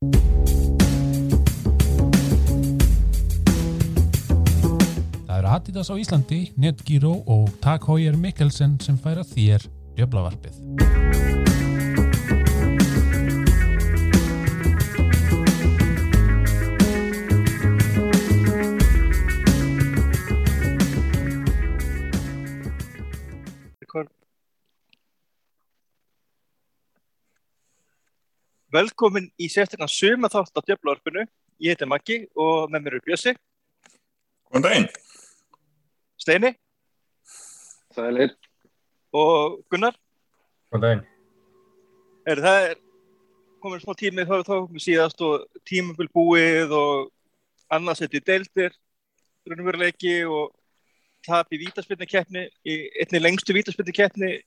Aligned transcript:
Það 0.00 0.08
eru 5.36 5.52
Adidas 5.52 5.92
á 5.92 5.94
Íslandi, 6.00 6.56
Netgyro 6.56 7.20
og 7.28 7.52
Tag 7.60 7.84
Heuer 7.84 8.16
Mikkelsen 8.16 8.80
sem 8.80 8.96
færa 8.96 9.20
þér 9.28 9.68
djöflavarpið. 10.00 10.56
Velkomin 28.70 29.24
í 29.34 29.48
sérstaklega 29.50 29.90
suma 29.90 30.28
þátt 30.30 30.54
á 30.54 30.62
djöflavarpinu. 30.62 31.24
Ég 31.58 31.74
heiti 31.74 31.86
Maggi 31.90 32.18
og 32.38 32.70
með 32.70 32.84
mér 32.84 32.96
er 32.96 33.02
Bjössi, 33.02 33.32
Góðan 34.50 34.62
daginn. 34.62 34.86
Steini 36.18 36.52
Sælir. 37.94 38.36
og 39.12 39.58
Gunnar. 39.70 39.98
Góðan 40.70 40.84
daginn. 40.84 41.02
Er, 42.30 42.42
það 42.44 42.66
er 42.68 42.76
komin 43.62 43.82
smá 43.82 43.94
tími 43.98 44.26
þá, 44.28 44.36
þá 44.46 44.54
komið 44.54 44.84
síðast 44.86 45.24
og 45.26 45.48
tímabil 45.66 46.06
búið 46.14 46.74
og 46.74 47.10
annars 47.74 48.04
þetta 48.04 48.20
í 48.20 48.24
deildir, 48.30 48.76
raunveruleiki 49.50 50.14
og 50.30 50.54
tap 51.26 51.50
í 51.50 51.58
vítaspilni 51.58 52.46
í 52.64 52.76
einni 53.02 53.20
lengstu 53.20 53.52
vítaspilni 53.52 54.38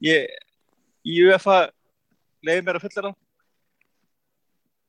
ég 0.00 0.32
í 1.04 1.20
UFA 1.28 1.68
leiði 2.44 2.64
mér 2.64 2.80
að 2.80 2.88
fulla 2.88 3.02
það 3.02 3.23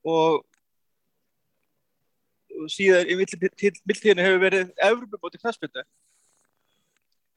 og, 0.06 0.44
síðan 2.72 3.10
í 3.12 3.18
mildtíðinu 3.20 4.26
hefur 4.26 4.42
verið 4.46 4.72
Evropabóti 4.78 5.42
knastbyrnu 5.42 5.84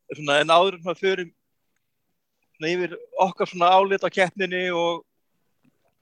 en 0.08 0.52
áður 0.52 0.78
en 0.78 0.84
það 0.86 1.00
svona, 1.02 2.70
yfir 2.70 2.94
okkar 3.20 3.50
svona 3.50 3.72
álit 3.76 4.04
á 4.04 4.08
keppninni 4.08 4.68
og, 4.72 5.04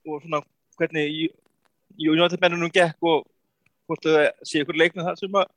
og 0.06 0.22
svona 0.22 0.42
hvernig 0.78 1.32
United-mennunum 1.96 2.70
gekk 2.70 3.02
og 3.02 3.24
hvort 3.86 4.06
þau 4.06 4.46
sé 4.46 4.62
ykkur 4.62 4.78
leiknum 4.78 5.06
það 5.06 5.20
sem 5.22 5.38
að 5.40 5.50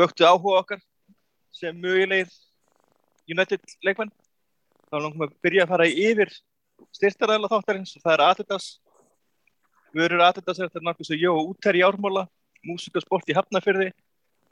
vöktu 0.00 0.26
áhuga 0.26 0.62
okkar 0.62 0.82
sem 1.54 1.76
mögulegir 1.76 2.30
United 3.30 3.62
leikmenn. 3.84 4.12
Þá 4.90 4.96
langum 4.98 5.22
við 5.22 5.28
að 5.28 5.34
byrja 5.44 5.64
að 5.64 5.72
fara 5.74 5.86
yfir 5.86 6.32
styrtaræðla 6.96 7.50
þáttarins 7.52 7.92
og 7.96 8.02
það 8.02 8.14
er 8.16 8.24
Adidas 8.26 8.68
vörur 9.96 10.22
Adidas 10.24 10.58
er 10.58 10.68
þetta 10.68 10.82
náttúrulega 10.84 11.08
svo 11.08 11.18
Jó 11.18 11.32
Úter 11.50 11.76
í 11.78 11.84
Ármóla 11.86 12.26
músikasport 12.66 13.28
í 13.30 13.36
Hafnafjörði 13.36 13.90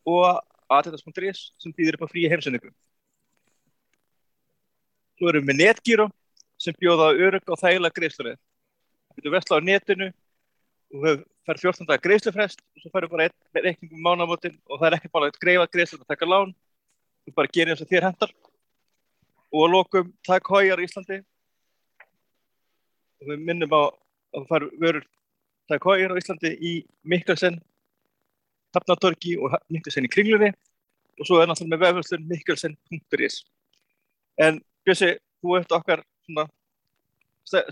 og 0.08 0.40
Adidas.is 0.72 1.48
sem 1.60 1.74
býðir 1.74 1.98
upp 1.98 2.08
á 2.08 2.12
frí 2.12 2.26
heimsendingu 2.30 2.72
Svo 5.18 5.30
erum 5.30 5.44
við 5.46 5.50
með 5.50 5.60
Netgyro 5.62 6.08
sem 6.58 6.76
bjóða 6.78 7.12
örug 7.16 7.52
og 7.52 7.60
þægilega 7.60 7.98
greiðslurið 7.98 8.38
það 8.38 9.20
getur 9.20 9.36
vesla 9.36 9.58
á 9.58 9.66
netinu 9.68 10.10
og 10.88 11.04
við 11.04 11.24
fær 11.48 11.62
14 11.62 11.88
dagar 11.88 12.04
greiðslufrest 12.06 12.62
og 12.62 12.82
svo 12.82 12.92
færum 12.94 13.12
bara 13.14 13.28
einn 13.28 13.64
reikningum 13.64 14.04
mánamótin 14.04 14.58
og 14.66 14.80
það 14.80 14.90
er 14.90 14.98
ekki 14.98 15.12
bara 15.14 15.30
að 15.30 15.40
greiða 15.42 15.70
greiðslur 15.72 16.04
að 16.04 16.12
taka 16.14 16.28
lán 16.28 16.54
þú 17.28 17.34
bara 17.36 17.52
gerir 17.52 17.74
eins 17.74 17.84
og 17.84 17.90
þér 17.90 18.08
hendar 18.08 18.32
og 19.52 19.64
að 19.64 19.74
lokum 19.74 20.10
takk 20.26 20.50
hójar 20.52 20.80
í 20.80 20.86
Íslandi. 20.88 21.20
Og 23.18 23.30
við 23.32 23.44
minnum 23.48 23.72
á 23.74 23.82
að 23.88 23.94
það 24.34 24.48
fær 24.50 24.66
vörur 24.82 25.06
takk 25.68 25.88
hójar 25.88 26.14
á 26.14 26.20
Íslandi 26.20 26.54
í 26.58 26.72
Mikkelsen 27.08 27.58
Hafnatorgi 28.76 29.36
og 29.40 29.56
Mikkelsen 29.72 30.06
í 30.06 30.12
Kringlunni. 30.12 30.52
Og 31.18 31.26
svo 31.26 31.40
er 31.42 31.48
náttúrulega 31.50 31.74
með 31.74 31.84
vefhverslun 31.86 32.28
mikkelsen.is 32.30 33.40
en 34.38 34.60
Bjössi, 34.86 35.16
þú 35.42 35.56
ert 35.58 35.72
okkar 35.74 36.04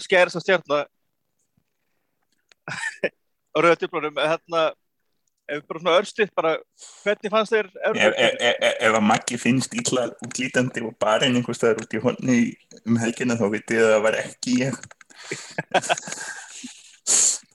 skæðast 0.03 0.41
að 0.41 0.43
stjarna 0.43 0.81
á 3.55 3.59
rauðatjöflunum 3.63 4.19
hérna 4.19 4.65
ef 5.47 5.63
bara 5.69 5.81
svona 5.81 5.99
örstuð, 6.01 6.33
bara 6.35 6.55
hvernig 7.05 7.33
fannst 7.33 7.55
þér 7.55 7.69
Ef, 7.87 8.81
að 8.91 8.99
Maggi 9.07 9.39
finnst 9.39 9.77
illa 9.79 10.09
útlítandi 10.27 10.83
og 10.85 10.97
bara 11.01 11.29
einhvers 11.29 11.61
staðar 11.61 11.85
út 11.85 11.95
í 11.95 12.03
honni 12.03 12.39
um 12.83 12.99
helgina 13.01 13.39
þá 13.39 13.47
vitið 13.55 13.85
að 13.85 13.93
það 13.95 14.05
var 14.09 14.19
ekki 14.25 14.57
ég 14.65 14.81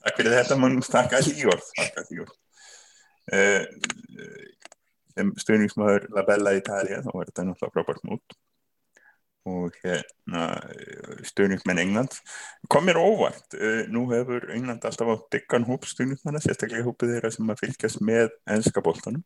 Takk 0.02 0.18
fyrir 0.18 0.36
þetta 0.36 0.58
mann 0.60 0.80
takk 0.84 1.16
að 1.16 1.28
lífjórð 1.30 1.66
takk 1.78 1.98
að 2.00 2.12
lífjórð 2.12 2.38
uh, 3.38 3.66
sem 5.12 5.34
stuðningsmaður 5.44 6.08
La 6.16 6.24
Bella 6.28 6.54
Italia 6.58 7.02
þá 7.04 7.12
var 7.12 7.28
þetta 7.28 7.44
náttúrulega 7.48 7.76
frábært 7.76 8.08
mót. 8.08 8.38
Og 9.50 9.74
hérna 9.82 10.42
stuðningsmenn 11.26 11.80
England 11.82 12.14
kom 12.70 12.86
mér 12.86 13.00
óvart 13.02 13.56
uh, 13.58 13.84
nú 13.90 14.06
hefur 14.12 14.46
England 14.54 14.86
alltaf 14.86 15.10
á 15.10 15.16
diggan 15.34 15.66
hóp 15.66 15.86
stuðningsmanna, 15.90 16.42
sérstaklega 16.42 16.86
hópið 16.86 17.16
þeirra 17.16 17.32
sem 17.34 17.50
að 17.50 17.62
fylgjast 17.64 18.02
með 18.06 18.34
ennska 18.50 18.84
bóltanum 18.84 19.24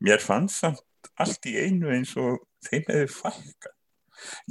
mér 0.00 0.22
fannst 0.24 0.62
samt 0.62 1.10
allt 1.20 1.48
í 1.48 1.56
einu 1.60 1.92
eins 1.92 2.12
og 2.20 2.40
þeim 2.66 2.84
hefur 2.88 3.14
fælka 3.16 3.72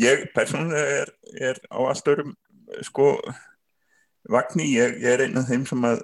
ég 0.02 0.26
persónulega 0.36 1.04
er, 1.04 1.14
er 1.50 1.62
á 1.70 1.80
allt 1.90 2.12
örum 2.14 2.36
sko 2.86 3.12
vagni, 4.30 4.70
ég, 4.76 4.98
ég 5.04 5.16
er 5.16 5.26
einn 5.26 5.42
af 5.42 5.50
þeim 5.50 5.66
sem 5.70 5.86
að 5.90 6.02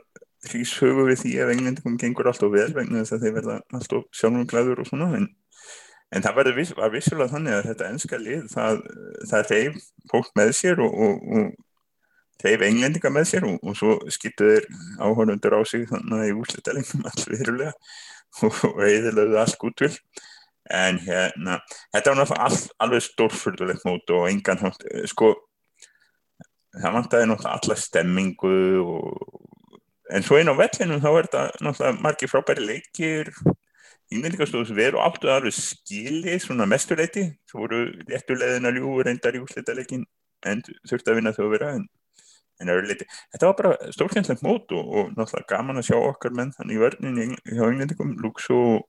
hrýs 0.50 0.76
höfu 0.78 1.08
við 1.08 1.24
því 1.24 1.32
ef 1.42 1.52
englendingum 1.56 1.98
gengur 2.02 2.30
alltaf 2.30 2.52
vel 2.54 2.70
vegna 2.76 3.02
þess 3.02 3.16
að 3.18 3.26
þeir 3.26 3.36
verða 3.40 3.58
alltaf 3.74 4.06
sjálfum 4.14 4.48
glæður 4.50 4.84
og 4.84 4.90
svona 4.92 5.10
en 5.18 5.30
En 6.14 6.24
það 6.24 6.52
viss, 6.56 6.74
var 6.78 6.92
vissulega 6.94 7.34
þannig 7.34 7.56
að 7.56 7.70
þetta 7.70 7.88
ennska 7.92 8.18
lið, 8.22 8.44
það, 8.52 8.84
það 9.32 9.50
reyf 9.52 9.88
fólk 10.12 10.30
með 10.38 10.52
sér 10.60 10.82
og, 10.86 11.00
og, 11.06 11.24
og 11.40 12.46
reyf 12.46 12.66
englendinga 12.68 13.12
með 13.12 13.26
sér 13.32 13.48
og, 13.50 13.58
og 13.66 13.80
svo 13.80 13.96
skiptuður 14.14 14.68
áhörundur 15.02 15.58
á 15.58 15.62
sig 15.68 15.88
þannig 15.90 16.22
að 16.22 16.30
í 16.30 16.38
úslitalengum 16.44 17.10
alls 17.10 17.28
verulega 17.32 17.74
og 18.46 18.86
eðilöðu 18.86 19.42
allt 19.42 19.68
út 19.68 19.86
vil. 19.86 19.92
En 20.76 21.02
hérna, 21.02 21.60
þetta 21.94 22.12
var 22.12 22.22
náttúrulega 22.22 22.48
all, 22.48 22.62
alveg 22.86 23.06
stórfyrðulegt 23.06 23.86
mót 23.86 24.16
og 24.16 24.30
engan 24.30 24.64
hátt, 24.64 24.88
sko, 25.10 25.34
það 26.82 26.96
vantæði 26.98 27.28
náttúrulega 27.30 27.58
alla 27.60 27.78
stemmingu 27.80 28.56
en 30.14 30.26
svo 30.26 30.40
einn 30.40 30.52
á 30.52 30.56
vellinu 30.58 31.00
þá 31.02 31.10
er 31.12 31.28
þetta 31.28 31.44
náttúrulega 31.66 32.02
margi 32.04 32.30
frábæri 32.30 32.66
leikir. 32.70 33.32
Ímyndingastóðs 34.14 34.74
veru 34.78 35.00
áttu 35.02 35.32
alveg 35.34 35.56
skili 35.58 36.36
svona 36.40 36.68
mestuleiti, 36.70 37.26
svo 37.50 37.64
voru 37.64 37.80
réttulegðin 38.06 38.70
að 38.70 38.78
ljúu 38.78 39.00
reyndar 39.02 39.34
í 39.34 39.42
úslitaleikin 39.42 40.04
en 40.46 40.62
þurfti 40.86 41.10
að 41.10 41.18
vinna 41.18 41.34
þau 41.34 41.48
að 41.48 41.54
vera 41.56 41.72
en, 41.80 41.88
en. 42.62 42.70
Þetta 42.70 43.48
var 43.50 43.58
bara 43.58 43.92
stórkjænslegt 43.96 44.46
mót 44.46 44.70
og, 44.78 44.92
og 44.94 45.10
náttúrulega 45.16 45.50
gaman 45.56 45.82
að 45.82 45.90
sjá 45.90 45.98
okkar 45.98 46.38
menn 46.38 46.54
þannig 46.54 46.78
í 46.78 46.84
vörninni 46.84 47.28
hjá 47.50 47.66
Englendingum, 47.66 48.14
Lux 48.22 48.46
og, 48.54 48.86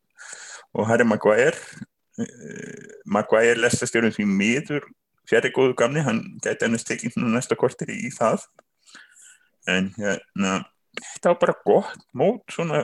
og 0.77 0.91
Harry 0.91 1.09
Maguire. 1.09 1.57
Uh, 2.21 3.01
Maguire 3.09 3.57
lestastjórun 3.61 4.13
því 4.13 4.29
miður 4.29 4.85
fjari 5.27 5.53
góðu 5.55 5.75
gamni, 5.79 6.05
hann 6.07 6.23
gæti 6.45 6.69
ennast 6.69 6.89
tekið 6.91 7.19
næsta 7.25 7.59
kortir 7.59 7.93
í 7.95 8.11
það. 8.15 8.47
En 9.71 9.91
hérna 9.99 10.61
þetta 10.97 11.33
var 11.33 11.39
bara 11.43 11.57
gott 11.67 12.09
mót 12.17 12.55
svona 12.55 12.83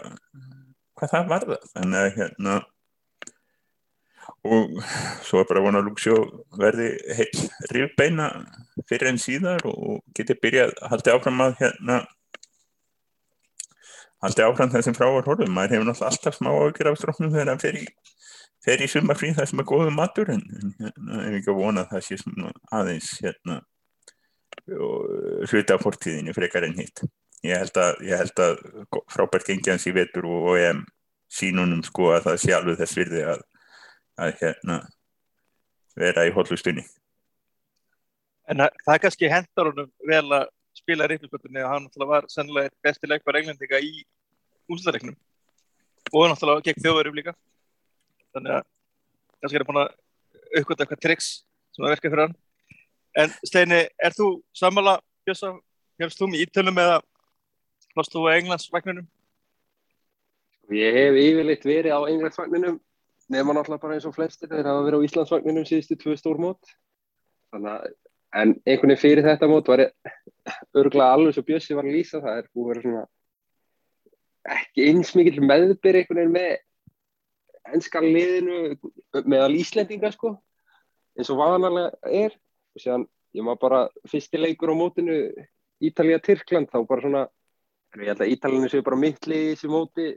hvað 0.98 1.12
það 1.14 1.32
varða 1.32 1.58
þannig 1.72 2.00
að 2.00 2.14
hérna 2.18 2.56
og 4.46 4.80
svo 5.26 5.40
er 5.40 5.48
bara 5.48 5.62
vona 5.62 5.82
Luxjó 5.82 6.16
verði 6.58 6.88
heil 7.16 7.44
rifbeina 7.72 8.28
fyrir 8.88 9.12
enn 9.12 9.20
síðar 9.22 9.62
og 9.70 10.02
geti 10.16 10.36
byrjað 10.38 10.74
að 10.78 10.92
haldi 10.94 11.14
áfram 11.14 11.44
að 11.46 11.56
hérna 11.62 11.98
haldi 14.22 14.46
áfram 14.46 14.72
þessum 14.74 14.98
frávar 14.98 15.26
horfum 15.26 15.54
maður 15.54 15.76
hefur 15.76 15.88
náttúrulega 15.88 16.10
alltaf 16.10 16.38
smá 16.38 16.50
ágjur 16.54 16.90
af 16.90 16.98
stróknum 17.00 17.32
þegar 17.34 17.52
það 17.52 17.64
fer 17.66 17.80
í, 17.80 17.86
fer 18.62 18.82
í 18.84 18.88
sumafrí 18.90 19.32
það 19.36 19.50
sem 19.50 19.62
er 19.62 19.68
góðu 19.68 19.92
matur 19.94 20.30
en, 20.34 20.42
en 20.52 20.72
hérna 20.78 21.24
ef 21.26 21.36
ekki 21.40 21.52
að 21.52 21.60
vona 21.60 21.86
það 21.90 22.06
sé 22.06 22.18
aðeins 22.78 23.10
hérna 23.24 23.60
hluta 25.50 25.76
af 25.76 25.82
fortíðinu 25.82 26.34
frekar 26.36 26.66
enn 26.68 26.78
hitt. 26.78 27.02
Ég 27.42 27.58
held 27.58 27.78
að, 27.80 28.02
ég 28.06 28.20
held 28.20 28.42
að 28.44 28.60
frábært 29.10 29.48
gengi 29.48 29.72
hans 29.72 29.86
í 29.90 29.94
vetur 29.96 30.28
og, 30.30 30.52
og 30.52 30.60
EM 30.60 30.84
sínunum 31.32 31.80
sko 31.86 32.12
að 32.14 32.28
það 32.28 32.42
sé 32.42 32.54
alveg 32.54 32.78
þess 32.78 32.98
virði 33.00 33.22
að, 33.32 33.46
að 34.20 34.34
hérna 34.42 34.82
vera 35.98 36.26
í 36.28 36.34
hollustunni 36.34 36.84
En 38.50 38.60
það 38.84 38.98
kannski 39.04 39.30
hendar 39.30 39.70
honum 39.70 39.90
vel 40.08 40.24
að 40.34 40.48
spila 40.76 41.06
reiknumsköldunni 41.08 41.62
og 41.62 41.70
hann 41.72 42.08
var 42.10 42.26
sennilega 42.32 42.72
besti 42.84 43.08
leikbar 43.08 43.38
englendinga 43.40 43.80
í 43.80 44.02
úsleiknum 44.72 45.16
og 46.12 46.28
náttúrulega 46.28 46.66
gegn 46.68 46.84
þjóðverjum 46.84 47.18
líka 47.20 47.34
þannig 48.34 48.56
að 48.58 48.66
kannski 49.42 49.58
er 49.58 49.64
það 49.64 49.70
búin 49.70 49.82
að 49.82 49.94
aukvölda 50.58 50.84
eitthvað 50.84 51.02
triks 51.06 51.30
sem 51.72 51.86
að 51.86 51.94
verka 51.94 52.10
fyrir 52.10 52.24
hann. 52.26 52.36
En 53.22 53.32
Steini, 53.44 53.80
er 54.00 54.16
þú 54.16 54.28
sammála 54.56 54.98
Björsa, 55.26 55.52
helst 56.00 56.18
þú 56.18 56.32
með 56.32 56.46
ítölum 56.46 56.80
eða 56.82 57.00
Varst 57.96 58.14
þú 58.14 58.24
á 58.24 58.36
Englandsvagninum? 58.38 59.04
Ég 60.72 60.96
hef 60.96 61.18
yfirleitt 61.20 61.66
verið 61.68 61.92
á 61.92 62.00
Englandsvagninum 62.08 62.78
nema 63.32 63.52
náttúrulega 63.52 63.82
bara 63.82 63.96
eins 63.98 64.06
og 64.08 64.14
flestir 64.16 64.48
þeir 64.48 64.68
hafa 64.68 64.86
verið 64.86 65.04
á 65.04 65.06
Íslandsvagninum 65.08 65.66
síðustu 65.68 65.98
tvö 66.00 66.16
stór 66.16 66.40
mót. 66.40 66.72
Þannig 67.52 67.74
að 67.74 67.90
en 68.32 68.54
einhvern 68.64 68.94
veginn 68.94 69.02
fyrir 69.02 69.26
þetta 69.26 69.48
mót 69.50 69.68
var 69.68 69.84
örgulega 70.80 71.10
alveg 71.12 71.36
svo 71.36 71.44
Bjössi 71.44 71.76
var 71.76 71.88
að 71.88 71.98
lýsa 71.98 72.22
það 72.24 72.38
er 72.40 72.46
búið 72.52 72.64
að 72.64 72.70
vera 72.72 72.84
svona 72.86 73.02
ekki 74.56 74.86
eins 74.88 75.12
mikill 75.18 75.44
meðbyr 75.44 75.98
einhvern 76.00 76.20
veginn 76.22 76.36
með 76.38 76.54
ennska 77.70 78.02
liðinu 78.02 78.76
meðal 79.22 79.54
Íslendinga 79.58 80.10
sko 80.14 80.34
eins 81.18 81.30
og 81.32 81.40
vaðanarlega 81.40 82.12
er. 82.24 82.36
Og 82.72 82.82
séðan 82.82 83.06
ég 83.36 83.46
maður 83.46 83.62
bara 83.66 83.80
fyrsti 84.08 84.40
leikur 84.40 84.72
á 84.72 84.76
mótinu 84.76 85.16
Ítalija-Tyrkland 85.82 86.70
þá 86.72 86.78
bara 86.88 87.04
svona 87.04 87.22
ég 88.00 88.08
held 88.08 88.24
að 88.24 88.32
Ítalinu 88.32 88.70
séu 88.72 88.84
bara 88.86 89.00
mittli 89.00 89.38
í 89.38 89.48
þessu 89.52 89.70
móti. 89.72 90.08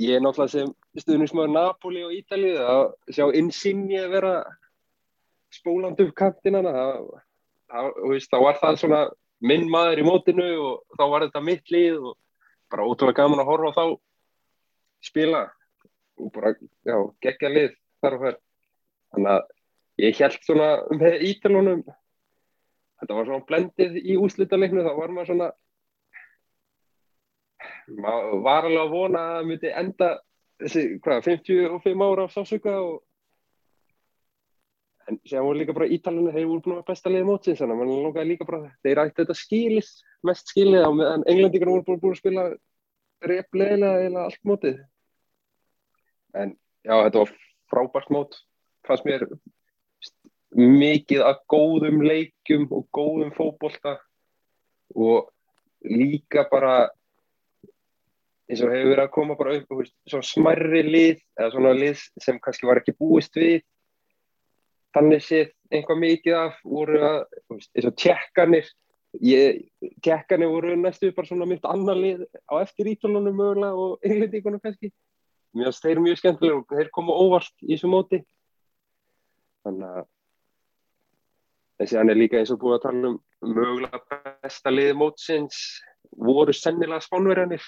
Ég 0.00 0.16
er 0.16 0.22
náttúrulega 0.24 0.54
sem 0.54 1.02
stuðnismöður 1.02 1.52
Napoli 1.52 2.04
og 2.06 2.14
Ítalið 2.16 2.60
að 2.64 2.84
sjá 3.12 3.26
Insigne 3.36 4.06
vera 4.12 4.38
spólandi 5.52 6.06
upp 6.08 6.14
kantinana 6.18 6.72
þá 7.68 8.38
var 8.40 8.58
það 8.62 8.80
svona 8.80 9.02
minn 9.44 9.66
maður 9.70 10.00
í 10.00 10.06
mótinu 10.06 10.46
og 10.62 10.96
þá 10.96 11.04
var 11.10 11.26
þetta 11.26 11.42
mitt 11.44 11.72
lið 11.74 11.98
og 12.00 12.16
bara 12.72 12.86
ótrúlega 12.88 13.22
gaman 13.22 13.42
að 13.42 13.50
horfa 13.50 13.70
á 13.70 13.76
þá 13.76 13.84
spila 15.04 15.42
og 16.20 16.30
bara, 16.34 16.54
já, 16.86 16.96
gegja 17.24 17.50
lið 17.50 17.76
þar 18.04 18.16
og 18.16 18.24
þar. 18.24 18.40
Þannig 19.14 19.32
að 19.34 19.44
ég 20.04 20.18
held 20.18 20.40
svona 20.42 20.70
um 20.90 21.04
ítalunum 21.04 21.84
þetta 23.04 23.16
var 23.18 23.28
svona 23.28 23.46
blendið 23.48 23.98
í 24.00 24.16
úslítaleiknu 24.20 24.84
þá 24.84 24.92
var 24.96 25.14
maður 25.14 25.30
svona 25.30 25.48
maður 28.00 28.38
var 28.44 28.68
alveg 28.68 28.82
að 28.82 28.94
vona 28.94 29.24
að 29.24 29.34
það 29.34 29.50
myndi 29.50 29.72
enda 29.82 30.08
þessi, 30.62 30.84
hvað, 31.04 31.26
55 31.26 32.06
ára 32.08 32.24
af 32.24 32.34
sásöka 32.34 32.76
og 32.80 33.02
en 35.04 35.18
séðan 35.28 35.44
voru 35.44 35.60
líka 35.60 35.74
bara 35.76 35.90
Ítalina, 35.92 36.32
þeir 36.32 36.46
voru 36.48 36.62
búin 36.64 36.78
að 36.78 36.86
besta 36.88 37.10
liði 37.12 37.28
mótsins 37.28 37.60
þannig 37.60 37.76
að 37.76 37.80
mann 37.82 38.04
langaði 38.06 38.30
líka 38.30 38.46
bara 38.48 38.70
þeir 38.86 39.02
ætti 39.02 39.20
þetta 39.20 39.36
skilis, 39.36 39.90
mest 40.24 40.52
skilið 40.54 40.86
á 40.88 40.90
meðan 40.96 41.26
englendingarna 41.28 41.76
voru 41.76 42.00
búin 42.00 42.16
að 42.16 42.22
spila 42.22 42.46
replegilega 43.24 44.08
eða 44.08 44.24
allt 44.30 44.42
mótið 44.48 44.80
en 46.34 46.54
já, 46.84 46.94
þetta 47.06 47.22
var 47.22 47.32
frábært 47.72 48.10
mót. 48.14 48.36
Fannst 48.84 49.06
mér 49.08 49.26
mikið 50.54 51.24
að 51.26 51.40
góðum 51.50 52.02
leikum 52.04 52.66
og 52.74 52.86
góðum 52.94 53.32
fókbólta 53.34 53.96
og 54.94 55.30
líka 55.82 56.44
bara 56.50 56.90
eins 58.44 58.60
og 58.60 58.70
hefur 58.70 58.92
verið 58.92 59.04
að 59.06 59.14
koma 59.16 59.36
bara 59.40 59.56
upp 59.58 59.72
svona 60.10 60.28
smarri 60.28 60.84
lið 60.84 61.22
eða 61.40 61.50
svona 61.54 61.72
lið 61.78 62.04
sem 62.22 62.38
kannski 62.44 62.68
var 62.68 62.82
ekki 62.82 62.96
búist 63.00 63.36
við. 63.40 63.64
Þannig 64.94 65.24
séð 65.26 65.52
einhvað 65.74 66.02
mikið 66.04 66.38
af 66.38 66.58
voru 66.62 67.00
að, 67.02 67.20
eins 67.50 67.88
og 67.88 67.96
tjekkanir 67.98 68.68
tjekkanir 70.02 70.50
voru 70.50 70.74
næstu 70.76 71.12
bara 71.14 71.26
svona 71.26 71.46
mjög 71.46 71.66
annar 71.70 71.98
lið 71.98 72.24
á 72.50 72.54
eftir 72.60 72.90
ítalunum 72.90 73.36
mögulega 73.38 73.74
og 73.74 73.98
englendíkunum 74.02 74.60
kannski 74.62 74.90
mjög 75.54 75.70
að 75.70 75.80
þeir 75.84 76.02
mjög 76.04 76.20
skemmtilega 76.20 76.60
og 76.60 76.74
þeir 76.74 76.90
koma 76.94 77.20
óvart 77.24 77.54
í 77.62 77.72
þessu 77.74 77.90
móti. 77.92 78.20
Þannig 79.64 80.00
að 80.00 80.10
þessi 81.80 81.98
hann 81.98 82.12
er 82.12 82.20
líka 82.20 82.40
eins 82.40 82.52
og 82.54 82.60
búið 82.62 82.76
að 82.78 82.84
tala 82.86 83.12
um 83.12 83.18
mögulega 83.54 84.20
besta 84.42 84.72
liði 84.72 84.94
mótsins 84.98 85.58
voru 86.14 86.54
sennilega 86.54 87.02
spánverjanir 87.04 87.64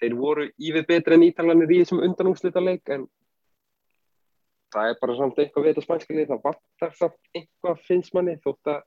þeir 0.00 0.16
voru 0.16 0.48
ívið 0.60 0.88
betra 0.88 1.16
en 1.16 1.24
ítalanir 1.26 1.72
í 1.72 1.80
þessum 1.82 2.02
undanúslita 2.04 2.62
leik 2.62 2.88
en 2.92 3.06
það 4.74 4.90
er 4.90 5.00
bara 5.00 5.16
samt 5.20 5.40
eitthvað 5.40 5.64
við 5.64 5.74
þetta 5.74 5.86
spænskili 5.86 6.28
það 6.28 6.44
vantar 6.44 6.94
samt 6.98 7.18
eitthvað 7.32 7.82
finnst 7.86 8.16
manni 8.16 8.36
þótt 8.44 8.72
að 8.72 8.80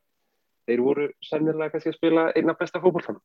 þeir 0.70 0.84
voru 0.86 1.10
sennilega 1.26 1.74
kannski 1.74 1.94
að 1.94 2.00
spila 2.00 2.26
einna 2.36 2.58
besta 2.58 2.82
fókbóltan 2.84 3.22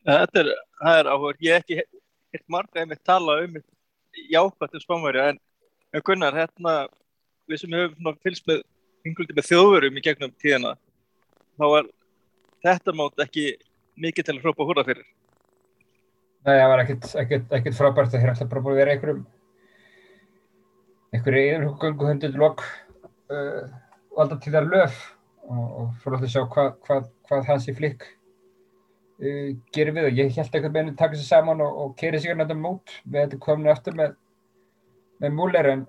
Þetta 0.00 0.40
er, 0.40 0.48
er 0.88 1.08
áhugur 1.12 1.36
ég 1.44 1.58
hef 1.58 1.66
ekki 1.66 2.00
hitt 2.34 2.46
marga 2.48 2.82
einmitt 2.82 3.04
tala 3.04 3.38
um 3.44 3.56
jákvæmt 4.30 4.74
um 4.74 4.84
spánværi 4.84 5.22
en, 5.28 5.40
en 5.94 6.04
Gunnar, 6.06 6.34
hérna 6.34 6.74
við 7.50 7.62
sem 7.62 7.74
höfum 7.74 8.18
fylgst 8.24 8.46
með 8.50 8.62
ynguldi 9.06 9.36
með 9.36 9.48
þjóðverum 9.48 9.98
í 9.98 10.04
gegnum 10.04 10.36
tíðina 10.42 10.74
þá 11.58 11.66
er 11.80 11.90
þetta 12.66 12.94
mót 12.96 13.24
ekki 13.24 13.46
mikið 14.00 14.26
til 14.26 14.36
að 14.36 14.44
hrópa 14.44 14.66
húra 14.68 14.84
fyrir? 14.86 15.06
Nei, 16.46 16.56
það 16.56 16.70
var 16.72 16.82
ekkert 16.86 17.76
frábært 17.76 18.12
það 18.12 18.22
er 18.22 18.32
alltaf 18.32 18.50
bara 18.50 18.64
búin 18.64 18.76
að 18.76 18.82
vera 18.82 18.94
einhverjum 18.94 19.24
einhverju 21.10 21.46
yfirgöngu 21.56 22.10
höndið 22.10 22.38
lok 22.40 22.62
uh, 23.32 23.66
valda 24.16 24.38
til 24.40 24.54
þar 24.54 24.70
löf 24.70 25.02
og, 25.48 25.64
og 25.66 25.92
fyrir 26.04 26.20
að 26.20 26.32
sjá 26.34 26.42
hvað, 26.54 26.72
hvað, 26.86 27.10
hvað 27.28 27.48
hans 27.50 27.68
í 27.70 27.76
flikk 27.76 28.06
uh, 29.20 29.50
gerir 29.74 29.94
við 29.96 30.08
og 30.08 30.20
ég 30.22 30.34
held 30.36 30.48
eitthvað 30.48 30.72
með 30.72 30.82
henni 30.82 30.96
að 30.96 31.02
taka 31.02 31.20
sér 31.20 31.28
saman 31.28 31.62
og, 31.64 31.78
og 31.84 31.94
keri 32.00 32.20
sig 32.20 32.32
hérna 32.32 32.56
mút 32.58 32.96
við 33.04 33.22
þetta 33.24 33.44
kominu 33.46 33.72
eftir 33.72 33.96
með 33.98 34.18
með 35.20 35.36
múleir 35.36 35.68
en 35.68 35.82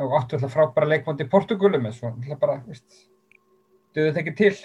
og 0.00 0.14
áttu 0.16 0.38
alltaf 0.38 0.54
frábæra 0.54 0.88
leikmóndi 0.88 1.26
í 1.26 1.28
Portugalum 1.28 1.86
en 1.86 1.92
svo 1.92 2.08
alltaf 2.08 2.40
bara, 2.40 2.54
veist 2.64 3.02
döðu 3.96 4.12
þetta 4.12 4.22
ekki 4.22 4.34
til. 4.38 4.56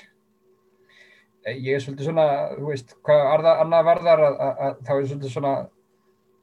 Ég 1.51 1.75
er 1.75 1.81
svolítið 1.83 2.07
svona, 2.07 2.25
þú 2.55 2.69
veist 2.69 2.93
hvað 3.03 3.47
annað 3.51 3.87
varðar 3.87 4.23
að, 4.27 4.35
að, 4.45 4.61
að 4.67 4.81
þá 4.87 4.91
er 4.93 5.07
svolítið 5.09 5.33
svona 5.35 5.53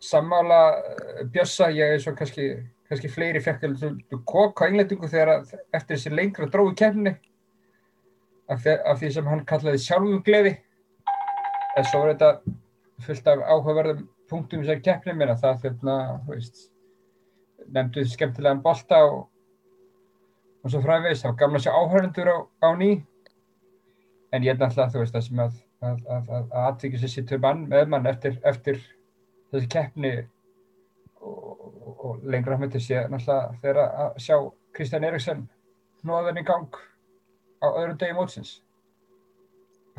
sammála 0.09 0.61
uh, 0.75 1.23
bjössa, 1.33 1.71
ég 1.75 1.95
er 1.95 2.03
svo 2.03 2.15
kannski 2.19 2.51
kannski 2.89 3.11
fleiri 3.13 3.41
fekk 3.45 3.67
kokk 4.29 4.63
á 4.65 4.69
englendingu 4.69 5.09
þegar 5.11 5.43
eftir 5.77 5.97
þessi 5.97 6.13
lengra 6.15 6.49
dróðu 6.49 6.75
kemni 6.79 7.13
af, 8.49 8.65
af 8.65 9.01
því 9.01 9.11
sem 9.13 9.29
hann 9.29 9.45
kallaði 9.49 9.83
sjálfum 9.85 10.23
gleði 10.25 10.55
en 11.79 11.87
svo 11.87 12.03
er 12.05 12.15
þetta 12.15 12.57
fullt 13.07 13.31
af 13.31 13.45
áhugaverðum 13.47 14.05
punktum 14.31 14.65
sem 14.67 14.83
keppni. 14.85 15.15
Mér 15.17 15.35
að 15.35 15.45
það 15.45 15.63
þurfna, 15.65 15.97
þú 16.27 16.35
veist 16.35 16.65
nefnduð 17.69 18.11
skemmtilegan 18.13 18.65
bolta 18.65 19.01
og, 19.07 19.23
og 20.65 20.73
svo 20.73 20.83
fræðveist 20.85 21.27
þá 21.27 21.33
gamla 21.39 21.63
sér 21.63 21.79
áhörnendur 21.79 22.33
á, 22.33 22.39
á 22.65 22.69
ný. 22.79 22.91
En 24.33 24.45
ég 24.45 24.53
er 24.53 24.61
náttúrulega 24.61 24.93
þú 24.93 25.03
veist 25.05 25.17
það 25.17 25.27
sem 25.29 25.43
að 25.47 25.57
að, 25.85 26.01
að, 26.11 26.31
að 26.35 26.55
aðtryggja 26.65 27.01
sér 27.05 27.27
sér 27.29 27.43
mann 27.43 27.67
með 27.71 27.91
mann 27.93 28.09
eftir, 28.11 28.39
eftir 28.49 28.81
þessi 29.53 29.71
keppni 29.73 30.13
og, 31.23 31.69
og 31.99 32.25
lengur 32.29 32.57
að 32.57 32.65
myndi 32.65 32.83
sé 32.83 33.05
náttúrulega 33.07 33.61
þegar 33.63 33.83
að 33.87 34.23
sjá 34.25 34.37
Kristján 34.77 35.07
Eriksson 35.09 35.45
hnóðan 36.03 36.41
í 36.41 36.47
gang 36.47 36.81
á 37.63 37.67
öðrum 37.71 37.99
degi 37.99 38.15
mótsins. 38.15 38.59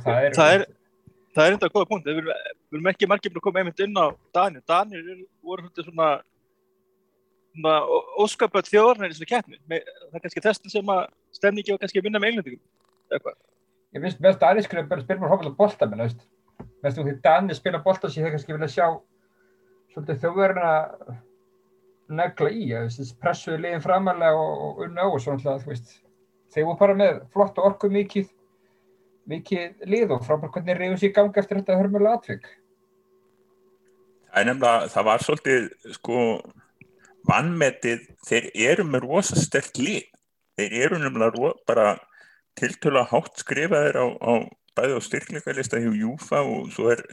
Það 0.03 0.25
er 0.25 0.35
það 0.37 0.53
er, 0.55 0.65
það 1.39 1.45
er 1.45 1.55
þetta 1.55 1.71
góða 1.73 1.89
punkt 1.89 2.09
við 2.09 2.19
erum 2.29 2.91
ekki 2.91 3.09
margir 3.09 3.33
búin 3.33 3.41
að 3.41 3.47
koma 3.47 3.63
einmitt 3.63 3.85
inn 3.85 3.95
á 3.95 4.07
Danir 4.35 4.65
Danir 4.67 5.13
voru 5.41 5.69
svona 5.79 6.09
svona 7.49 7.75
óskapöld 8.21 8.67
þjóðarnar 8.69 9.11
í 9.11 9.17
svona 9.17 9.29
keppni. 9.31 9.57
Það 9.67 10.17
er 10.19 10.23
kannski 10.25 10.43
þess 10.45 10.73
sem 10.73 10.91
að 10.93 11.05
stemningi 11.35 11.73
var 11.73 11.81
kannski 11.81 12.01
að 12.01 12.09
vinna 12.09 12.21
með 12.21 12.33
einlendingum 12.33 12.61
eitthvað 13.09 13.39
ég 13.95 14.03
finnst 14.03 14.21
mest 14.23 14.43
aðeinskrið 14.45 14.91
að 14.93 15.05
spila 15.05 15.23
mér 15.23 15.33
hófilega 15.33 15.57
bólta 15.57 15.87
menn 15.89 16.03
veist. 16.03 16.27
Þú 16.83 17.05
því 17.05 17.15
Danir 17.25 17.57
spila 17.57 17.81
bólta 17.83 18.09
sem 18.11 18.25
ég 18.25 18.35
kannski 18.35 18.55
vilja 18.55 18.69
sjá 18.73 18.85
svolítið 19.93 20.21
þjóðverðin 20.23 20.67
að 20.69 21.15
negla 22.19 22.51
í, 22.53 22.67
að 22.77 22.99
pressuði 23.21 23.63
liðin 23.63 23.83
framalega 23.85 24.37
og, 24.37 24.61
og 24.67 24.83
unna 24.85 25.05
á 25.05 25.07
og 25.09 25.21
svona 25.23 25.57
þú 25.61 25.71
veist, 25.71 25.95
þeir 26.53 26.67
voru 26.67 26.79
bara 26.81 26.97
með 26.97 27.19
flott 27.33 27.59
og 27.61 27.69
orku 27.71 27.89
mikið 27.93 28.29
mikið 29.29 29.85
lið 29.89 30.15
og 30.15 30.25
frábært 30.25 30.57
hvernig 30.57 30.79
reyðum 30.79 30.99
sér 31.01 31.13
gangi 31.15 31.41
eftir 31.41 31.61
þetta 31.61 31.77
hörmulega 31.79 32.19
atvik. 32.19 32.49
Það 34.29 34.41
er 34.41 34.47
nefnilega, 34.49 34.91
það 34.93 35.07
var 35.09 35.25
svolítið 35.25 35.67
sko 35.95 36.19
vannmetið, 37.29 38.05
þeir 38.27 38.51
eru 38.69 38.85
með 38.89 39.05
rosa 39.05 39.39
sterk 39.39 39.81
lið, 39.81 40.05
þeir 40.59 40.77
eru 40.85 41.01
nefnilega 41.01 41.53
bara 41.69 41.89
tiltöla 42.59 43.05
hátt 43.09 43.41
skrifaðir 43.41 43.99
á, 44.01 44.05
á 44.19 44.33
bæði 44.77 44.97
á 44.97 45.01
styrkleikalista 45.03 45.81
hjá 45.81 45.91
Júfa 45.95 46.41
og 46.45 46.71
svo 46.73 46.89
er 46.93 47.03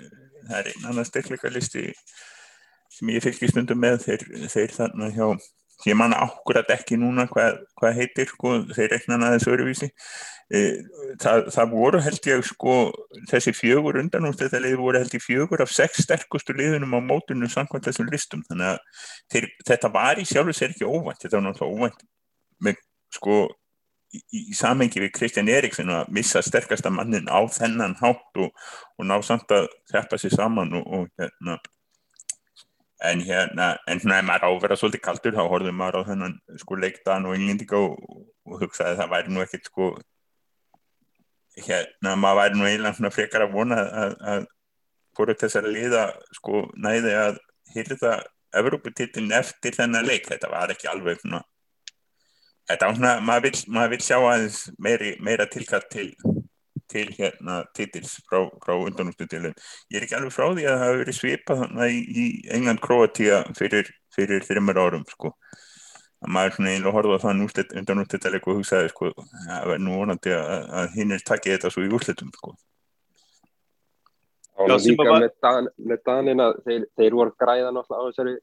það 0.46 0.58
er 0.58 0.70
einn 0.72 0.88
annan 0.90 1.08
styrkleikalisti 1.08 1.84
sem 2.96 3.12
ég 3.12 3.24
fylgir 3.24 3.50
stundum 3.50 3.80
með 3.82 4.04
þeir, 4.06 4.24
þeir 4.50 4.74
þannig 4.76 5.16
hjá 5.16 5.28
ég 5.84 5.98
manna 5.98 6.22
ákveðat 6.24 6.72
ekki 6.78 6.96
núna 7.00 7.26
hvað, 7.28 7.60
hvað 7.76 7.98
heitir 8.00 8.30
sko, 8.30 8.54
þeir 8.72 8.94
rekna 8.94 9.18
aðeins 9.20 9.48
öruvísi 9.50 9.90
e, 10.48 10.62
það, 11.20 11.50
það 11.54 11.74
voru 11.74 12.00
held 12.06 12.28
ég 12.30 12.46
sko 12.48 12.76
þessi 13.30 13.52
fjögur 13.56 14.00
undan 14.00 14.28
úr 14.28 14.38
þetta 14.38 14.62
lið 14.62 14.78
voru 14.80 15.02
held 15.02 15.18
ég 15.18 15.24
fjögur 15.24 15.64
af 15.64 15.74
sex 15.74 16.00
sterkustu 16.06 16.56
liðunum 16.56 16.96
á 16.96 17.00
mótunum 17.04 17.52
samkvæmt 17.52 17.90
þessum 17.90 18.10
listum. 18.12 18.44
Þannig 18.48 18.72
að 18.72 19.04
þeir, 19.34 19.50
þetta 19.68 19.92
var 19.98 20.22
í 20.22 20.26
sjálfu 20.28 20.56
sér 20.56 20.74
ekki 20.74 20.88
óvænt 20.88 21.22
þetta 21.22 21.38
var 21.38 21.46
náttúrulega 21.48 21.76
óvænt 21.76 22.04
með 22.64 22.82
sko 23.16 23.38
í, 24.14 24.22
í 24.50 24.56
samengi 24.56 25.02
við 25.02 25.14
Kristján 25.18 25.50
Eriksson 25.52 25.92
að 25.92 26.12
missa 26.14 26.42
sterkasta 26.44 26.92
mannin 26.94 27.28
á 27.28 27.40
þennan 27.52 27.98
hátt 28.00 28.42
og, 28.42 28.52
og 28.96 29.08
ná 29.08 29.18
samt 29.24 29.52
að 29.54 29.68
þeppa 29.92 30.20
sér 30.20 30.38
saman 30.38 30.76
og, 30.78 30.86
og 30.86 31.08
hérna 31.20 31.58
en 33.04 33.20
hérna, 33.20 33.76
en 33.86 34.00
svona 34.00 34.20
ef 34.20 34.26
maður 34.28 34.46
á 34.46 34.50
að 34.50 34.60
vera 34.64 34.76
svolítið 34.80 35.02
kaldur 35.04 35.36
þá 35.36 35.42
horfðum 35.44 35.80
maður 35.80 35.98
á 36.00 36.08
þennan 36.10 36.36
sko 36.62 36.78
leikdagan 36.80 37.26
og 37.28 37.34
englendinga 37.36 37.80
og, 37.80 37.96
og 38.48 38.62
hugsaði 38.62 38.94
að 38.94 39.00
það 39.02 39.10
væri 39.14 39.34
nú 39.34 39.42
ekkert 39.44 39.68
sko 39.70 39.88
hérna, 41.66 42.14
maður 42.14 42.40
væri 42.40 42.60
nú 42.60 42.68
eiginlega 42.68 42.98
svona 42.98 43.12
frekar 43.12 43.44
að 43.46 43.56
vona 43.56 43.82
að, 44.04 44.46
fóru 45.16 45.36
þessari 45.40 45.72
liða 45.72 46.06
sko 46.36 46.64
næði 46.76 47.12
að 47.20 47.44
hýrða 47.74 48.16
Evróputittin 48.56 49.32
eftir 49.36 49.74
þennan 49.74 50.06
leik. 50.06 50.28
Þetta 50.30 50.48
var 50.48 50.70
ekki 50.72 50.86
alveg 50.88 51.18
svona 51.20 51.42
þetta 52.66 52.88
var 52.88 52.98
svona, 52.98 53.14
maður 53.22 53.92
vil 53.92 54.02
sjá 54.04 54.16
aðeins 54.18 54.60
meiri, 54.82 55.14
meira 55.22 55.46
tilkall 55.50 55.84
til 55.92 56.10
til 56.92 57.06
hérna 57.16 57.60
titils 57.76 58.16
frá, 58.28 58.44
frá 58.62 58.74
undanústutilin. 58.78 59.54
Ég 59.90 59.98
er 60.00 60.06
ekki 60.06 60.16
alveg 60.18 60.34
frá 60.34 60.46
því 60.52 60.66
að 60.66 60.74
það 60.76 60.84
hafi 60.86 61.00
verið 61.02 61.18
svipað 61.20 61.62
þannig 61.62 61.96
í, 61.96 62.02
í 62.22 62.26
England-Kroatíu 62.58 63.40
fyrir, 63.58 63.90
fyrir 64.14 64.46
þreymur 64.46 64.80
árum 64.84 65.06
sko. 65.10 65.32
Að 66.24 66.32
maður 66.32 66.54
svona 66.56 66.70
einlega 66.72 66.94
horfði 66.96 67.16
á 67.18 67.24
þann 67.26 67.42
undanústutileg 67.82 68.46
og 68.48 68.60
hugsaði 68.60 68.92
sko 68.94 69.10
að 69.12 69.66
verði 69.72 69.84
nú 69.84 69.98
vonandi 70.00 70.32
að, 70.32 70.70
að 70.80 70.94
hinn 70.96 71.12
er 71.12 71.26
takkið 71.28 71.56
þetta 71.56 71.72
svo 71.74 71.84
í 71.84 71.90
úrslitum 71.92 72.30
sko. 72.34 72.54
Og 74.56 74.70
Já, 74.70 74.78
sem 74.80 74.94
líka 74.94 75.10
var- 75.10 75.20
með, 75.20 75.32
Dan, 75.44 75.68
með 75.76 75.98
Danina, 76.06 76.46
þeir, 76.64 76.86
þeir 76.96 77.12
voru 77.18 77.30
að 77.34 77.40
græða 77.44 77.72
náttúrulega 77.76 78.00
á 78.00 78.08
þessari 78.08 78.36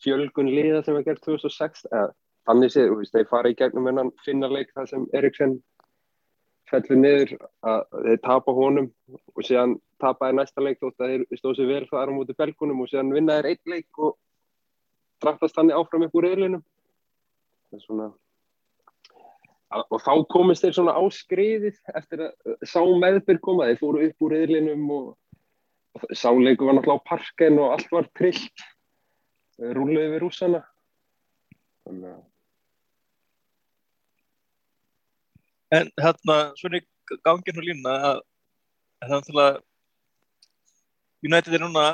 fjölgun 0.00 0.48
liða 0.48 0.84
sem 0.84 0.96
var 0.96 1.04
gert 1.04 1.20
2006. 1.26 1.84
Eða, 1.92 2.06
þannig 2.48 2.72
séð, 2.72 2.94
þeir 3.12 3.28
fara 3.28 3.50
í 3.52 3.58
gegnum 3.58 3.86
hennan 3.90 4.10
finnarleik 4.24 4.72
þar 4.74 4.88
sem 4.88 5.04
Eriksen 5.12 5.58
fellur 6.70 7.00
niður 7.00 7.34
að 7.66 7.84
þeir 8.06 8.22
tapa 8.24 8.54
honum 8.56 8.88
og 9.34 9.44
síðan 9.46 9.76
tapaði 10.02 10.38
næsta 10.38 10.64
leik 10.64 10.80
þótt 10.80 11.04
að 11.04 11.12
þeir 11.12 11.38
stóð 11.40 11.56
sér 11.58 11.70
vel 11.70 11.84
þar 11.90 12.12
á 12.12 12.16
móti 12.16 12.36
belgunum 12.38 12.82
og 12.84 12.90
síðan 12.90 13.14
vinna 13.14 13.38
þeir 13.38 13.50
einn 13.52 13.74
leik 13.74 14.02
og 14.06 14.16
draftast 15.20 15.58
þannig 15.58 15.78
áfram 15.78 16.06
upp 16.06 16.18
úr 16.20 16.28
er 17.70 17.82
svona 17.84 18.10
og 19.70 20.00
þá 20.02 20.12
komist 20.32 20.64
þeir 20.64 20.74
svona 20.74 20.96
á 20.98 21.02
skriðið 21.14 21.76
eftir 21.94 22.24
að 22.26 22.64
sá 22.66 22.80
meðbyrg 22.82 23.42
koma, 23.44 23.68
þeir 23.70 23.78
fóru 23.78 24.06
upp 24.08 24.24
úr 24.26 24.34
reyðlinum 24.34 24.88
og 24.96 26.10
sáleiku 26.10 26.66
var 26.66 26.78
náttúrulega 26.78 26.98
á 26.98 27.08
parken 27.10 27.60
og 27.62 27.76
allt 27.76 27.94
var 27.94 28.08
trillt 28.18 28.64
rúluði 29.60 30.08
við 30.14 30.22
rússana. 30.24 30.64
Þannig 31.86 32.10
að 32.10 32.20
En 35.70 35.90
hérna, 36.02 36.36
svona 36.58 36.80
í 36.80 37.18
gangin 37.24 37.60
og 37.60 37.66
línuna 37.66 37.94
að 38.10 38.20
að 39.00 39.08
það 39.08 39.16
er 39.16 39.20
náttúrulega 39.20 39.60
United 41.28 41.54
er 41.56 41.62
núna 41.64 41.84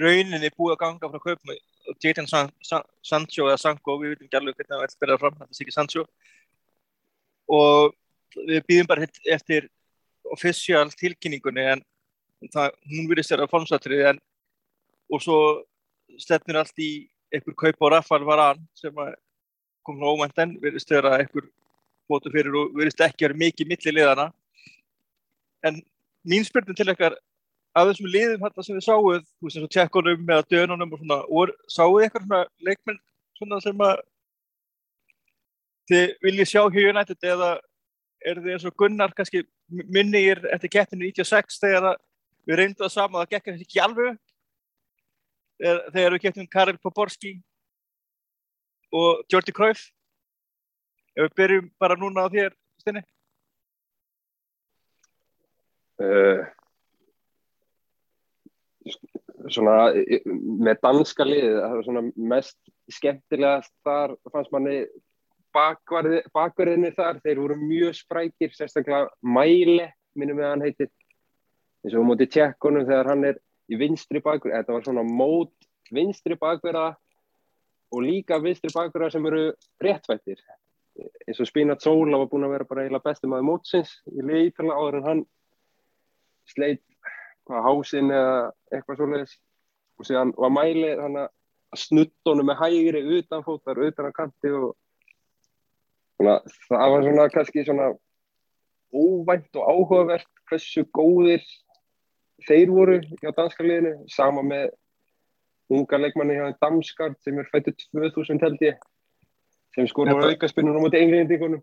rauninni 0.00 0.50
búið 0.54 0.74
að 0.76 0.80
ganga 0.84 1.10
frá 1.10 1.22
kaupum 1.24 1.54
Jadon 2.02 2.28
San, 2.30 2.50
San, 2.62 2.84
Sancho 3.02 3.48
eða 3.48 3.58
Sanko, 3.58 3.96
við 3.98 4.12
veitum 4.12 4.28
ekki 4.28 4.38
alveg 4.38 4.58
hvernig 4.58 4.74
það 4.74 4.82
vil 4.84 4.92
spila 4.92 5.18
fram, 5.18 5.38
þetta 5.38 5.56
er 5.56 5.64
ekki 5.64 5.74
Sancho. 5.74 6.04
Og 7.50 7.94
við 8.46 8.66
býðum 8.68 8.90
bara 8.90 9.08
eftir 9.34 9.66
official 10.30 10.86
tilkynningunni 11.00 11.64
en 11.72 11.82
það, 12.52 12.76
hún 12.92 13.08
virðist 13.10 13.34
vera 13.34 13.48
formsatrið 13.50 14.04
en 14.12 14.20
og 15.10 15.24
svo 15.24 15.38
stefnir 16.20 16.60
allt 16.60 16.78
í 16.78 17.08
einhver 17.34 17.56
kaup 17.58 17.82
á 17.82 17.86
Rafael 17.96 18.26
Varane 18.28 18.62
sem 18.78 18.94
að 19.02 19.16
kom 19.86 19.98
frá 19.98 20.12
óvænt 20.12 20.44
en 20.44 20.54
virðist 20.62 20.92
vera 20.92 21.16
einhver 21.18 21.48
fótu 22.10 22.32
fyrir 22.34 22.56
og 22.58 22.76
virðist 22.76 23.02
ekki 23.06 23.26
vera 23.26 23.40
mikið 23.44 23.70
milli 23.72 23.96
liðana 23.96 24.28
en 25.66 25.80
mín 26.26 26.46
spurning 26.46 26.76
til 26.76 26.90
ykkar 26.92 27.16
af 27.76 27.88
þessum 27.88 28.10
liðum 28.10 28.42
þetta 28.44 28.66
sem 28.66 28.78
þið 28.78 28.86
sáuð 28.86 29.24
þú 29.24 29.46
veist 29.46 29.58
eins 29.58 29.66
og 29.66 29.74
tjekkunum 29.76 30.32
eða 30.34 30.46
dönunum 30.50 30.94
og 30.94 31.02
svona 31.02 31.18
og 31.24 31.52
sáuð 31.70 32.04
eitthvað 32.04 32.26
svona 32.26 32.42
leikmenn 32.66 33.02
svona 33.38 33.60
sem 33.64 33.84
að 33.86 34.02
þið 35.90 36.14
viljið 36.26 36.50
sjá 36.50 36.62
hjá 36.66 36.80
United 36.92 37.28
eða 37.32 37.50
er 38.20 38.40
þið 38.40 38.54
eins 38.54 38.66
og 38.68 38.76
Gunnar 38.78 39.14
kannski 39.16 39.44
minnir 39.70 40.42
eftir 40.52 40.72
keppinu 40.72 41.08
96 41.08 41.60
þegar 41.62 41.94
við 42.48 42.60
reyndum 42.60 42.84
það 42.84 42.92
sama 42.94 43.22
það 43.22 43.32
gekk 43.36 43.52
ekki 43.54 43.82
alveg? 43.84 44.18
Þegar, 45.60 46.14
við 46.14 46.22
kepptum 46.24 46.50
Karel 46.50 46.78
Poborski 46.80 47.34
og 48.96 49.24
Jordi 49.30 49.54
Cruyff 49.54 49.90
ef 51.16 51.26
við 51.26 51.36
byrjum 51.42 51.68
bara 51.82 51.98
núna 52.00 52.26
á 52.26 52.32
þér 52.32 52.56
Stinni 52.80 53.02
uh, 56.00 56.48
svona 59.50 59.76
eh, 59.96 60.24
með 60.30 60.82
danska 60.82 61.26
liðið 61.26 61.60
það 61.60 61.76
var 61.76 61.86
svona 61.88 62.04
mest 62.34 62.58
skemmtilegast 62.90 63.72
þar 63.86 64.16
fannst 64.32 64.52
manni 64.54 64.82
bakverði, 65.54 66.22
bakverðinni 66.34 66.92
þar. 66.96 67.20
Þeir 67.24 67.42
voru 67.42 67.58
mjög 67.60 67.98
sprækir, 68.00 68.54
sérstaklega 68.54 69.08
Mæle, 69.22 69.90
minnum 70.18 70.40
við 70.40 70.46
að 70.46 70.54
hann 70.54 70.66
heitir. 70.66 70.90
Eins 71.84 71.96
og 71.96 72.06
móti 72.06 72.28
tjekkunum 72.30 72.86
þegar 72.88 73.12
hann 73.12 73.28
er 73.30 73.38
í 73.70 73.78
vinstri 73.80 74.20
bakverð, 74.22 74.58
þetta 74.58 74.74
var 74.76 74.86
svona 74.86 75.04
mót 75.06 75.70
vinstri 75.94 76.36
bakverða 76.38 76.90
og 77.90 78.02
líka 78.04 78.38
vinstri 78.42 78.70
bakverða 78.74 79.14
sem 79.14 79.24
eru 79.26 79.46
réttvættir 79.82 80.42
eins 81.26 81.40
og 81.40 81.48
Spinat 81.48 81.84
Sola 81.84 82.18
var 82.20 82.30
búin 82.30 82.46
að 82.46 82.54
vera 82.54 82.68
bara 82.68 82.84
eiginlega 82.84 83.08
bestum 83.08 83.34
aðeins 83.34 83.48
mótsins 83.48 83.92
í 84.10 84.24
liðítala 84.24 84.76
áður 84.76 84.98
en 84.98 85.08
hann 85.08 85.22
sleit 86.50 86.82
hvað 87.48 87.66
hásinn 87.66 88.12
eða 88.14 88.34
eitthvað 88.72 89.00
svoleiðis. 89.00 89.38
Og 90.00 90.08
síðan 90.08 90.34
var 90.38 90.52
Mæli 90.54 90.92
þannig 90.98 91.26
að 91.26 91.80
snuttónu 91.84 92.44
með 92.46 92.60
hægri 92.64 93.02
utanfótar, 93.18 93.80
utan 93.86 94.08
að 94.08 94.16
kanti 94.16 94.52
og 94.56 94.70
svona, 96.16 96.36
það 96.68 96.94
var 96.94 97.06
svona 97.06 97.26
kannski 97.34 97.66
svona 97.66 97.88
óvænt 98.90 99.58
og 99.60 99.68
áhugavert 99.70 100.30
hversu 100.50 100.86
góðir 100.96 101.44
þeir 102.48 102.72
voru 102.72 103.00
hjá 103.20 103.30
danska 103.36 103.66
liðinu. 103.66 103.96
Sama 104.10 104.42
með 104.46 104.70
unga 105.70 106.00
leikmanni 106.00 106.38
hjá 106.38 106.56
Damskard 106.62 107.18
sem 107.22 107.38
er 107.38 107.48
fættu 107.52 107.74
2000 107.94 108.42
held 108.42 108.64
ég 108.64 108.80
sem 109.76 109.88
skor 109.90 110.10
voru 110.10 110.32
aukaspinnur 110.32 110.78
á 110.78 110.80
móti 110.82 111.00
englendingunum. 111.00 111.62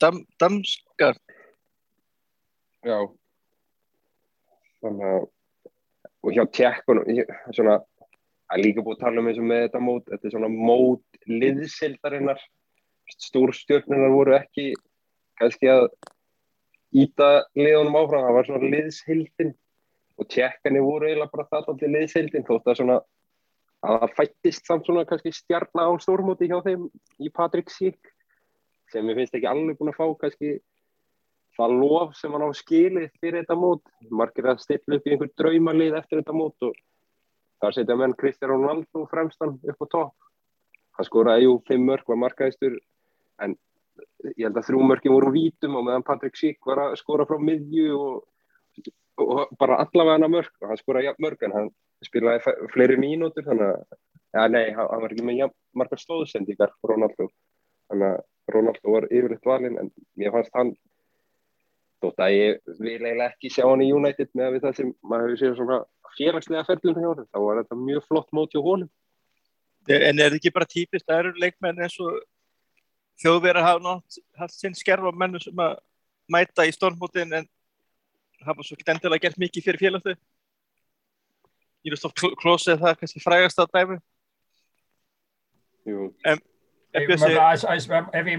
Dam, 0.00 0.22
Damskar. 0.40 1.18
Já. 2.86 2.98
Þannig 4.80 5.08
að 5.10 5.24
og 6.26 6.34
hjá 6.34 6.42
tjekkunum 6.50 7.06
svona 7.54 7.78
að 8.50 8.62
líka 8.62 8.82
búið 8.82 8.98
að 8.98 9.04
tala 9.04 9.22
um 9.22 9.28
eins 9.30 9.40
og 9.40 9.48
með 9.50 9.62
þetta 9.64 9.82
mót 9.82 10.10
þetta 10.10 10.28
er 10.28 10.34
svona 10.34 10.50
mót 10.50 11.20
liðsildarinnar 11.30 12.42
stórstjörnunar 13.26 14.14
voru 14.14 14.34
ekki 14.38 14.66
kannski 15.38 15.70
að 15.70 15.86
íta 16.96 17.28
liðunum 17.58 17.98
áfram, 18.00 18.26
það 18.26 18.36
var 18.36 18.48
svona 18.48 18.70
liðshildin 18.74 19.52
og 20.16 20.28
tjekkanir 20.32 20.86
voru 20.86 21.08
eiginlega 21.10 21.34
bara 21.34 21.48
það 21.50 21.58
alltaf 21.62 21.94
liðshildin 21.96 22.46
þótt 22.48 22.70
að 22.70 22.78
svona 22.80 22.98
að 23.86 24.00
það 24.02 24.14
fættist 24.18 24.68
samt 24.68 24.86
svona 24.86 25.04
kannski 25.08 25.32
stjarna 25.34 25.86
á 25.86 25.92
stórmóti 26.02 26.48
hjá 26.50 26.58
þeim 26.64 26.88
í 27.22 27.30
Patrik 27.34 27.70
Sík 27.72 28.10
sem 28.92 29.06
ég 29.10 29.18
finnst 29.18 29.36
ekki 29.36 29.48
alveg 29.50 29.78
búin 29.78 29.92
að 29.92 29.98
fá 30.00 30.06
kannski 30.22 30.56
það 31.56 31.76
lof 31.80 32.16
sem 32.18 32.34
hann 32.34 32.44
á 32.46 32.50
skilið 32.54 33.08
fyrir 33.20 33.40
þetta 33.42 33.56
mót. 33.58 33.82
Margir 34.10 34.50
að 34.50 34.62
stilla 34.64 34.98
upp 34.98 35.06
í 35.06 35.14
einhver 35.14 35.32
draumalið 35.40 35.98
eftir 36.00 36.20
þetta 36.20 36.36
mót 36.36 36.66
og 36.68 36.76
þar 37.62 37.76
setja 37.76 37.96
menn 37.98 38.16
Kristján 38.20 38.52
Ronaldo 38.52 39.06
fremstan 39.10 39.56
upp 39.62 39.84
á 39.84 39.86
topp. 39.94 40.16
Hann 40.96 41.08
skoraði 41.08 41.46
jú 41.46 41.56
fimm 41.68 41.88
mörg 41.88 42.08
var 42.08 42.20
markaðistur 42.20 42.76
en 43.44 43.56
ég 44.36 44.46
held 44.46 44.58
að 44.58 44.68
þrjú 44.68 44.84
mörgin 44.90 45.16
voru 45.16 45.32
vítum 45.34 45.76
og 45.78 45.86
meðan 45.88 46.04
Patrik 46.06 46.36
Sík 46.38 46.60
var 46.68 46.82
að 46.86 46.98
skora 47.00 47.26
frá 47.28 47.40
miðju 47.40 47.96
og, 47.96 48.24
og 49.22 49.52
bara 49.60 49.80
allavega 49.82 50.16
hann 50.16 50.26
að 50.26 50.34
mörg 50.34 50.50
og 50.60 50.70
hann 50.70 50.80
skoraði 50.80 51.08
jafn 51.08 51.24
mörg 51.24 51.44
en 51.46 51.54
hann 51.56 51.70
spilaði 52.04 52.54
fleiri 52.72 52.98
mínútur 53.00 53.46
þannig 53.46 53.70
að, 53.70 54.00
ja, 54.36 54.48
nei, 54.52 54.64
hann, 54.76 54.90
hann 54.90 55.04
var 55.04 55.14
ekki 55.14 55.26
með 55.26 55.40
jafn 55.42 55.56
margar 55.80 56.02
stóðsendingar 56.02 56.74
Ronaldo. 56.84 57.30
Þannig 57.90 58.12
að 58.12 58.52
Ronaldo 58.54 58.92
var 58.92 59.08
yfirleitt 59.08 59.48
valinn 59.48 59.80
en 59.80 59.90
mér 60.18 60.34
fannst 60.34 60.54
hann 60.58 60.74
þótt 62.04 62.22
að 62.22 62.36
ég 62.36 62.60
vil 62.76 62.92
eiginlega 62.98 63.30
ekki 63.30 63.50
sjá 63.52 63.64
hann 63.64 63.82
í 63.82 63.90
United 63.94 64.30
með 64.36 64.60
það 64.66 64.78
sem 64.80 64.92
maður 65.00 65.32
hefur 65.32 65.42
séð 65.42 65.58
svona 65.60 65.80
félagslega 66.16 66.68
ferlum 66.68 67.00
hjá 67.00 67.08
hann 67.08 67.28
þá 67.32 67.40
var 67.46 67.60
þetta 67.62 67.80
mjög 67.80 68.06
flott 68.10 68.32
mót 68.36 68.54
hjá 68.54 68.62
honum. 68.62 68.92
En 69.86 70.18
er 70.18 70.32
það 70.32 70.40
ekki 70.40 70.54
bara 70.54 70.68
típist 70.68 71.10
að 71.10 71.22
eru 71.22 71.40
leikmenn 71.40 71.82
eins 71.86 71.96
og 72.02 72.20
þjóðverðar 73.22 73.64
hafa 73.64 73.84
nátt 73.84 74.18
haft 74.36 74.56
sinn 74.58 74.76
skerfa 74.76 75.12
menn 75.14 75.38
sem 75.40 75.62
að 75.62 75.78
mæta 76.32 76.66
í 76.66 76.74
stormótin 76.74 77.32
en 77.38 77.46
hafa 78.44 78.66
svo 78.66 78.76
ekki 78.76 78.92
endilega 78.92 79.26
gert 79.26 79.40
mikið 79.40 79.68
fyrir 79.68 79.82
félagstu 79.86 80.16
Írastof 81.86 82.12
Klose 82.40 82.74
er 82.74 82.82
það 82.82 83.00
kannski 83.00 83.22
frægast 83.22 83.62
að 83.62 83.72
dæmi 83.78 83.98
Jú. 85.86 86.10
en 86.26 86.42
Ef 86.96 87.10
ég 87.10 87.20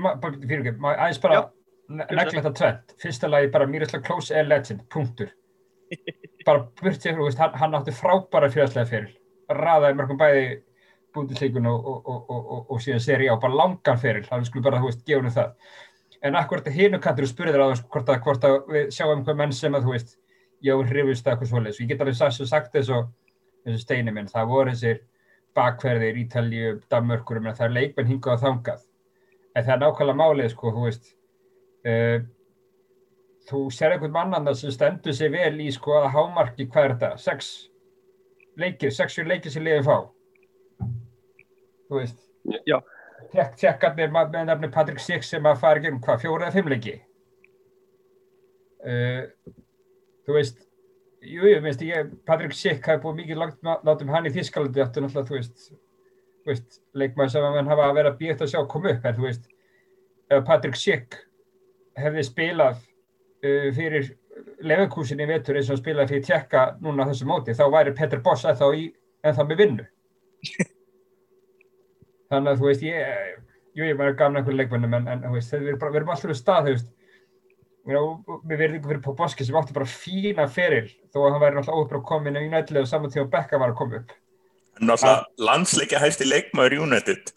maður 0.01 1.03
aðeins 1.05 1.19
bara 1.21 1.43
negla 1.87 2.25
þetta 2.31 2.53
tvent. 2.59 2.95
Fyrsta 3.01 3.29
lagi 3.31 3.51
bara 3.53 3.67
Miroslav 3.69 4.03
Klose 4.05 4.35
er 4.37 4.47
legend, 4.47 4.83
punktur. 4.93 5.31
Bara 6.47 6.63
burtið, 6.79 7.17
þú 7.17 7.27
veist, 7.27 7.39
hann, 7.41 7.55
hann 7.59 7.75
átti 7.77 7.93
frábæra 7.95 8.49
félagslega 8.51 8.89
fyrir. 8.89 9.13
Raðaði 9.51 9.97
mörgum 9.99 10.19
bæði 10.19 10.45
búndisleikun 11.15 11.67
og, 11.71 11.87
og, 11.87 11.99
og, 12.07 12.31
og, 12.31 12.49
og, 12.55 12.65
og 12.75 12.81
síðan 12.83 13.03
seri 13.03 13.29
á, 13.31 13.35
bara 13.39 13.55
langan 13.55 13.99
fyrir. 13.99 14.27
Hann 14.31 14.45
skulle 14.47 14.65
bara, 14.67 14.81
þú 14.83 14.91
veist, 14.91 15.05
gefa 15.07 15.21
henni 15.21 15.33
það. 15.35 15.71
En 16.25 16.35
akkurat 16.35 16.67
hinu 16.73 16.99
kantur 17.01 17.27
spurði 17.29 17.53
þér 17.53 17.63
á 17.63 17.71
þess 17.71 17.83
hvort 17.93 18.09
að, 18.09 18.21
hvort 18.25 18.47
að 18.47 18.55
við 18.73 18.87
sjáum 18.95 19.21
hvað 19.25 19.37
menn 19.41 19.53
sem 19.53 19.75
að, 19.77 19.85
þú 19.85 19.93
veist, 19.93 20.15
já, 20.65 20.73
hrifust 20.89 21.27
eitthvað 21.27 21.51
svoleiðis. 21.51 21.81
Ég 21.83 21.91
get 21.91 22.01
alveg 22.01 22.17
sagt, 22.17 22.41
sagt 22.49 22.73
þess 22.73 22.93
og 22.95 23.11
þessu 23.67 23.83
steini 23.83 24.13
minn, 24.15 24.31
það 24.31 24.49
voru 24.49 24.73
þessir 24.73 25.03
bakverðir, 25.57 26.17
Ítalíu, 26.23 26.73
Danmörkur, 26.89 27.41
það 27.51 27.67
er 27.67 27.75
leikmenn 27.75 28.11
hingað 28.11 28.37
og 28.37 28.43
þangað. 28.45 28.83
En 29.53 29.65
það 29.65 29.73
er 29.75 29.83
nákvæmlega 29.83 30.21
málið, 30.21 30.51
sko, 30.53 30.73
þú 30.73 30.83
veist, 30.87 31.13
uh, 31.89 32.17
þú 33.47 33.63
sér 33.73 33.95
einhvern 33.95 34.17
mannan 34.17 34.57
sem 34.57 34.73
stendur 34.73 35.15
sig 35.17 35.31
vel 35.33 35.55
í, 35.61 35.71
sko, 35.73 35.97
að 36.01 36.11
hámarki, 36.17 36.67
hvað 36.69 36.89
er 36.89 36.95
þetta, 36.95 37.11
sex 37.21 37.51
leikir, 38.57 38.93
sexu 38.93 39.25
leikir 39.25 39.53
sem 39.53 39.65
liðið 39.65 39.89
fá. 39.89 39.97
Þú 41.87 42.01
veist, 42.01 42.23
Já. 42.67 42.79
Ma- 44.13 44.27
með 44.29 44.47
nefni 44.49 44.69
Patrik 44.73 44.99
Six 45.03 45.31
sem 45.33 45.45
að 45.45 45.59
fara 45.63 45.83
gegn, 45.83 45.99
hvað, 46.03 46.21
fjóra 46.23 46.47
eða 46.47 46.55
fimm 46.55 46.71
leiki. 46.71 46.95
Uh, 48.87 49.53
þú 50.27 50.35
veist, 50.37 50.61
jú, 51.25 51.47
ég, 51.49 52.11
Patrik 52.27 52.53
Schick 52.55 52.85
hafi 52.87 53.03
búið 53.03 53.23
mikið 53.23 53.41
langt 53.41 53.63
nátum 53.65 54.13
hann 54.13 54.29
í 54.29 54.33
Þískalandi 54.35 54.83
áttu 54.83 55.03
náttúrulega, 55.03 55.27
þú 55.27 55.37
veist, 55.39 55.71
veist, 56.47 56.79
leikmaður 56.93 57.33
sem 57.33 57.47
að 57.47 57.57
mann 57.57 57.71
hafa 57.71 57.89
að 57.89 57.97
vera 57.99 58.13
býtt 58.19 58.43
að 58.45 58.53
sjá 58.53 58.61
koma 58.69 58.93
upp, 58.93 59.07
en 59.07 59.17
þú 59.17 59.25
veist, 59.25 59.49
ef 60.29 60.45
Patrik 60.47 60.77
Schick 60.79 61.19
hefði 61.97 62.23
spilað 62.27 62.79
uh, 62.79 63.67
fyrir 63.75 64.13
Leverkusen 64.61 65.21
í 65.23 65.27
vetur 65.27 65.57
eins 65.57 65.67
og 65.71 65.75
hann 65.75 65.81
spilaði 65.81 66.13
fyrir 66.13 66.25
Tjekka 66.27 66.65
núna 66.85 67.09
þessu 67.09 67.27
móti, 67.27 67.57
þá 67.57 67.65
væri 67.73 67.95
Petr 67.97 68.21
Boss 68.23 68.45
í, 68.45 68.89
ennþá 69.25 69.47
með 69.49 69.63
vinnu. 69.65 69.87
Þannig 72.31 72.51
að 72.51 72.61
þú 72.61 72.69
veist, 72.69 72.85
ég, 72.85 73.33
jú, 73.77 73.87
ég 73.87 73.97
var 73.99 74.15
gaman 74.19 74.41
einhverju 74.41 74.59
leikmennum, 74.61 74.95
en, 74.99 75.09
en 75.13 75.25
þú 75.25 75.33
veist, 75.37 75.55
við 75.55 75.71
erum, 75.71 75.81
bara, 75.81 75.93
við 75.93 76.01
erum 76.01 76.13
alltaf 76.15 76.31
við 76.31 76.39
stað, 76.41 76.67
þú 76.67 76.75
veist, 76.75 76.93
við 77.87 78.59
verðum 78.59 78.77
ykkur 78.79 78.91
fyrir 78.91 79.03
Poboski 79.05 79.47
sem 79.47 79.55
átti 79.55 79.75
bara 79.75 79.87
fína 79.87 80.47
feril 80.51 80.87
þó 81.13 81.21
að 81.21 81.29
hann 81.31 81.43
væri 81.43 81.55
náttúrulega 81.55 81.83
óuppráð 81.83 82.07
komin 82.09 82.39
í 82.39 82.47
United 82.49 82.79
og 82.81 82.89
saman 82.89 83.13
tíma 83.13 83.29
Becka 83.31 83.59
var 83.61 83.71
að 83.71 83.77
koma 83.79 84.01
upp. 84.01 84.15
Náttúrulega 84.81 85.45
landsleikja 85.47 86.01
hæsti 86.03 86.27
leikmaður 86.27 86.81
United 86.83 87.31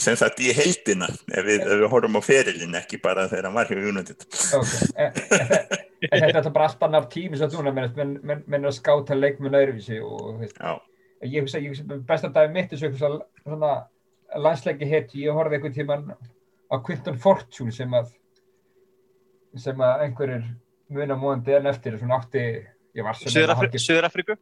sem 0.00 0.16
sagt 0.18 0.40
í 0.42 0.50
heildina 0.54 1.06
ef 1.06 1.44
við, 1.46 1.60
við 1.68 1.84
horfum 1.92 2.18
á 2.18 2.22
ferilin 2.24 2.78
ekki 2.80 2.98
bara 3.02 3.28
þegar 3.30 3.50
hann 3.50 3.58
var 3.58 3.68
hjá 3.70 3.78
United 3.78 4.24
Okay. 4.54 4.88
En, 4.96 5.12
en, 6.08 6.24
en 6.24 6.24
þetta 6.24 6.48
er 6.48 6.54
bara 6.56 6.66
allt 6.70 6.82
annar 6.88 7.06
tími 7.12 7.38
sem 7.38 7.52
þú 7.52 7.68
nefnir, 7.68 7.92
menn, 8.00 8.16
menn, 8.26 8.42
menn 8.50 8.66
að 8.68 8.78
skáta 8.80 9.16
leikmenn 9.18 9.56
öðruvísi 9.60 10.00
og 10.02 10.24
þú 10.24 10.34
veist, 10.40 10.58
Já, 10.58 10.74
ég 11.22 11.40
hugsa, 11.44 11.58
ég 11.58 11.68
hugsa 11.72 11.98
besta 12.08 12.28
dagi 12.32 12.52
mitt 12.52 12.72
er 12.72 12.76
svo 12.80 12.88
eitthvað 12.88 13.22
svona- 13.44 13.86
landsleiki 14.34 14.86
heiti, 14.90 15.22
ég 15.24 15.32
horfði 15.36 15.54
einhvern 15.60 15.74
tíman 15.74 16.16
á 16.72 16.74
Quinton 16.82 17.18
Fortune 17.18 17.70
sem 17.72 17.90
að 17.94 18.10
sem 19.56 19.76
að 19.78 20.00
einhverjir 20.08 20.46
muna 20.90 21.14
móðandi 21.14 21.54
en 21.56 21.66
eftir 21.70 21.98
svona 22.00 22.18
átti, 22.18 22.66
ég 22.96 23.04
var 23.04 23.14
svona 23.14 23.54
hálfgert- 23.54 23.78
Suður-Afríku. 23.84 24.36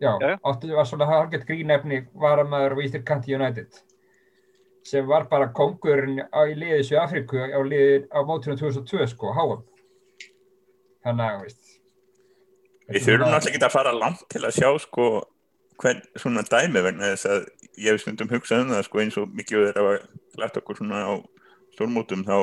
Já, 0.00 0.18
Já, 0.20 0.28
já. 0.28 0.38
átti 0.44 0.74
var 0.74 0.84
svona 0.84 1.06
hargett 1.06 1.46
grínefni 1.46 2.06
varamæður 2.14 2.74
á 2.76 2.78
Ístirkanti 2.84 3.34
United 3.34 3.72
sem 4.84 5.06
var 5.06 5.24
bara 5.24 5.48
kongurinn 5.52 6.20
á 6.34 6.40
í 6.46 6.54
liðið 6.54 6.82
Suður 6.84 7.04
Afríku 7.06 7.38
á, 7.38 7.60
liðið, 7.62 8.08
á 8.12 8.18
mótunum 8.26 8.58
2002 8.58 9.06
sko, 9.08 9.32
háum. 9.32 9.62
Þannig 11.06 11.30
að, 11.30 11.40
veist. 11.42 11.80
við 12.90 13.02
þurfum 13.06 13.30
náttúrulega 13.30 13.54
ekki 13.54 13.64
að 13.66 13.72
fara 13.72 13.92
langt 13.94 14.28
til 14.28 14.42
að 14.42 14.54
sjá 14.58 14.78
sko 14.82 15.06
hvern 15.82 16.02
svona 16.16 16.44
dæmi 16.46 16.82
vegna 16.84 17.12
þess 17.14 17.28
að 17.30 17.48
ég 17.76 17.92
hef 17.92 18.04
stundum 18.04 18.30
hugsað 18.32 18.64
um 18.64 18.74
það 18.74 18.86
sko 18.86 19.02
eins 19.02 19.18
og 19.20 19.34
mikið 19.36 19.66
þeir 19.66 19.80
hafa 19.80 19.96
lært 20.40 20.60
okkur 20.60 20.80
svona 20.80 21.02
á 21.04 21.14
stórmótum 21.76 22.24
þá 22.26 22.36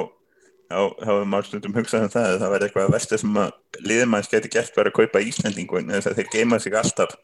hefur 0.73 1.25
maður 1.29 1.49
stundum 1.49 1.75
hugsað 1.77 2.07
um 2.07 2.13
það 2.13 2.29
að 2.29 2.39
það 2.43 2.53
væri 2.53 2.67
eitthvað 2.67 2.87
að 2.87 2.95
versta 2.95 3.19
sem 3.21 3.39
að 3.41 3.81
liðmanns 3.89 4.31
geti 4.31 4.51
gert 4.53 4.77
var 4.77 4.89
að 4.89 4.97
kaupa 4.99 5.23
Íslandingu 5.23 5.79
en 5.79 5.91
þess 5.93 6.11
að 6.11 6.21
þeir 6.21 6.31
geima 6.37 6.59
sig 6.61 6.77
alltaf 6.77 7.17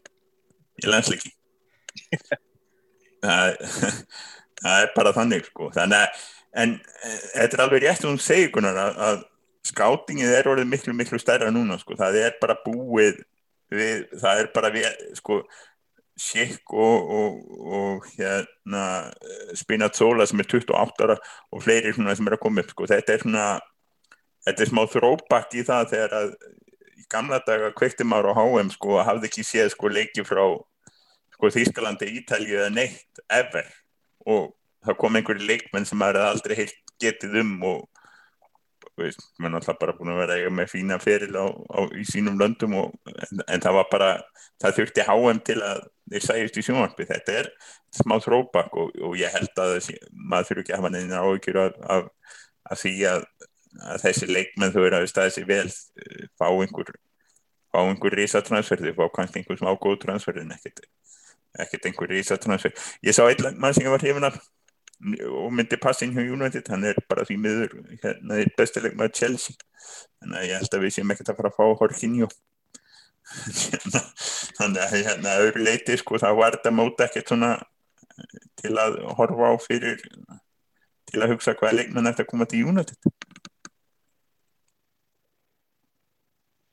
í 0.79 0.89
landsleiki. 0.89 1.33
Það, 3.19 3.57
það 4.63 4.81
er 4.85 4.91
bara 4.93 5.11
þannig 5.11 5.47
sko. 5.49 5.65
Þannig 5.75 5.97
að 6.05 6.21
en 6.63 6.77
eh, 6.79 7.17
þetta 7.33 7.57
er 7.57 7.63
alveg 7.65 7.83
rétt 7.83 8.05
um 8.07 8.19
segjugunar 8.21 8.77
að, 8.79 9.01
að 9.03 9.17
skátingið 9.67 10.35
er 10.37 10.47
orðið 10.49 10.69
miklu 10.71 10.93
miklu 10.95 11.19
stærra 11.19 11.49
núna 11.51 11.77
sko. 11.81 11.97
Það 11.99 12.19
er 12.21 12.37
bara 12.39 12.55
búið 12.63 13.19
við, 13.75 14.05
það 14.21 14.43
er 14.43 14.49
bara 14.55 14.71
við 14.73 14.87
sko 15.19 15.41
Schick 16.19 16.73
og, 16.75 17.11
og, 17.15 17.35
og 17.79 18.07
hérna 18.17 18.83
eh, 19.07 19.51
Spinazzola 19.57 20.27
sem 20.27 20.41
er 20.43 20.49
28 20.51 21.05
ára 21.05 21.15
og 21.51 21.63
fleiri 21.63 21.93
sem 21.95 22.07
er 22.09 22.35
að 22.35 22.41
koma 22.43 22.63
upp 22.63 22.73
sko. 22.73 22.87
þetta 22.91 23.15
er 23.15 23.23
svona 23.23 23.45
þetta 24.47 24.65
er 24.65 24.71
smá 24.71 24.83
þróbakk 24.91 25.55
í 25.55 25.65
það 25.67 25.93
þegar 25.93 26.17
að 26.19 26.33
í 26.99 27.05
gamla 27.11 27.39
daga 27.47 27.71
kveikti 27.77 28.07
maður 28.07 28.33
á 28.35 28.39
HM 28.41 28.73
sko 28.75 28.97
og 28.97 29.07
hafði 29.07 29.31
ekki 29.31 29.47
séð 29.47 29.71
sko 29.75 29.91
leiki 29.93 30.25
frá 30.27 30.43
sko 31.35 31.51
Þýskalandi, 31.55 32.11
Ítalju 32.19 32.57
eða 32.59 32.73
neitt 32.75 33.23
ever 33.31 33.69
og 34.27 34.51
það 34.83 34.99
kom 34.99 35.15
einhverju 35.15 35.47
leikmenn 35.47 35.87
sem 35.87 35.99
maður 35.99 36.25
aldrei 36.25 36.57
heilt 36.59 36.77
getið 36.99 37.39
um 37.45 37.55
og 37.63 37.87
veist, 38.99 39.25
maður 39.37 39.55
er 39.55 39.59
alltaf 39.59 39.79
bara 39.81 39.95
búin 39.97 40.11
að 40.13 40.21
vera 40.23 40.37
eiga 40.39 40.53
með 40.53 40.71
fína 40.73 40.99
feril 41.01 41.31
á, 41.35 41.45
á, 41.49 41.79
í 41.95 42.05
sínum 42.07 42.39
löndum 42.39 42.75
og, 42.79 42.93
en, 43.09 43.43
en 43.45 43.63
það 43.65 43.77
var 43.79 43.89
bara 43.91 44.09
það 44.61 44.77
þurfti 44.79 45.05
HM 45.07 45.41
til 45.49 45.57
að 45.65 45.83
þeir 46.09 46.25
sæjust 46.25 46.59
í 46.59 46.63
sjónvarpi, 46.65 47.09
þetta 47.09 47.35
er 47.41 47.51
smá 47.99 48.17
þróbak 48.23 48.79
og, 48.79 48.95
og 49.05 49.17
ég 49.19 49.35
held 49.35 49.61
að 49.61 49.75
þessi, 49.77 49.97
maður 50.11 50.49
þurfi 50.49 50.65
ekki 50.65 50.75
að 50.75 50.81
hafa 50.81 50.93
neina 50.95 51.21
áhyggjur 51.25 51.61
af, 51.63 51.77
af, 51.97 52.35
af 52.73 52.81
því 52.83 52.95
að, 53.11 53.27
að 53.91 54.01
þessi 54.05 54.31
leikmenn 54.31 54.73
þau 54.73 54.81
eru 54.85 54.99
að 54.99 55.11
staði 55.11 55.35
sér 55.35 55.49
vel 55.49 55.65
eh, 55.67 56.25
fá 56.39 56.47
einhver 56.49 56.93
fá 57.69 57.83
einhver 57.83 58.15
risatransferði, 58.17 58.95
fá 58.97 59.05
kannski 59.13 59.41
einhver 59.41 59.59
smá 59.59 59.73
góð 59.77 59.99
transferði 60.03 60.45
en 60.45 60.55
ekkert, 60.55 61.85
einhver 61.85 62.09
risatransfer. 62.09 62.73
Ég 63.05 63.15
sá 63.15 63.27
einn 63.27 63.59
mann 63.61 63.75
sem 63.77 63.89
var 63.91 64.01
hrifin 64.01 64.25
af 64.25 64.39
og 64.99 65.53
myndi 65.55 65.79
passa 65.79 66.05
inn 66.05 66.13
hjá 66.15 66.25
United, 66.25 66.67
hann 66.67 66.83
er 66.83 66.97
bara 67.07 67.23
því 67.27 67.37
miður 67.39 67.75
hérna 68.03 68.39
er 68.41 68.51
bestileg 68.57 68.97
með 68.99 69.13
Chelsea. 69.21 69.55
Þannig 70.19 70.39
að 70.41 70.47
ég 70.49 70.59
held 70.59 70.75
að 70.75 70.83
við 70.85 70.95
séum 70.95 71.13
ekkert 71.13 71.31
að 71.31 71.39
fara 71.39 71.51
að 71.53 71.57
fá 71.59 71.65
Jorginho. 71.69 72.29
Þannig 74.59 74.81
að 74.83 74.95
hérna 74.97 75.37
öðru 75.45 75.63
leiti 75.63 75.97
sko 76.01 76.19
það 76.19 76.39
var 76.41 76.57
þetta 76.57 76.75
móta 76.75 77.07
ekkert 77.07 77.31
svona 77.31 77.51
til 78.59 78.75
að 78.75 78.99
horfa 79.15 79.53
á 79.53 79.55
fyrir 79.63 80.01
til 81.09 81.23
að 81.23 81.33
hugsa 81.33 81.55
hvað 81.57 81.77
leikmenn 81.77 82.09
eftir 82.09 82.25
að 82.25 82.31
koma 82.33 82.47
til 82.49 82.65
United. 82.67 83.11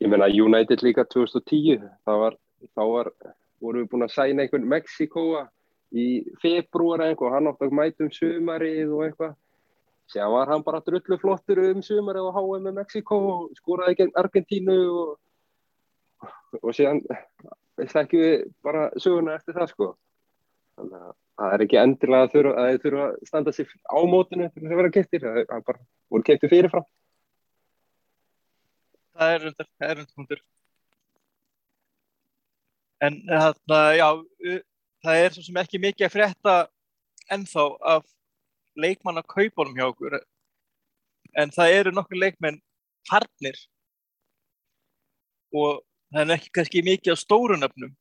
Ég 0.02 0.10
meina 0.12 0.26
United 0.28 0.82
líka 0.84 1.06
2010, 1.08 1.86
það 2.04 2.18
var, 2.24 2.34
þá 2.74 2.82
var, 2.90 3.12
vorum 3.62 3.84
við 3.84 3.92
búin 3.92 4.04
að 4.04 4.16
sæna 4.16 4.44
einhvern 4.44 4.66
Mexikoa 4.68 5.46
í 5.94 6.07
februar 6.42 7.05
eitthvað, 7.07 7.37
hann 7.37 7.51
átti 7.51 7.68
að 7.68 7.77
mæta 7.79 8.07
um 8.07 8.14
sumarið 8.14 8.94
og 8.94 9.05
eitthvað. 9.07 9.37
Sér 10.11 10.31
var 10.31 10.51
hann 10.53 10.62
bara 10.66 10.83
drullu 10.87 11.18
flottur 11.18 11.61
um 11.64 11.83
sumarið 11.83 12.29
og 12.29 12.37
HM 12.38 12.66
með 12.68 12.77
Mexiko 12.81 13.20
og 13.31 13.46
skoraði 13.59 14.01
gegn 14.01 14.18
Argentínu 14.22 14.77
og, 15.03 15.14
og 16.62 16.75
síðan 16.77 17.03
þekkjum 17.81 18.22
við 18.22 18.44
bara 18.66 18.88
söguna 19.03 19.35
eftir 19.38 19.57
það 19.57 19.72
sko. 19.72 19.88
Þannig 20.77 21.01
að 21.01 21.14
það 21.37 21.55
er 21.57 21.64
ekki 21.66 21.81
endilega 21.81 22.27
að 22.27 22.68
þið 22.70 22.85
þurfa 22.85 23.07
að 23.07 23.16
standa 23.31 23.57
sér 23.57 23.75
á 23.85 23.99
mótinu 24.09 24.49
þess 24.53 24.70
að 24.70 24.79
vera 24.81 24.94
kettir, 24.94 25.27
það 25.27 25.42
er 25.42 25.66
bara 25.66 25.83
voru 26.12 26.27
kettir 26.27 26.53
fyrirfram. 26.53 26.87
það 29.16 29.35
er 29.35 29.46
undir, 29.51 29.68
það 29.81 29.92
er 29.92 30.05
undir. 30.05 30.42
En 33.07 33.18
þarna, 33.29 33.81
já, 33.96 34.09
það 35.07 35.23
er 35.25 35.35
svo 35.35 35.45
sem 35.47 35.59
ekki 35.62 35.81
mikið 35.83 36.07
að 36.09 36.14
frétta 36.16 36.55
ennþá 37.35 37.64
af 37.95 38.05
leikmanna 38.77 39.23
kaupunum 39.27 39.77
hjá 39.79 39.87
okkur. 39.90 40.19
En 41.37 41.53
það 41.55 41.75
eru 41.79 41.92
nokkur 41.95 42.19
leikmenn 42.21 42.59
farnir 43.09 43.59
og 45.57 45.81
það 46.12 46.23
er 46.25 46.35
ekki 46.37 46.53
kannski 46.59 46.83
mikið 46.87 47.14
á 47.14 47.23
stóru 47.23 47.57
nöfnum. 47.61 47.92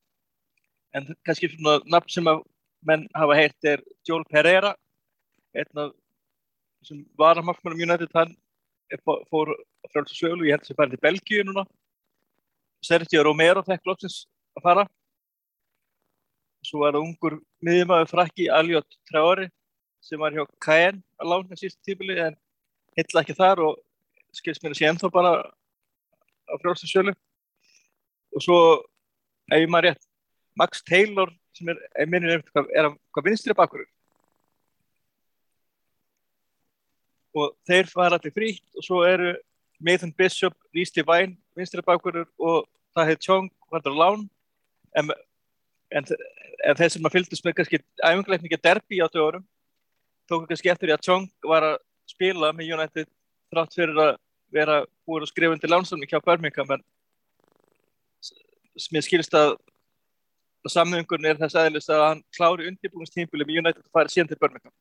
En 0.95 1.07
kannski 1.27 1.49
svona 1.53 1.79
nafn 1.91 2.11
sem 2.11 2.27
að 2.31 2.41
menn 2.85 3.07
hafa 3.17 3.37
heyrt 3.39 3.67
er 3.69 3.81
Joel 4.07 4.25
Pereira, 4.29 4.75
einn 5.55 5.81
af 5.85 5.93
sem 6.85 6.99
var 7.17 7.39
að 7.39 7.47
markmannum 7.47 7.81
United, 7.81 8.11
hann 8.13 8.35
fó- 9.01 9.23
fór 9.31 9.49
frálsa 9.89 10.13
sölu, 10.13 10.45
ég 10.45 10.53
held 10.53 10.67
sem 10.67 10.77
farið 10.77 10.93
til 10.95 11.03
Belgíu 11.07 11.45
núna 11.47 11.63
Sergio 12.85 13.23
Romero 13.25 13.63
fekk 13.65 13.87
loksins 13.89 14.27
að 14.57 14.65
fara 14.67 14.83
svo 16.65 16.81
var 16.83 16.95
það 16.95 17.05
ungur 17.07 17.37
miðjumæður 17.65 18.11
frakki 18.11 18.49
Aljot 18.53 18.97
Traori 19.09 19.47
sem 20.03 20.21
var 20.21 20.35
hjá 20.35 20.45
Caen 20.61 21.01
að 21.21 21.31
lána 21.31 21.59
síst 21.59 21.79
tímili 21.85 22.17
en 22.21 22.37
hitla 22.97 23.23
ekki 23.23 23.37
þar 23.37 23.63
og 23.67 23.79
skilst 24.35 24.63
mér 24.63 24.75
að 24.75 24.81
sé 24.81 24.89
ennþá 24.89 25.11
bara 25.13 25.33
á 26.49 26.53
frjálsinsjölu 26.61 27.15
og 28.35 28.43
svo 28.43 28.59
ef 29.51 29.61
ég 29.61 29.71
maður 29.71 29.91
rétt 29.91 30.07
Max 30.55 30.83
Taylor 30.87 31.31
sem 31.55 31.69
er, 31.71 31.79
er 31.95 32.09
minnir 32.11 32.37
eftir 32.39 32.69
er 32.75 32.89
að 32.89 32.97
hvað 33.15 33.29
vinstri 33.29 33.55
bakurur 33.57 33.89
og 37.35 37.55
þeir 37.67 37.91
fara 37.91 38.19
allir 38.19 38.33
frítt 38.35 38.79
og 38.79 38.85
svo 38.85 39.03
eru 39.07 39.33
Nathan 39.79 40.13
Bishop, 40.15 40.55
Rhys 40.73 40.91
Devine 40.95 41.35
vinstri 41.55 41.83
bakurur 41.83 42.27
og 42.39 42.65
það 42.95 43.09
heit 43.09 43.23
Chong 43.25 43.49
varður 43.71 43.97
lán. 43.99 44.23
En, 44.95 45.11
en, 45.91 46.07
en 46.65 46.79
þeir 46.79 46.93
sem 46.93 47.07
að 47.07 47.15
fylgdust 47.17 47.45
með 47.45 47.57
kannski 47.59 47.81
æfinguleikningi 48.01 48.61
derbi 48.61 49.01
á 49.03 49.07
dögurum 49.07 49.45
tóku 50.29 50.49
kannski 50.49 50.71
eftir 50.73 50.89
því 50.89 50.95
að 50.97 51.05
Chong 51.05 51.27
var 51.45 51.67
að 51.69 51.77
spila 52.09 52.51
með 52.55 52.73
United 52.77 53.09
þrátt 53.53 53.77
fyrir 53.77 54.01
að 54.01 54.13
vera 54.55 54.81
búin 55.05 55.25
að 55.25 55.31
skrifa 55.31 55.55
undir 55.55 55.71
lánsamni 55.71 56.09
hjá 56.09 56.19
Birmingham 56.25 56.75
en 56.77 56.85
sem 58.75 58.97
ég 58.97 59.05
skilist 59.05 59.35
að 59.37 59.55
samnöðungun 60.71 61.27
er 61.29 61.37
þess 61.39 61.57
aðeins 61.59 61.91
að 61.93 62.03
hann 62.07 62.23
klári 62.35 62.69
undirbúinstímpili 62.71 63.45
með 63.45 63.61
United 63.61 63.83
að 63.83 63.93
fara 63.93 64.11
síðan 64.11 64.31
til 64.31 64.39
Birmingham 64.41 64.73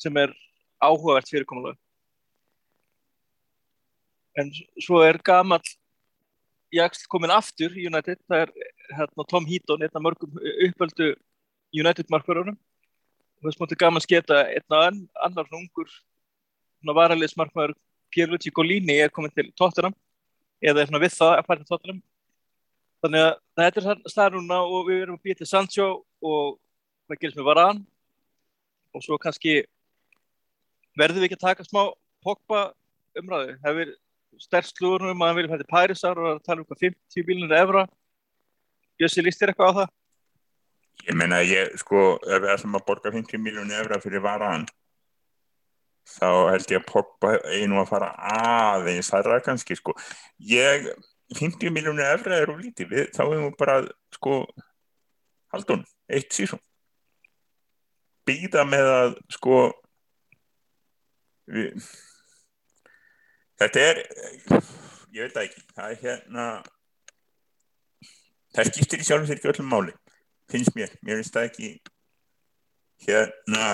sem 0.00 0.20
er 0.20 0.34
áhugavert 0.84 1.30
fyrirkomulega 1.30 1.78
en 4.40 4.50
svo 4.82 5.00
er 5.06 5.20
gamal 5.24 5.62
Jaksl 6.74 7.08
komin 7.10 7.32
aftur 7.34 7.74
í 7.76 7.86
United 7.88 8.20
það 8.28 8.46
er 8.46 8.52
hérna, 8.94 9.26
Tom 9.30 9.46
Heaton 9.48 9.84
einn 9.84 9.94
af 9.94 10.04
mörgum 10.04 10.38
uppöldu 10.68 11.12
United 11.74 12.10
markverðunum 12.12 12.56
og 12.56 13.46
þess 13.46 13.60
mútið 13.60 13.80
gaman 13.82 14.04
sketa 14.04 14.44
einn 14.50 14.76
af 14.78 14.88
annar 15.28 15.50
ungur 15.54 15.90
varaliðsmarkverður 16.84 17.76
Pierluigi 18.14 18.52
Golini 18.54 18.98
er 19.02 19.10
komin 19.10 19.32
til 19.34 19.48
Tottenham 19.58 19.94
eða 20.62 20.84
er 20.84 21.00
við 21.02 21.14
það 21.16 21.32
að 21.38 21.46
fara 21.48 21.60
til 21.60 21.68
Tottenham. 21.70 22.02
Þannig 23.04 23.24
að 23.24 23.32
þetta 23.60 23.82
er 23.92 24.02
staðar 24.12 24.36
núna 24.38 24.60
og 24.64 24.86
við 24.88 25.02
erum 25.02 25.18
að 25.18 25.24
býja 25.26 25.40
til 25.40 25.48
Sancho 25.50 25.88
og 26.24 26.58
hvað 27.08 27.20
gerist 27.20 27.40
með 27.40 27.48
Varan 27.48 27.82
og 28.94 29.04
svo 29.04 29.18
kannski 29.20 29.56
verðum 30.96 31.24
við 31.24 31.28
ekki 31.28 31.40
að 31.40 31.46
taka 31.48 31.66
smá 31.66 31.82
Pogba 32.24 32.62
umræðu. 33.18 33.58
Er 33.60 33.94
stærst 34.42 34.78
slúður 34.78 35.10
um 35.10 35.22
að 35.22 35.30
hann 35.30 35.38
vilja 35.38 35.52
fæta 35.54 35.68
Parísar 35.70 36.20
og 36.20 36.40
tala 36.44 36.62
um 36.62 36.68
hvað 36.68 36.86
50 36.88 37.26
bílunir 37.28 37.58
efra 37.58 37.84
Jössi, 39.00 39.24
líst 39.26 39.40
þér 39.42 39.52
eitthvað 39.52 39.70
á 39.70 39.78
það? 39.80 39.92
Ég 41.04 41.16
meina, 41.18 41.40
ég, 41.42 41.72
sko, 41.80 42.02
ef 42.22 42.42
við 42.44 42.52
ætlum 42.52 42.78
að 42.78 42.84
borga 42.86 43.12
50 43.12 43.42
miljónu 43.42 43.74
efra 43.76 43.98
fyrir 44.02 44.22
varan 44.24 44.66
þá 46.08 46.28
held 46.52 46.70
ég 46.70 46.80
að 46.80 46.86
Pogba 46.90 47.32
einu 47.48 47.80
að 47.80 47.90
fara 47.90 48.12
aðeins 48.36 49.10
þarra 49.10 49.40
kannski, 49.44 49.76
sko. 49.78 49.96
Ég, 50.38 50.86
50 51.34 51.72
miljónu 51.74 52.04
efra 52.06 52.38
er 52.38 52.52
úr 52.52 52.60
lítið, 52.62 52.90
við, 52.92 53.10
þá 53.16 53.22
hefum 53.24 53.46
við 53.48 53.58
bara, 53.60 53.76
sko 54.14 54.38
haldun, 55.54 55.84
eitt 56.12 56.36
sísón. 56.36 56.62
Býða 58.28 58.64
með 58.68 58.90
að, 58.92 59.16
sko 59.34 59.60
við 61.50 61.88
Þetta 63.60 63.82
er, 63.88 64.00
ég 65.14 65.20
veit 65.22 65.34
það 65.34 65.44
ekki, 65.44 65.60
það 65.76 65.92
er 65.92 66.00
hérna, 66.00 66.46
það 68.56 68.70
skiptir 68.70 69.02
í 69.02 69.06
sjálfum 69.06 69.28
sér 69.28 69.38
ekki 69.38 69.50
öllum 69.52 69.68
máli, 69.70 69.94
finnst 70.50 70.74
mér, 70.74 70.96
mér 71.06 71.20
finnst 71.20 71.36
það 71.36 71.46
ekki, 71.50 71.70
hérna, 73.06 73.68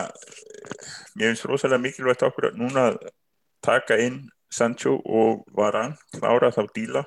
mér 1.15 1.31
finnst 1.31 1.49
rosalega 1.49 1.81
mikilvægt 1.87 2.27
okkur 2.29 2.51
að 2.51 2.61
núna 2.61 2.85
taka 3.65 3.97
inn 4.05 4.21
Sancho 4.53 4.99
og 5.07 5.47
Varan, 5.57 5.97
klára 6.19 6.53
þá 6.53 6.63
díla, 6.77 7.07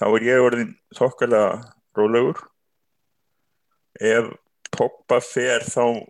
þá 0.00 0.06
er 0.08 0.28
ég 0.32 0.48
orðin 0.48 0.74
þokkarlega 0.98 1.60
rólegur, 1.94 2.42
ef 4.02 4.34
Pogba 4.74 5.20
fer 5.22 5.62
þá, 5.62 6.02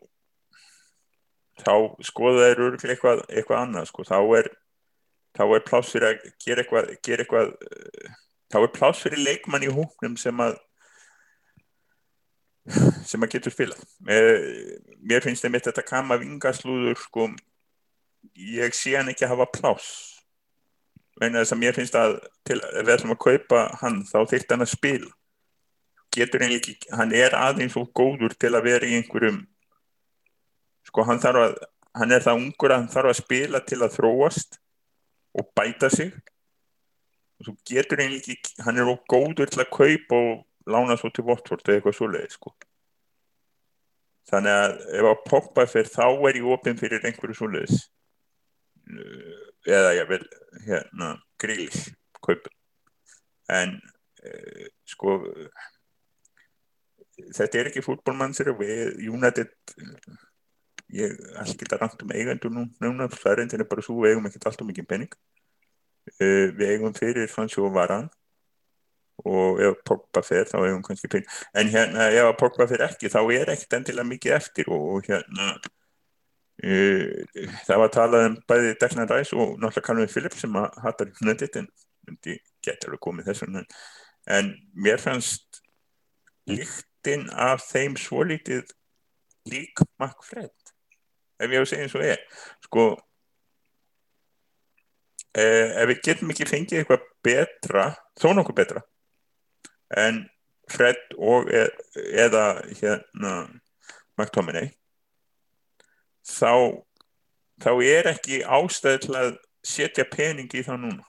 þá 1.61 1.75
skoða 2.09 2.47
þeir 2.47 2.62
örglega 2.70 2.94
eitthvað, 2.94 3.27
eitthvað 3.29 3.59
annað, 3.61 3.90
sko, 3.90 4.07
þá 4.09 4.16
er, 4.38 4.55
þá 5.35 5.44
er 5.47 5.64
pláss 5.66 5.94
fyrir 5.94 6.11
að 6.11 6.29
gera 6.44 6.62
eitthvað, 6.64 6.92
gera 7.07 7.25
eitthvað 7.25 7.55
þá 8.53 8.61
er 8.61 8.75
pláss 8.77 9.03
fyrir 9.03 9.25
leikmann 9.25 9.66
í 9.66 9.73
hóknum 9.73 10.14
sem 10.20 10.44
að 10.44 10.61
sem 13.05 13.20
að 13.27 13.35
getur 13.35 13.53
spila 13.53 13.77
mér 14.09 15.25
finnst 15.25 15.44
það 15.44 15.53
mitt 15.53 15.66
þetta 15.68 15.85
kama 15.85 16.16
vingaslúður 16.23 16.97
sko 17.03 17.29
ég 18.35 18.75
sé 18.77 18.94
hann 18.97 19.11
ekki 19.12 19.27
að 19.27 19.35
hafa 19.35 19.51
pláss. 19.53 19.90
En 21.23 21.37
þess 21.37 21.55
að 21.55 21.61
mér 21.61 21.77
finnst 21.77 21.99
að 21.99 22.16
til, 22.47 22.59
ef 22.59 22.87
við 22.87 22.94
ætlum 22.97 23.14
að 23.14 23.23
kaupa 23.25 23.61
hann 23.83 24.01
þá 24.09 24.18
þyrft 24.33 24.55
hann 24.55 24.64
að 24.64 24.73
spila. 24.73 25.12
Getur 26.14 26.44
hann 26.44 26.57
ekki, 26.57 26.77
hann 26.94 27.14
er 27.14 27.37
aðeins 27.38 27.77
og 27.79 27.92
góður 27.97 28.35
til 28.38 28.55
að 28.55 28.66
vera 28.68 28.88
í 28.88 28.99
einhverjum 28.99 29.44
sko 30.85 31.07
hann 31.09 31.23
þarf 31.23 31.40
að 31.42 31.55
hann 31.97 32.12
er 32.12 32.23
það 32.25 32.40
ungur 32.40 32.75
að 32.75 32.81
hann 32.83 32.92
þarf 32.92 33.11
að 33.12 33.20
spila 33.23 33.61
til 33.64 33.81
að 33.83 33.94
þróast 33.97 34.59
og 35.35 35.51
bæta 35.57 35.90
sig. 35.90 36.12
Og 37.38 37.49
svo 37.49 37.57
getur 37.68 38.03
hann 38.03 38.14
ekki 38.16 38.38
hann 38.64 38.79
er 38.79 38.90
óg 38.90 39.03
góður 39.11 39.51
til 39.51 39.64
að 39.64 39.73
kaupa 39.75 40.20
og 40.20 40.44
lána 40.70 40.97
svo 40.97 41.11
til 41.11 41.27
Watford 41.29 41.66
eða 41.66 41.81
eitthvað 41.81 41.99
svoleiði 41.99 42.31
sko. 42.37 42.55
Þannig 44.31 44.55
að 44.57 44.75
ef 44.99 45.09
að 45.11 45.25
Pogba 45.29 45.66
fyrir 45.68 45.90
þá 45.92 46.07
er 46.09 46.38
ég 46.38 46.49
opinn 46.55 46.81
fyrir 46.81 47.05
einhverju 47.05 47.37
svoleiðis. 47.37 47.83
Eða 49.68 49.92
ég 49.99 50.09
vil 50.09 50.23
hérna 50.64 51.11
grílis 51.40 51.90
kaupa. 52.25 52.53
En 53.53 53.77
uh, 54.25 54.66
sko 54.88 55.18
þetta 57.37 57.61
er 57.61 57.70
ekki 57.70 57.85
fútbólmannsir 57.85 58.55
við 58.59 58.97
United 59.12 59.53
ég 60.94 61.14
allir 61.40 61.61
geta 61.61 61.78
rænt 61.80 62.02
um 62.02 62.12
eigendur 62.14 62.52
nú 62.54 62.66
núna, 62.83 63.09
færendin 63.11 63.62
er 63.62 63.70
bara 63.70 63.83
svo, 63.83 64.00
við 64.02 64.14
eigum 64.14 64.28
ekkert 64.28 64.50
alltaf 64.50 64.68
mikið 64.68 64.90
penning 64.90 65.16
uh, 66.20 66.48
við 66.59 66.68
eigum 66.70 66.94
fyrir 66.96 67.30
Sancho 67.33 67.66
og 67.68 67.74
Varan 67.74 68.11
og 69.24 69.61
ef 69.62 69.78
Pogba 69.87 70.22
fer 70.26 70.48
þá 70.50 70.59
eigum 70.64 70.83
kannski 70.87 71.11
penning 71.11 71.30
en 71.54 71.70
hérna 71.72 72.11
ef 72.11 72.35
Pogba 72.40 72.66
fer 72.70 72.85
ekki 72.88 73.11
þá 73.12 73.20
er 73.22 73.54
ekkert 73.54 73.78
endilega 73.78 74.11
mikið 74.11 74.37
eftir. 74.37 74.70
Og, 74.74 74.87
og 74.96 75.09
hérna 75.09 75.50
uh, 76.64 77.42
það 77.68 77.83
var 77.85 77.92
talað 77.94 78.28
um 78.30 78.38
bæði 78.50 78.76
Declan 78.80 79.11
Rice 79.11 79.37
og 79.37 79.59
náttúrulega 79.59 79.87
Calvin 79.88 80.14
Phillips 80.14 80.44
sem 80.44 80.59
að 80.61 80.80
hattar 80.85 81.12
United 81.22 81.61
en 81.62 81.68
geta 82.24 82.88
alveg 82.88 83.02
komið 83.04 83.30
þessum 83.30 83.61
en 84.35 84.50
mér 84.74 85.00
fannst 85.00 85.62
líktinn 86.48 87.30
af 87.30 87.64
þeim 87.64 87.96
svolítið 88.00 88.68
lík 89.48 89.80
McFred 90.00 90.63
ef 91.44 91.54
ég 91.54 91.62
hef 91.62 91.70
segið 91.70 91.85
eins 91.87 91.96
og 91.98 92.07
ég 92.07 92.44
sko 92.66 92.87
eh, 95.38 95.68
ef 95.83 95.90
við 95.92 96.02
getum 96.09 96.33
ekki 96.35 96.48
fengið 96.50 96.83
eitthvað 96.83 97.09
betra 97.24 97.88
þó 98.20 98.30
nokkuð 98.35 98.61
betra 98.62 98.85
en 100.04 100.24
Fred 100.72 100.96
og 101.20 101.50
e 101.52 101.66
eða 102.24 102.44
hérna 102.70 103.35
McTominay 104.16 104.70
þá 106.24 106.80
þá 107.62 107.72
er 107.85 108.09
ekki 108.14 108.42
ástæði 108.42 109.02
til 109.04 109.18
að 109.18 109.35
setja 109.64 110.07
pening 110.09 110.50
í 110.52 110.62
það 110.64 110.80
núna. 110.85 111.04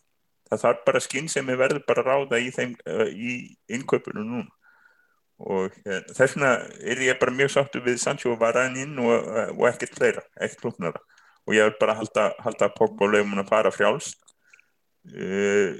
Það 0.46 0.62
þarf 0.62 0.84
bara 0.86 1.02
skinn 1.04 1.30
sem 1.32 1.48
við 1.50 1.58
verðum 1.60 1.86
bara 1.88 2.04
að 2.04 2.10
ráða 2.12 2.40
í 2.40 2.52
þeim 2.54 2.76
uh, 2.86 3.08
í 3.10 3.32
innköpunum 3.76 4.28
núna 4.30 4.52
og 5.40 5.74
ja, 5.84 6.00
þess 6.16 6.38
vegna 6.38 6.52
er 6.80 7.02
ég 7.04 7.20
bara 7.20 7.36
mjög 7.36 7.52
sáttu 7.56 7.82
við 7.84 8.00
Sancho 8.04 8.36
Varane 8.40 8.86
inn 8.86 9.00
og, 9.04 9.28
og 9.58 9.66
ekkert 9.72 9.98
fleira, 9.98 10.24
ekkert 10.40 10.62
klúknara 10.64 11.02
og 11.46 11.54
ég 11.54 11.68
vil 11.68 11.80
bara 11.82 11.98
halda, 12.00 12.30
halda 12.42 12.72
Pogba 12.74 13.06
og 13.06 13.14
leiðum 13.14 13.36
hann 13.36 13.44
að 13.44 13.52
fara 13.52 13.74
frjálst 13.76 14.22
uh, 15.12 15.74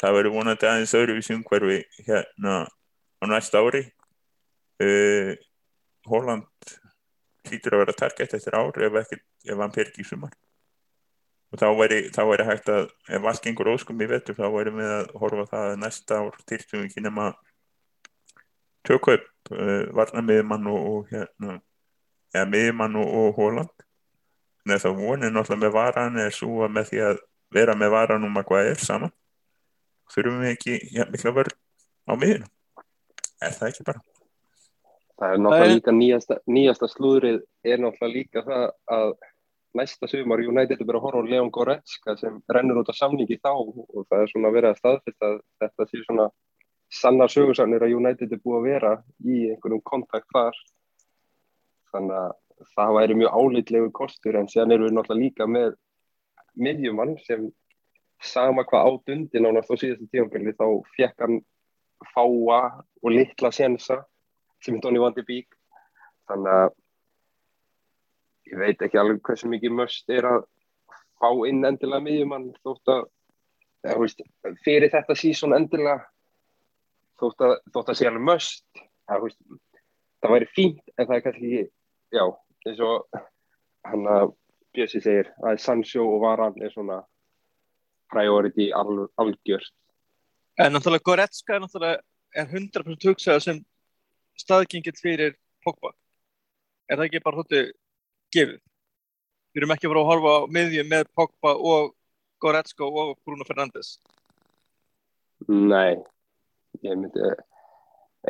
það 0.00 0.16
verður 0.18 0.34
vonandi 0.36 0.68
aðeins 0.68 0.94
öðruvísi 0.96 1.36
umhverfi 1.36 1.78
hérna 2.06 2.64
á 3.20 3.24
næsta 3.28 3.62
ári. 3.62 3.86
Holland 6.06 6.74
hlýtur 7.46 7.76
að 7.76 7.84
vera 7.84 7.96
targett 7.96 8.34
eftir 8.36 8.56
ár 8.58 8.76
ef, 8.82 9.14
ef 9.46 9.56
hann 9.56 9.72
per 9.74 9.88
ekki 9.88 10.04
í 10.04 10.08
sumar. 10.08 10.34
Og 11.54 11.60
þá 11.62 11.68
væri, 11.78 12.00
þá 12.12 12.22
væri 12.28 12.46
hægt 12.48 12.70
að 12.72 12.88
ef 13.16 13.28
allt 13.30 13.44
gengur 13.44 13.72
óskum 13.72 14.02
í 14.02 14.08
vettur 14.10 14.36
þá 14.36 14.48
væri 14.52 14.74
við 14.76 14.92
að 14.92 15.12
horfa 15.22 15.46
það 15.52 15.68
að 15.70 15.82
næsta 15.84 16.20
ár 16.20 16.40
við 16.50 16.82
ekki 16.82 17.04
nema 17.04 17.30
tökaupp 18.86 19.52
uh, 19.52 19.86
varna 19.96 20.22
miðjumann 20.24 20.70
og, 20.72 20.88
og 20.90 21.12
hérna 21.12 21.58
eða 22.34 22.48
miðjumann 22.52 22.98
og, 23.00 23.14
og 23.20 23.40
Hóland 23.40 23.86
en 24.66 24.74
þess 24.74 24.88
að 24.88 24.98
vonin 25.00 25.36
náttúrulega 25.36 25.62
með 25.62 25.76
varan 25.76 26.18
er 26.20 26.34
svo 26.34 26.64
að 26.66 26.74
með 26.74 26.90
því 26.90 27.04
að 27.10 27.22
vera 27.54 27.76
með 27.78 27.94
varan 27.94 28.26
um 28.26 28.40
að 28.40 28.48
hvað 28.50 28.72
er 28.72 28.82
saman 28.82 29.14
þurfum 30.12 30.42
við 30.42 30.52
ekki 30.54 30.76
ja, 30.94 31.06
mikla 31.10 31.34
vörð 31.36 31.56
á 32.06 32.12
miðjuna 32.18 32.50
er 33.42 33.54
það 33.54 33.70
ekki 33.70 33.86
bara? 33.86 34.02
Það 35.16 35.32
er 35.32 35.40
náttúrulega 35.40 35.66
Það 35.66 35.74
líka 35.74 35.94
nýjasta, 35.96 36.38
nýjasta 36.50 36.90
slúðrið 36.92 37.40
er 37.64 37.82
náttúrulega 37.82 38.14
líka 38.16 38.44
það 38.46 38.66
að 38.96 39.14
næsta 39.76 40.08
sumar 40.08 40.42
United 40.42 40.80
er 40.80 40.88
bara 40.88 41.00
að 41.00 41.06
horfa 41.06 41.22
á 41.22 41.28
Leon 41.30 41.52
Goretzka 41.52 42.16
sem 42.20 42.40
rennur 42.52 42.82
út 42.82 42.90
af 42.92 42.98
samningi 42.98 43.38
þá 43.42 43.52
og 43.52 44.06
það 44.08 44.22
er 44.22 44.32
svona 44.32 44.52
verið 44.54 44.72
að 44.72 44.80
staðfesta 44.80 45.30
að 45.30 45.38
þetta 45.62 45.88
sé 45.90 46.02
svona 46.04 46.28
sannar 46.96 47.30
sögursannir 47.32 47.84
að 47.84 47.94
United 47.98 48.32
er 48.32 48.40
búið 48.42 48.58
að 48.58 48.66
vera 48.70 48.92
í 49.24 49.42
einhverjum 49.50 49.84
kontakt 49.86 50.28
þar. 50.34 50.58
Þannig 51.92 52.16
að 52.20 52.70
það 52.76 52.94
væri 52.96 53.18
mjög 53.20 53.36
áleitlegu 53.40 53.92
kostur 53.94 54.38
en 54.38 54.48
síðan 54.50 54.74
erum 54.74 54.88
við 54.88 54.96
náttúrulega 54.96 55.22
líka 55.24 55.48
með 55.50 55.76
miðjumann 56.56 57.14
sem 57.26 57.50
sama 58.24 58.64
hvað 58.64 58.90
átt 58.90 59.12
undir 59.12 59.44
nánast 59.44 59.72
á 59.72 59.76
síðasta 59.76 60.08
tímanbili 60.08 60.56
þá 60.56 60.66
fekk 60.96 61.24
hann 61.26 61.38
fáa 62.14 62.60
og 63.02 63.12
litla 63.12 63.52
sensa 63.52 64.00
sem 64.64 64.80
Donny 64.80 65.00
van 65.02 65.14
de 65.16 65.24
Beek. 65.26 65.52
Þannig 66.30 66.52
að 66.62 66.70
ég 68.50 68.60
veit 68.62 68.82
ekki 68.86 69.00
alveg 69.00 69.22
hversu 69.26 69.50
mikið 69.52 69.76
möst 69.76 70.10
er 70.12 70.28
að 70.28 70.46
fá 71.20 71.28
inn 71.48 71.64
endilega 71.64 72.04
miðjumann 72.04 72.50
þótt 72.64 72.92
að 72.92 73.04
þú 73.86 74.02
veist, 74.02 74.22
fyrir 74.64 74.90
þetta 74.92 75.16
sísón 75.18 75.54
endilega 75.56 76.00
þótt 77.20 77.46
að, 77.46 77.54
þótt 77.74 77.92
að 77.92 77.98
sé 77.98 78.08
alveg 78.10 78.26
möst 78.26 78.82
það, 79.08 79.28
það 80.22 80.34
væri 80.36 80.50
fínt 80.54 80.94
en 80.96 81.06
það 81.06 81.16
er 81.16 81.24
kannski 81.24 81.62
já, 82.16 82.24
eins 82.66 82.82
og 82.84 83.22
hann 83.86 84.10
að 84.10 84.34
Bjössi 84.76 85.00
segir 85.00 85.30
að 85.40 85.62
Sancho 85.64 86.02
og 86.04 86.20
Varan 86.20 86.58
er 86.60 86.72
svona 86.74 86.98
priority 88.12 88.68
al, 88.76 89.06
algjört 89.16 89.72
En 90.56 90.72
náttúrulega 90.72 91.04
Goretzka 91.04 91.56
er 91.56 91.60
náttúrulega 91.60 92.00
er 92.36 92.46
100% 92.48 93.08
hugsaða 93.08 93.42
sem 93.44 93.58
staðgengið 94.40 95.00
fyrir 95.00 95.34
Pogba. 95.64 95.90
Er 96.88 96.96
það 96.96 97.08
ekki 97.08 97.22
bara 97.24 97.40
hóttu 97.40 97.60
gefið? 98.32 98.60
Við 99.52 99.62
erum 99.62 99.74
ekki 99.74 99.88
að 99.88 99.92
fara 99.92 100.02
að 100.04 100.10
horfa 100.10 100.32
á 100.32 100.40
miðjum 100.56 100.88
með 100.92 101.10
Pogba 101.16 101.52
og 101.56 101.92
Goretzka 102.40 102.88
og 102.88 103.16
Bruno 103.24 103.44
Fernandes. 103.48 103.96
Nei, 105.48 106.00
ég 106.84 106.98
myndi 107.00 107.30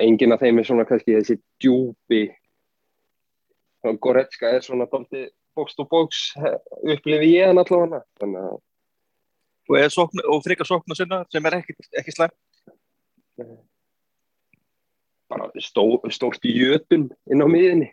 enginn 0.02 0.34
af 0.36 0.42
þeim 0.44 0.60
er 0.60 0.68
svona 0.68 0.86
kannski 0.88 1.16
þessi 1.16 1.38
djúpi 1.62 2.26
Goretzka 4.02 4.50
er 4.50 4.64
svona 4.66 4.88
dálítið 4.90 5.28
bókst 5.56 5.80
og 5.82 5.88
bóks 5.90 6.22
upplifi 6.36 7.36
ég 7.36 7.50
hann 7.50 7.62
allavega 7.62 8.04
þannig 8.20 8.48
að 8.48 8.62
Og, 9.66 9.80
sókn, 9.90 10.20
og 10.30 10.44
frekar 10.44 10.66
sókna 10.68 10.94
sinna 10.94 11.24
sem 11.26 11.46
er 11.48 11.56
ekki, 11.56 11.74
ekki 11.98 12.12
slæm. 12.14 12.34
bara 15.28 15.48
stó, 15.58 15.82
stórt 16.14 16.44
jötun 16.46 17.08
inn 17.26 17.42
á 17.42 17.46
miðinni 17.50 17.88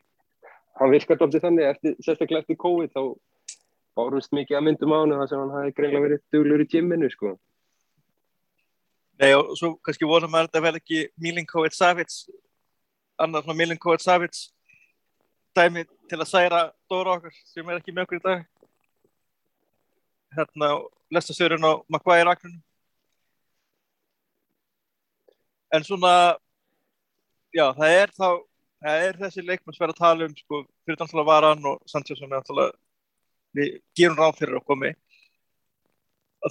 hann 0.79 0.91
virkar 0.93 1.17
dálítið 1.17 1.45
þannig 1.47 1.69
eftir, 1.69 1.95
sérstaklega 2.05 2.43
eftir 2.43 2.59
COVID 2.61 2.93
þá 2.93 3.01
bárust 3.97 4.33
mikið 4.33 4.59
að 4.59 4.65
myndum 4.67 4.93
á 4.93 4.97
hann 5.01 5.15
þar 5.17 5.31
sem 5.31 5.41
hann 5.41 5.55
hafi 5.57 5.73
greinlega 5.77 6.05
verið 6.05 6.21
duglur 6.33 6.63
í 6.63 6.69
gymminu 6.69 7.09
sko. 7.13 7.33
Nei, 9.21 9.29
og 9.37 9.53
svo 9.59 9.75
kannski 9.85 10.07
vonum 10.09 10.33
að 10.33 10.47
þetta 10.47 10.61
verði 10.65 10.79
ekki 10.81 11.01
Milinkovic 11.21 11.75
Savic, 11.77 12.15
annars 13.21 13.45
svona 13.45 13.59
Milinkovic 13.59 14.01
Savic 14.01 14.39
dæmi 15.53 15.83
til 16.09 16.17
að 16.17 16.29
særa 16.31 16.61
Dóra 16.89 17.19
okkar 17.19 17.35
sem 17.45 17.69
er 17.69 17.77
ekki 17.77 17.93
með 17.93 18.07
okkur 18.07 18.19
í 18.19 18.23
dag. 18.23 18.43
Hérna, 20.33 20.71
lestastöðurinn 21.13 21.69
á 21.69 21.73
Maguire 21.93 22.33
akkurinn. 22.33 22.57
En 25.73 25.85
svona, 25.85 26.13
já, 27.53 27.67
það 27.77 27.97
er 28.01 28.13
þá, 28.17 28.27
það 28.81 29.07
er 29.07 29.19
þessi 29.21 29.45
leikmenn 29.45 29.77
verður 29.77 29.93
að 29.93 30.01
tala 30.01 30.27
um, 30.29 30.37
sko, 30.37 30.65
fyrir 30.85 30.99
náttúrulega 30.99 31.29
Varan 31.29 31.67
og 31.69 31.81
Sanchez 31.89 32.17
sem 32.17 32.29
náttúrulega, 32.29 32.73
við 33.57 33.77
gerum 33.97 34.17
ráð 34.17 34.39
fyrir 34.41 34.57
að 34.57 34.67
komi. 34.69 34.93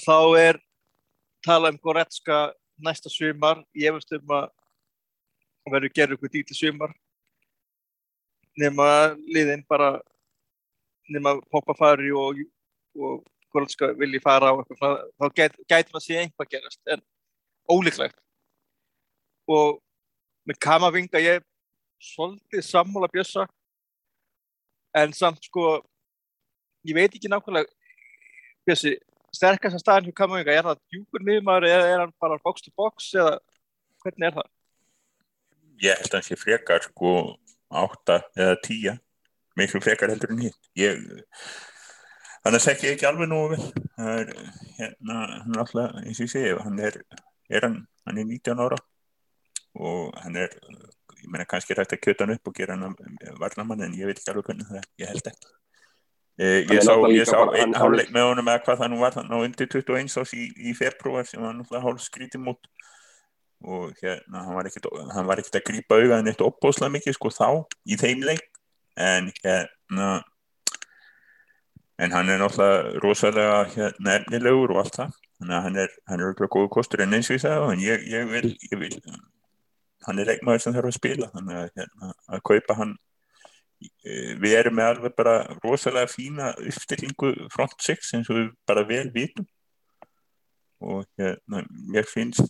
Þá 0.03 0.19
er 0.39 0.63
tala 1.45 1.71
um 1.71 1.79
Goretzka 1.79 2.53
næsta 2.79 3.11
sumar. 3.11 3.63
Ég 3.75 3.95
veist 3.95 4.13
um 4.17 4.35
að 4.37 4.49
verður 5.71 5.95
gerður 5.97 6.19
ykkur 6.19 6.33
dýl 6.33 6.47
til 6.49 6.59
sumar. 6.59 6.95
Nema 8.59 8.89
liðin 9.29 9.65
bara 9.69 9.95
nema 11.13 11.37
poppa 11.51 11.75
fari 11.77 12.13
og, 12.13 12.43
og 12.97 13.23
Goretzka 13.53 13.93
vilji 13.99 14.21
fara 14.25 14.53
á 14.53 14.55
eitthvað 14.57 14.99
þá 15.21 15.27
gæt, 15.39 15.57
gæti 15.69 15.95
maður 15.95 16.07
sé 16.07 16.19
einhvað 16.21 16.53
gerast 16.55 16.93
en 16.95 17.03
ólíklegt. 17.71 18.19
Og 19.49 19.81
með 20.49 20.59
Kamavinga 20.63 21.21
ég 21.23 21.43
svolítið 22.03 22.65
sammála 22.67 23.11
bjössa 23.13 23.47
en 24.99 25.13
samt 25.15 25.45
sko 25.47 25.81
ég 26.87 26.97
veit 26.97 27.15
ekki 27.15 27.31
nákvæmlega 27.31 27.71
bjössi 28.67 28.97
sterkast 29.37 29.79
að 29.79 29.83
staðin 29.85 30.11
hjá 30.11 30.17
Kamavinga, 30.21 30.55
er 30.55 30.67
það 30.69 30.83
djúkur 30.93 31.25
miðumar 31.27 31.67
eða 31.69 31.87
er 31.89 32.03
hann 32.05 32.15
bara 32.21 32.41
box 32.45 32.65
to 32.65 32.73
box 32.77 33.13
eða 33.17 33.39
hvernig 34.05 34.29
er 34.29 34.37
það? 34.39 34.51
Ég 35.83 36.03
held 36.03 36.11
að 36.11 36.19
hann 36.19 36.29
sé 36.29 36.39
frekar 36.39 36.87
sko 36.87 37.13
átta 37.83 38.21
eða 38.37 38.59
tíja 38.65 38.97
miklu 39.59 39.81
frekar 39.85 40.13
heldur 40.13 40.33
en 40.35 40.45
hitt. 40.47 40.71
Ég 40.79 41.01
þannig 42.43 42.59
að 42.59 42.67
þekki 42.67 42.89
ég 42.89 42.97
ekki 42.97 43.09
alveg 43.09 43.31
nú 43.31 43.41
vel. 43.53 43.61
Það 43.97 44.23
er 44.23 44.33
hérna 44.79 45.19
hann 45.33 45.57
er 45.57 45.65
alltaf 45.65 46.01
eins 46.03 46.21
og 46.21 46.27
ég 46.27 46.33
segi 46.35 46.55
hann 46.61 46.83
er, 46.83 47.01
er 47.53 47.69
hann, 47.69 47.79
hann 48.07 48.23
er 48.23 48.29
19 48.29 48.65
ára 48.67 48.81
og 49.81 50.13
hann 50.21 50.39
er 50.41 50.57
ég 51.23 51.29
meina 51.31 51.49
kannski 51.49 51.77
hægt 51.79 51.97
að 51.97 52.05
kjöta 52.05 52.27
hann 52.27 52.37
upp 52.37 52.51
og 52.51 52.57
gera 52.57 52.77
hann 52.77 53.19
varnamann 53.41 53.87
en 53.87 53.97
ég 53.97 54.11
veit 54.11 54.19
ekki 54.19 54.33
alveg 54.35 54.51
hvernig 54.51 54.69
það 54.69 54.83
er. 54.83 54.89
Ég 55.05 55.13
held 55.13 55.33
ekki 55.33 55.53
ég 56.43 56.73
er 56.77 56.85
sá, 56.87 56.95
ég 57.13 57.29
sá 57.29 57.39
einn 57.59 57.77
hálfleik 57.77 58.11
með 58.15 58.29
honum 58.31 58.49
eða 58.51 58.63
hvað 58.67 58.81
það 58.83 58.93
nú 58.93 59.01
var 59.03 59.17
þannig 59.17 59.37
á 59.37 59.45
undir 59.47 59.69
21 59.75 60.17
ás 60.23 60.33
í, 60.35 60.47
í 60.57 60.75
februar 60.79 61.29
sem 61.29 61.43
var 61.43 61.55
náttúrulega 61.57 61.85
hálf 61.87 62.05
skrítið 62.05 62.45
mót. 62.47 62.71
Og 63.63 63.93
hérna 64.03 64.43
hann 64.47 64.57
var 64.59 64.67
ekkert 64.67 64.89
hann 65.15 65.29
var 65.29 65.43
ekkert 65.43 65.61
að 65.61 65.67
grípa 65.69 66.01
auðan 66.01 66.31
eitt 66.33 66.43
opbóðslega 66.43 66.97
mikið 66.97 67.19
sko 67.19 67.31
þá 67.31 67.49
í 67.87 67.99
þeim 68.01 68.25
leik. 68.27 68.49
En 68.99 69.31
hérna 69.43 70.09
en 72.03 72.17
hann 72.17 72.33
er 72.33 72.43
náttúrulega 72.43 73.03
rosalega 73.05 73.61
hérna 73.77 74.17
efnilegur 74.19 74.75
og 74.75 74.83
allt 74.83 74.99
það. 74.99 75.21
Þannig 75.39 75.57
að 75.59 75.65
hann 75.67 75.79
er, 75.85 75.95
hann 76.09 76.21
er 76.21 76.27
örugglega 76.29 76.55
góður 76.57 76.75
kostur 76.79 77.05
en 77.05 77.15
eins 77.17 77.31
og 77.31 77.37
ég 77.37 77.45
sagði 77.45 77.77
en 77.77 77.81
ég, 77.83 78.05
ég, 78.11 78.29
vil, 78.31 78.53
ég 78.71 78.79
vil 78.79 78.99
hann 80.07 80.19
er 80.19 80.29
leikmaður 80.33 80.65
sem 80.65 80.75
þarf 80.77 80.91
að 80.91 80.99
spila. 80.99 81.31
Þannig 81.35 81.59
að, 81.61 81.73
hérna, 81.79 82.13
að 82.31 82.45
kaupa 82.51 82.79
hann 82.79 82.93
eh, 82.97 83.12
við 84.43 84.57
erum 84.59 84.77
með 84.79 84.91
alveg 84.93 85.17
bara 85.19 85.37
rosalega 85.63 86.11
fína 86.11 86.53
uppstillingu 86.61 87.33
front 87.53 87.77
six 87.83 88.13
eins 88.17 88.31
og 88.31 88.39
við 88.41 88.51
bara 88.69 88.87
vel 88.89 89.09
vitum. 89.15 89.47
Og 90.83 91.07
hérna, 91.19 91.63
mér 91.71 92.09
finnst 92.11 92.43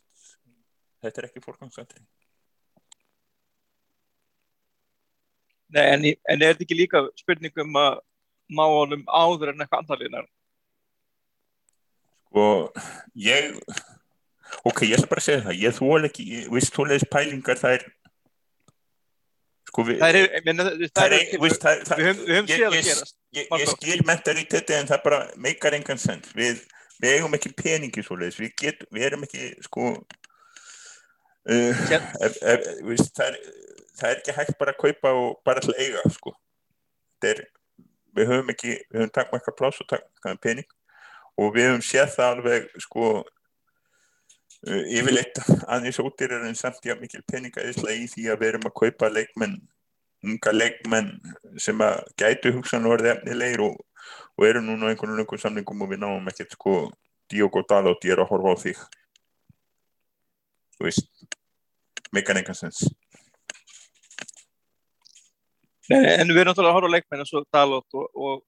þetta 1.02 1.20
er 1.20 1.26
ekki 1.28 1.42
fórgangsatri 1.44 2.00
Nei, 5.72 5.82
en, 5.88 6.04
en 6.04 6.44
er 6.44 6.52
þetta 6.52 6.64
ekki 6.66 6.76
líka 6.78 7.00
spurningum 7.16 7.76
að 7.80 7.98
ná 8.52 8.62
honum 8.68 9.04
áður 9.08 9.52
en 9.52 9.64
eitthvað 9.64 9.82
andarliðnar? 9.82 10.26
og 12.32 12.72
ég 13.16 13.56
ok, 14.64 14.84
ég 14.86 14.96
ætla 14.96 15.08
bara 15.10 15.22
að 15.22 15.26
segja 15.26 15.44
það. 15.46 15.58
Ég 15.60 15.76
þól 15.76 16.08
ekki, 16.08 16.26
ég 16.32 16.52
veist 16.52 16.76
þóleðis 16.76 17.08
pælingar 17.12 17.60
það 17.60 17.76
er 17.76 17.86
sko 19.72 19.84
við 19.88 20.02
Það 20.02 20.18
er, 20.18 20.26
ég 20.36 20.46
meina, 20.46 20.64
það 20.92 21.06
er, 21.06 21.14
er, 21.16 21.40
veist, 21.40 21.62
það, 21.62 21.82
við 21.96 22.08
höfum, 22.08 22.24
við 22.26 22.36
höfum 22.36 22.48
séð 22.50 22.66
að 22.66 22.74
gerast. 22.76 23.14
ég, 23.32 23.46
ég 23.62 23.70
skil 23.70 24.02
mentaliteti 24.10 24.76
en 24.76 24.90
það 24.90 25.04
bara 25.06 25.20
meikar 25.40 25.76
engan 25.78 26.00
sens. 26.02 26.28
Við, 26.36 26.60
við 27.00 27.16
eigum 27.16 27.38
ekki 27.38 27.54
peningi 27.56 28.04
svoleiðis. 28.04 28.40
Við, 28.42 28.52
get, 28.60 28.84
við 28.92 29.08
erum 29.08 29.24
ekki 29.24 29.48
sko 29.64 29.94
uh, 31.48 31.82
veist, 32.84 33.14
það, 33.16 33.32
er, 33.32 33.40
það 33.96 34.08
er 34.10 34.20
ekki 34.20 34.36
hægt 34.36 34.60
bara 34.60 34.76
að 34.76 34.82
kaupa 34.84 35.16
og 35.22 35.40
bara 35.48 35.64
til 35.64 35.72
að 35.72 35.82
eiga 35.86 36.04
sko. 36.18 36.36
Er, 37.32 37.44
við 38.12 38.28
höfum 38.28 38.52
ekki 38.52 38.74
við 38.76 38.98
höfum 39.00 39.14
takk 39.16 39.32
eitthvað 39.38 39.60
pláss 39.62 39.80
og 39.80 39.88
takk 39.88 40.04
eitthvað 40.04 40.42
pening. 40.44 40.68
Og 41.40 41.54
við 41.56 41.70
höfum 41.70 41.86
séð 41.86 42.12
það 42.18 42.34
alveg 42.36 42.68
sko 42.84 43.14
yfirleitt 44.62 45.40
aðeins 45.66 45.98
ódýrar 46.02 46.46
en 46.46 46.58
samt 46.58 46.84
ég 46.86 47.00
mikil 47.00 47.22
peningaðisla 47.26 47.94
í 47.98 48.06
því 48.10 48.28
að 48.30 48.42
við 48.42 48.50
erum 48.52 48.68
að 48.68 48.76
kaupa 48.78 49.10
leikmenn 49.10 49.56
unga 50.22 50.52
leikmenn 50.54 51.12
sem 51.58 51.80
að 51.82 52.02
gætu 52.20 52.52
hugsan 52.54 52.86
orðið 52.86 53.16
efnilegir 53.16 53.64
og, 53.66 53.80
og 54.38 54.46
eru 54.46 54.62
núna 54.62 54.92
einhvern 54.92 55.18
veginn 55.18 55.42
samningum 55.42 55.82
og 55.82 55.90
við 55.90 56.04
náum 56.04 56.30
ekkert 56.30 56.54
sko 56.54 56.76
Diogo 57.32 57.64
Dalot 57.66 58.04
ég 58.06 58.14
er 58.14 58.22
að 58.22 58.28
horfa 58.30 58.52
á 58.54 58.56
þig. 58.60 58.82
Þú 60.76 60.86
veist 60.86 61.08
meikar 62.12 62.38
engan 62.38 62.58
sens 62.58 62.84
en 65.92 66.30
við 66.30 66.40
erum 66.40 66.52
náttúrulega 66.52 66.70
að 66.70 66.76
horfa 66.76 66.88
á 66.88 66.94
leikmenn 66.94 67.24
eins 67.24 67.34
og 67.36 67.46
Dalot 67.52 67.98
og, 67.98 68.06
og 68.14 68.42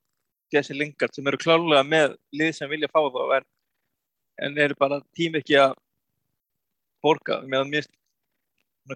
Jesse 0.55 0.77
Lingard 0.77 1.15
sem 1.15 1.27
eru 1.27 1.41
klálega 1.41 1.83
með 1.87 2.15
lið 2.37 2.53
sem 2.55 2.71
vilja 2.71 2.91
fá 2.93 3.01
þá 3.03 3.23
en, 3.39 3.47
en 4.47 4.61
eru 4.65 4.77
bara 4.79 5.01
tím 5.17 5.41
ekki 5.41 5.59
að 5.61 5.75
borga 7.05 7.41
meðan 7.45 7.73
mér 7.73 7.89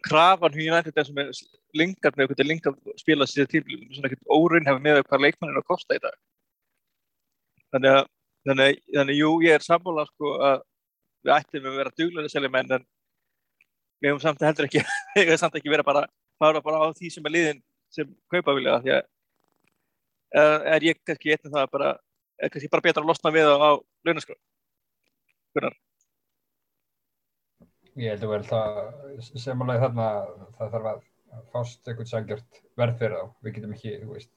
krafan 0.04 0.52
hún 0.52 0.68
United 0.68 0.98
eins 1.00 1.10
og 1.12 1.16
með 1.16 1.32
Lingard 1.78 2.16
með 2.16 2.26
eitthvað 2.26 2.50
Lingard 2.50 2.94
spila 3.00 3.28
sér 3.28 3.48
til 3.48 3.64
svona 3.64 4.10
ekkert 4.10 4.28
óraunhæfi 4.28 4.84
með 4.84 5.02
hvað 5.06 5.24
leikmann 5.24 5.52
er 5.54 5.60
að 5.60 5.68
kosta 5.68 5.96
í 5.96 6.02
dag. 6.02 6.16
Þannig 7.72 7.96
að 7.96 8.06
þannig, 8.48 8.80
þannig 8.94 9.18
jú, 9.18 9.30
ég 9.44 9.58
er 9.58 9.64
sammála 9.64 10.06
sko 10.08 10.34
að 10.44 10.62
við 11.26 11.34
ættum 11.34 11.68
að 11.68 11.78
vera 11.80 11.94
duglega 11.96 12.28
að 12.28 12.34
selja 12.34 12.52
menn 12.54 12.74
en 12.78 12.84
við 13.98 14.10
hefum 14.10 14.22
samt 14.22 14.44
heldur 14.46 14.68
ekki 14.68 14.82
við 15.16 15.24
hefum 15.24 15.40
samt 15.42 15.58
ekki 15.58 15.72
verið 15.72 15.88
bara 15.88 16.04
fara 16.38 16.62
bara 16.64 16.82
á 16.84 16.86
því 16.96 17.12
sem 17.14 17.28
er 17.28 17.34
liðin 17.34 17.62
sem 17.94 18.12
kaupa 18.32 18.54
vilja 18.56 18.78
því 18.84 18.94
að 18.98 20.68
er 20.76 20.86
ég 20.90 21.00
kannski 21.08 21.34
eitthvað 21.34 21.56
það 21.56 21.74
bara 21.74 21.90
er 22.38 22.52
kannski 22.52 22.70
bara 22.72 22.84
betra 22.84 23.02
að 23.02 23.10
losna 23.10 23.34
við 23.34 23.48
á, 23.48 23.70
launaskrá 24.06 24.36
Gunnar 25.56 25.76
Ég 27.98 28.12
held 28.12 28.24
að 28.24 28.30
verða 28.30 28.58
það 29.18 29.38
sem 29.42 29.62
alveg 29.64 29.80
þarna 29.82 30.08
það 30.56 30.74
þarf 30.74 30.90
að 30.92 30.98
fást 31.52 31.88
eitthvað 31.88 32.10
sangjart 32.10 32.60
verð 32.78 33.00
fyrir 33.00 33.16
þá. 33.16 33.32
Við 33.42 33.56
getum 33.56 33.72
ekki, 33.74 33.94
þú 34.02 34.10
veist, 34.12 34.30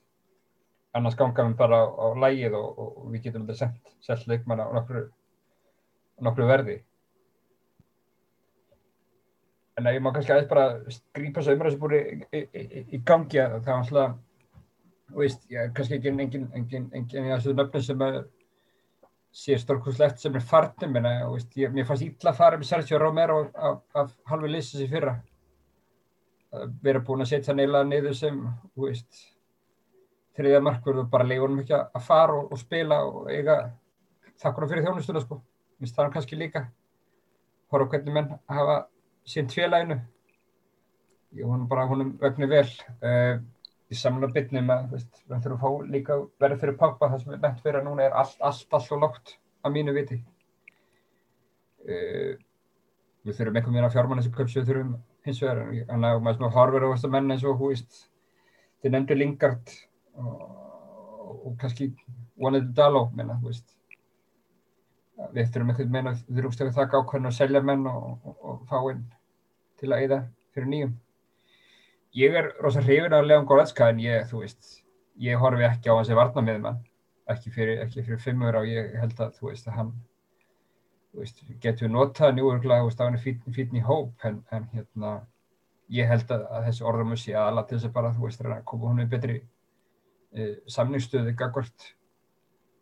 annars 0.97 1.17
gangaðum 1.19 1.57
bara 1.59 1.81
á, 1.81 1.85
á 1.93 2.07
lægið 2.23 2.57
og, 2.57 2.79
og 2.81 3.11
við 3.13 3.27
getum 3.27 3.45
þetta 3.45 3.59
sendt, 3.59 3.91
selt 4.03 4.25
leikmanna 4.31 4.65
á 4.65 4.73
nokkru, 4.79 5.03
nokkru 6.25 6.49
verði. 6.49 6.79
En 9.79 9.87
ég 9.93 10.01
má 10.03 10.11
kannski 10.11 10.33
aðeins 10.33 10.49
bara 10.51 10.65
grípa 11.15 11.45
svo 11.45 11.55
umræðu 11.55 11.75
sem 11.75 11.85
búið 11.85 11.97
í, 12.01 12.17
í, 12.41 12.43
í, 12.65 12.83
í 12.97 13.03
gangi 13.07 13.39
að 13.45 13.59
það 13.61 13.71
var 13.71 13.85
alltaf, 13.85 14.19
þú 15.11 15.21
veist, 15.21 15.47
ég 15.53 15.63
er 15.63 15.73
kannski 15.77 15.99
ekki 15.99 16.11
engin, 16.11 16.49
engin, 16.57 16.89
engin 16.97 17.29
í 17.29 17.35
þessu 17.35 17.55
nöfnum 17.55 17.85
sem 17.85 18.05
að 18.09 18.23
sé 19.31 19.57
stórkurslegt 19.59 20.19
sem 20.19 20.35
er 20.35 20.43
farnum 20.43 20.97
en 20.99 21.07
mér 21.73 21.87
fannst 21.87 22.05
ítla 22.05 22.33
að 22.33 22.39
fara 22.39 22.59
með 22.59 22.69
Sergio 22.69 22.99
Romero 22.99 23.37
af, 23.55 23.81
af 23.95 24.15
halvi 24.31 24.51
lýsins 24.51 24.83
í 24.83 24.89
fyrra. 24.91 25.15
Að 26.51 26.73
vera 26.83 27.03
búin 27.07 27.23
að 27.23 27.31
setja 27.31 27.55
neila 27.55 27.83
niður 27.87 28.17
sem 28.17 28.41
þriðja 30.35 30.61
markverð 30.63 31.05
og 31.05 31.11
bara 31.11 31.27
leiða 31.27 31.45
honum 31.45 31.63
ekki 31.63 31.77
að 31.79 32.03
fara 32.07 32.37
og, 32.39 32.51
og 32.51 32.59
spila 32.59 33.01
og 33.07 33.31
eiga 33.31 33.57
þakkur 34.41 34.67
á 34.67 34.69
fyrir 34.71 34.87
þjónustuna 34.87 35.23
sko. 35.23 35.39
Minnst 35.79 35.95
það 35.95 36.07
er 36.07 36.15
kannski 36.15 36.39
líka. 36.39 36.65
Horfa 37.71 37.95
hvernig 37.95 38.15
menn 38.15 38.33
hafa 38.51 38.81
sín 39.27 39.47
tvélæginu 39.47 40.01
ég 41.31 41.47
hún 41.47 41.67
bara 41.67 41.87
húnum 41.87 42.17
vegni 42.19 42.47
vel. 42.49 42.67
Uh, 42.99 43.39
í 43.91 43.97
samlega 43.99 44.35
bytnum 44.37 44.69
að 44.71 44.93
veist, 44.95 45.23
við 45.27 45.43
þurfum 45.43 45.57
að 45.57 45.63
fá 45.63 45.91
líka 45.93 46.17
verið 46.39 46.61
fyrir 46.61 46.77
pappa 46.79 47.09
það 47.11 47.23
sem 47.23 47.33
við 47.33 47.41
nefnt 47.43 47.65
fyrir 47.65 47.79
að 47.81 47.87
núna 47.89 48.05
er 48.05 48.15
allt, 48.21 48.37
allt, 48.39 48.67
allt 48.77 48.93
og 48.95 49.01
lágt 49.03 49.33
að 49.67 49.75
mínu 49.75 49.95
viti. 49.97 50.19
Uh, 51.81 52.37
við 53.25 53.37
þurfum 53.37 53.59
einhvern 53.59 53.75
veginn 53.75 53.89
að 53.89 53.97
fjármann 53.97 54.21
þessu 54.21 54.33
köpsu 54.37 54.61
við 54.61 54.71
þurfum 54.71 54.95
hins 55.27 55.43
vegar 55.43 55.59
en 55.81 56.07
að 56.07 56.23
maður 56.23 56.39
svona 56.39 56.55
horfir 56.55 56.87
á 56.87 56.93
þessu 56.93 57.11
menn 57.13 57.35
eins 57.35 57.45
og 57.45 57.59
hú 57.59 57.69
veist 57.73 57.99
þið 58.81 58.95
nefndu 58.95 59.17
Lingard 59.17 59.75
og, 60.21 60.41
og 61.35 61.53
kannski 61.61 61.91
Wanted 62.41 62.71
Dalo 62.77 63.09
menna 63.17 63.37
þú 63.41 63.51
veist. 63.51 63.75
Við 65.35 65.51
þurfum 65.51 65.73
einhvern 65.73 65.93
veginn 65.93 66.13
að 66.13 66.23
við 66.23 66.39
þurfum 66.39 66.57
stöðu 66.57 66.77
þakka 66.79 67.03
ákveðin 67.03 67.29
að 67.29 67.37
selja 67.37 67.65
menn 67.65 67.87
og, 67.91 68.11
og, 68.23 68.37
og 68.41 68.67
fá 68.71 68.77
inn 68.93 69.03
til 69.81 69.91
að 69.91 70.05
eða 70.07 70.23
fyrir 70.55 70.71
nýjum 70.71 70.99
ég 72.17 72.35
er 72.35 72.51
rosa 72.59 72.81
hrifin 72.83 73.13
af 73.13 73.25
Leon 73.25 73.45
Goretzka 73.47 73.89
en 73.91 73.99
ég, 74.03 74.25
þú 74.29 74.43
veist, 74.43 74.81
ég 75.21 75.39
horfi 75.39 75.65
ekki 75.67 75.91
á 75.91 75.95
hans 75.95 76.11
varna 76.15 76.43
með 76.45 76.61
mann, 76.65 76.79
ekki 77.31 77.53
fyrir, 77.55 77.83
fyrir 77.93 78.19
fimmur 78.19 78.57
og 78.59 78.67
ég 78.67 78.95
held 78.99 79.19
að, 79.19 79.37
þú 79.39 79.51
veist, 79.51 79.69
að 79.69 79.77
hann, 79.79 79.93
þú 81.11 81.23
veist, 81.23 81.43
getur 81.63 81.91
notað 81.91 82.35
njúurglega, 82.35 82.83
þú 82.83 82.89
veist, 82.89 82.99
að 83.01 83.09
hann 83.09 83.19
er 83.19 83.25
fítn, 83.25 83.55
fítn 83.55 83.79
í 83.79 83.85
hóp, 83.85 84.11
en, 84.27 84.41
en 84.51 84.67
hérna, 84.73 85.13
ég 85.91 86.11
held 86.11 86.35
að, 86.35 86.45
að 86.51 86.67
þessi 86.69 86.85
orðamussi 86.91 87.35
aðala 87.35 87.65
til 87.67 87.77
þess 87.77 87.89
að 87.89 87.97
bara, 87.99 88.13
þú 88.17 88.27
veist, 88.27 88.45
að 88.45 88.61
koma 88.67 88.91
hún 88.91 89.01
með 89.01 89.11
betri 89.15 89.39
e, 90.35 90.49
samningsstöðu 90.71 91.35
gagvart, 91.39 91.91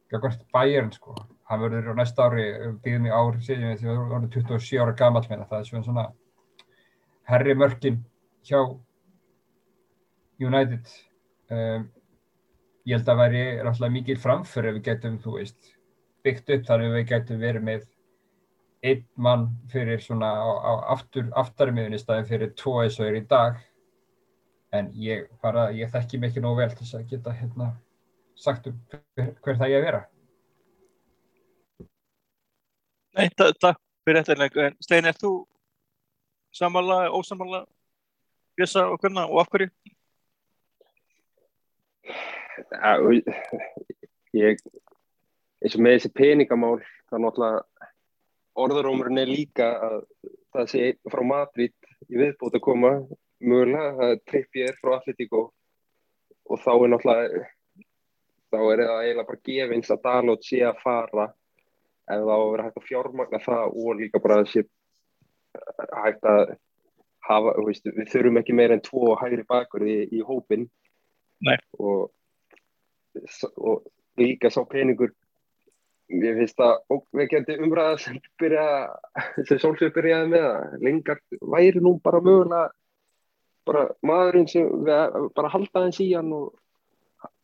gagvart 0.10 0.46
bæjarn, 0.54 0.94
sko. 0.96 1.18
Hann 1.50 1.63
verður 1.63 1.94
á 1.98 2.00
næsta 2.02 2.28
ári, 2.30 2.44
byggðum 2.84 3.08
í 3.10 3.13
ár, 3.13 3.38
síðan 3.42 3.78
því 3.78 3.88
að 3.89 4.12
hann 4.13 4.28
er 4.28 4.34
27 4.36 4.84
ára 4.84 4.94
gammal 4.98 5.24
með 5.26 5.48
það, 5.50 5.50
það 5.50 5.80
er 5.80 5.86
svona 5.88 6.04
herri 7.30 7.56
mörkin 7.58 7.98
hjá 8.46 8.60
United 10.39 10.91
um, 11.52 11.88
ég 12.88 12.97
held 12.97 13.12
að 13.12 13.21
væri 13.21 13.43
ráðslega 13.63 13.95
mikið 13.95 14.21
framför 14.23 14.69
ef 14.69 14.78
við 14.78 14.86
getum, 14.89 15.17
þú 15.21 15.38
veist, 15.38 15.71
byggt 16.25 16.54
upp 16.56 16.67
þar 16.67 16.86
ef 16.86 16.93
við 16.95 17.08
getum 17.13 17.41
verið 17.43 17.65
með 17.67 17.88
einn 18.89 19.04
mann 19.19 19.49
fyrir 19.71 19.99
svona 20.04 20.30
á, 20.32 20.49
á 20.63 20.71
aftur, 20.95 21.28
aftarmiðunni 21.38 21.99
staðin 21.99 22.30
fyrir 22.30 22.54
tvo 22.58 22.78
eins 22.84 22.99
og 22.99 23.10
er 23.10 23.19
í 23.19 23.25
dag. 23.28 23.60
En 24.75 24.91
ég 25.02 25.28
bara, 25.43 25.69
ég 25.75 25.89
þekki 25.91 26.21
mikið 26.21 26.45
nóg 26.45 26.60
vel 26.62 26.69
þess 26.71 26.95
að 26.95 27.08
geta 27.12 27.34
hérna 27.36 27.73
sagt 28.39 28.69
um 28.69 28.80
hver, 28.91 29.34
hver 29.43 29.60
það 29.60 29.73
ég 29.73 29.82
að 29.82 29.88
vera. 29.89 30.02
Nei, 33.17 33.28
takk 33.36 33.82
fyrir 34.08 34.23
þetta 34.23 34.69
Stein, 34.80 35.10
er 35.10 35.17
þú 35.17 35.34
samanlega, 36.56 37.10
ósamanlega 37.12 37.65
Bjössa 38.60 38.86
og 38.91 38.99
hvernig 39.02 39.25
og 39.25 39.41
af 39.41 39.49
hverju? 39.52 39.69
Ég 44.38 44.62
eins 45.60 45.76
og 45.76 45.84
með 45.84 45.95
þessi 45.95 46.12
peningamál 46.15 46.78
það 47.10 47.24
náttúrulega 47.26 47.89
orðurómurinn 48.60 49.22
er 49.22 49.32
líka 49.32 49.69
að 49.88 50.02
það 50.56 50.72
sé 50.74 50.84
frá 51.12 51.24
Madrid 51.28 51.76
í 52.10 52.19
viðbútt 52.19 52.58
að 52.58 52.65
koma 52.65 52.93
mögulega, 53.39 53.95
það 54.00 54.13
er 54.13 54.22
trippjér 54.32 54.80
frá 54.82 54.95
Atletico 54.98 55.43
og 56.50 56.63
þá 56.63 56.72
er 56.74 56.93
náttúrulega 56.93 57.43
þá 58.50 58.60
er 58.60 58.84
það 58.84 59.04
eiginlega 59.04 59.30
bara 59.30 59.45
gefins 59.52 59.93
að 59.93 60.04
Dalot 60.08 60.48
sé 60.48 60.63
að 60.65 60.82
fara 60.84 61.28
ef 62.10 62.24
þá 62.26 62.34
verður 62.34 62.65
hægt 62.65 62.80
að 62.82 62.88
fjármagna 62.89 63.41
það 63.43 63.78
og 63.78 64.00
líka 64.00 64.22
bara 64.24 64.39
að 64.41 64.52
sé 64.54 64.65
hægt 65.93 66.26
að 66.26 66.56
hafa, 67.30 67.54
veist, 67.65 67.86
við 67.86 68.10
þurfum 68.10 68.39
ekki 68.41 68.56
meira 68.58 68.78
en 68.78 68.84
tvo 68.86 69.13
hægri 69.19 69.45
bakur 69.50 69.86
í, 69.86 69.98
í 70.10 70.22
hópin. 70.26 70.67
Og 71.80 72.12
og 73.58 73.84
líka 74.19 74.52
sá 74.52 74.62
peningur 74.69 75.13
ég 76.10 76.38
finnst 76.39 76.62
að 76.63 76.80
óveikjandi 76.89 77.58
umræða 77.62 77.97
sem 78.02 78.17
Solskjær 79.62 79.93
byrjaði 79.93 80.30
með 80.32 80.45
að 80.49 80.86
Lingard 80.86 81.41
væri 81.54 81.84
nú 81.84 81.97
bara 82.04 82.21
mögulega 82.25 82.69
bara 83.69 83.84
maðurinn 84.02 84.47
sem 84.49 84.65
við, 84.86 85.19
bara 85.38 85.52
halda 85.54 85.84
hans 85.86 85.99
í 86.02 86.08
hann 86.15 86.32
og 86.34 86.56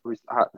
veist, 0.06 0.24
að, 0.26 0.50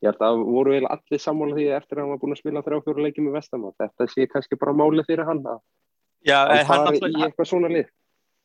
ég 0.00 0.08
held 0.08 0.24
að 0.24 0.40
voru 0.48 0.76
vel 0.76 0.88
allir 0.88 1.20
sammála 1.20 1.58
því 1.58 1.68
eftir 1.76 1.98
að 1.98 2.04
hann 2.04 2.14
var 2.14 2.22
búin 2.22 2.36
að 2.36 2.40
spila 2.40 2.64
þrjá 2.64 2.80
fjóru 2.86 3.04
leikið 3.04 3.26
með 3.26 3.36
Vestam 3.36 3.66
og 3.68 3.76
þetta 3.82 4.08
sé 4.14 4.28
kannski 4.32 4.60
bara 4.60 4.76
málið 4.80 5.10
fyrir 5.10 5.28
hann 5.28 5.44
að 5.44 5.60
Já, 6.26 6.38
hann 6.66 6.86
fari 6.88 7.12
í 7.12 7.20
eitthvað 7.22 7.46
svona 7.46 7.68
lið. 7.70 7.90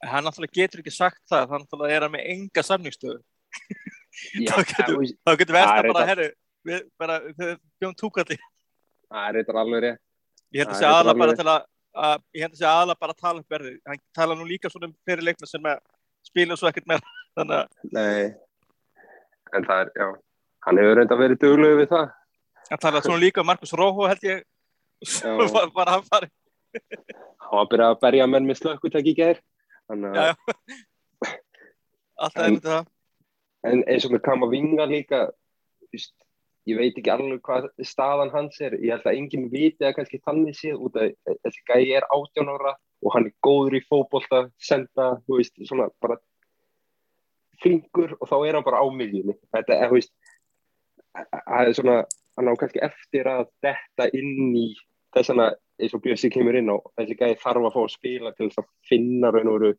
Hann 0.05 0.27
náttúrulega 0.27 0.59
getur 0.59 0.83
ekki 0.83 0.91
sagt 0.93 1.23
það 1.31 1.47
þannig 1.53 1.71
að 1.71 1.79
það 1.79 1.93
er 1.95 2.03
að 2.05 2.11
með 2.13 2.27
enga 2.35 2.63
samningstöðu 2.67 3.21
þá 4.49 5.35
getur, 5.39 5.55
er 5.59 5.91
bara, 5.91 6.07
herru, 6.09 6.31
við 6.67 6.81
bara, 7.01 7.19
bjóðum 7.81 7.99
túkalli. 7.99 8.37
það 9.09 9.29
er 9.29 9.39
eitthvað 9.41 9.61
alveg 9.63 9.85
rétt 9.87 10.01
Ég 10.53 10.61
held 10.61 10.73
að 10.75 10.79
aðalega 10.85 11.09
alveg 11.09 11.21
bara 11.23 11.33
til 11.37 11.49
að, 11.49 11.63
ég 12.37 12.43
held 12.45 12.53
að 12.53 12.59
sé 12.59 12.65
aðalega 12.69 13.01
bara 13.01 13.15
að 13.15 13.21
tala 13.23 13.41
upp 13.41 13.53
verðið. 13.55 13.77
Hann 13.89 14.01
tala 14.13 14.35
nú 14.37 14.45
líka 14.45 14.69
svona 14.69 14.89
um 14.89 14.93
fyrir 15.07 15.25
leikna 15.25 15.49
sem 15.49 15.69
að 15.71 15.79
spila 16.27 16.57
svo 16.59 16.69
ekkert 16.69 16.89
að 17.41 17.53
Nei, 17.95 18.33
en 19.57 19.65
það 19.65 19.81
er, 19.81 19.89
já, 19.97 20.07
hann 20.67 20.81
hefur 20.81 20.99
reynda 20.99 21.17
verið 21.17 21.41
duglegur 21.41 21.81
við 21.81 21.89
það. 21.95 22.11
hann 22.69 22.83
tala 22.85 23.01
svona 23.01 23.23
líka 23.23 23.41
um 23.41 23.49
Markus 23.49 23.73
Róhó 23.73 24.05
held 24.11 24.27
ég. 24.29 24.45
Já. 25.01 25.15
Svo 25.17 25.49
var 25.57 25.73
bara 25.73 25.97
hann 25.97 26.05
farið. 26.11 26.33
Hann 26.77 27.49
var 27.49 27.65
að 27.65 27.71
byrja 27.73 27.89
að 27.89 27.99
berja 28.05 28.29
menn 28.29 28.49
með 28.49 28.61
slökkutek 28.61 29.09
í 29.09 29.15
já. 30.13 30.33
Alltaf 32.23 32.43
einmitt 32.45 32.69
það. 32.69 32.85
En 33.67 33.83
eins 33.87 34.05
og 34.07 34.13
með 34.13 34.23
Kamavinga 34.27 34.87
líka, 34.89 35.23
víst, 35.93 36.13
ég 36.69 36.79
veit 36.79 36.97
ekki 36.97 37.11
alveg 37.11 37.41
hvað 37.43 37.69
staðan 37.85 38.31
hans 38.33 38.59
er. 38.63 38.75
Ég 38.79 38.95
held 38.95 39.07
að 39.07 39.19
enginn 39.19 39.49
viti 39.51 39.87
að 39.87 39.97
kannski 39.99 40.21
þannig 40.23 40.57
séð 40.57 40.83
út 40.87 40.99
að 40.99 41.13
þessi 41.45 41.63
gæi 41.69 41.95
er 41.99 42.07
18 42.09 42.51
ára 42.53 42.75
og 43.03 43.15
hann 43.15 43.27
er 43.27 43.35
góður 43.43 43.77
í 43.79 43.83
fótbolta, 43.87 44.45
senda, 44.63 45.09
þú 45.27 45.39
veist, 45.39 45.57
svona 45.67 45.89
bara 46.03 46.19
flinkur 47.63 48.15
og 48.19 48.29
þá 48.29 48.37
er 48.39 48.57
hann 48.57 48.65
bara 48.67 48.83
á 48.83 48.87
miðjunni. 48.87 49.35
Þetta 49.55 49.75
er, 49.75 49.91
þú 49.91 49.99
veist, 49.99 50.13
það 51.13 51.59
er 51.59 51.75
svona, 51.79 51.97
hann 52.39 52.51
á 52.51 52.53
kannski 52.59 52.83
eftir 52.87 53.29
að 53.31 53.45
detta 53.65 54.09
inn 54.15 54.55
í 54.57 54.67
þessana, 55.13 55.51
eins 55.81 55.95
og 55.95 56.03
Björsi 56.03 56.31
kemur 56.33 56.57
inn 56.57 56.71
á, 56.71 56.77
þessi 56.99 57.17
gæði 57.19 57.39
þarf 57.43 57.67
að 57.67 57.75
fá 57.75 57.81
að 57.83 57.93
spila 57.97 58.33
til 58.33 58.47
þess 58.47 58.63
að 58.63 58.69
finna 58.89 59.31
raun 59.33 59.51
og 59.51 59.59
veru 59.59 59.73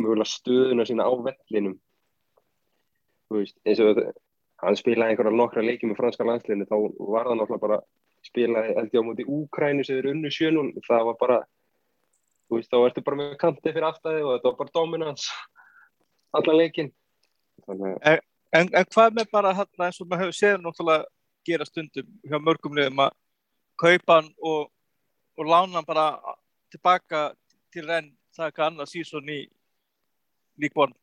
mögulega 0.00 0.30
stöðuna 0.30 0.86
sína 0.88 1.06
á 1.10 1.12
vellinum. 1.12 1.76
Þú 3.30 3.40
veist, 3.40 3.56
eins 3.64 3.80
og 3.84 4.00
hann 4.60 4.76
spilaði 4.76 5.14
einhverja 5.14 5.36
nokkra 5.38 5.64
leiki 5.64 5.88
með 5.88 6.00
franska 6.00 6.26
landslinu, 6.26 6.66
þá 6.68 6.76
var 6.98 7.30
það 7.30 7.38
náttúrulega 7.38 7.64
bara 7.64 7.80
spilaði 8.26 8.74
held 8.76 8.96
ég 8.96 9.04
á 9.04 9.08
móti 9.08 9.28
Úkrænu 9.30 9.86
sem 9.86 10.00
eru 10.00 10.14
unnu 10.14 10.32
sjönun, 10.34 10.72
það 10.84 11.06
var 11.08 11.20
bara 11.20 11.38
þú 12.50 12.58
veist, 12.58 12.72
þá 12.72 12.80
ertu 12.88 13.04
bara 13.06 13.20
með 13.22 13.36
kanti 13.40 13.70
fyrir 13.70 13.86
aftæði 13.88 14.24
og 14.24 14.34
þetta 14.34 14.50
var 14.50 14.58
bara 14.58 14.74
dominans 14.74 15.28
allan 16.36 16.58
leikinn. 16.60 16.90
Þannig 17.66 17.96
að, 18.00 18.20
En, 18.50 18.66
en 18.74 18.86
hvað 18.90 19.14
með 19.14 19.28
bara 19.30 19.52
hérna 19.54 19.86
eins 19.86 20.00
og 20.02 20.08
maður 20.10 20.26
hefur 20.26 20.36
séð 20.40 20.56
náttúrulega 20.58 21.04
gera 21.46 21.66
stundum 21.68 22.08
hjá 22.26 22.38
mörgum 22.42 22.74
liðum 22.74 23.02
að 23.04 23.12
kaupa 23.78 24.16
hann 24.16 24.30
og, 24.50 24.72
og 25.38 25.46
lána 25.46 25.78
hann 25.78 25.86
bara 25.86 26.06
tilbaka 26.74 27.20
til 27.70 27.84
renn 27.86 28.10
taka 28.34 28.66
annað 28.66 28.90
sísón 28.90 29.30
í 29.30 29.44
líkborn 30.58 30.96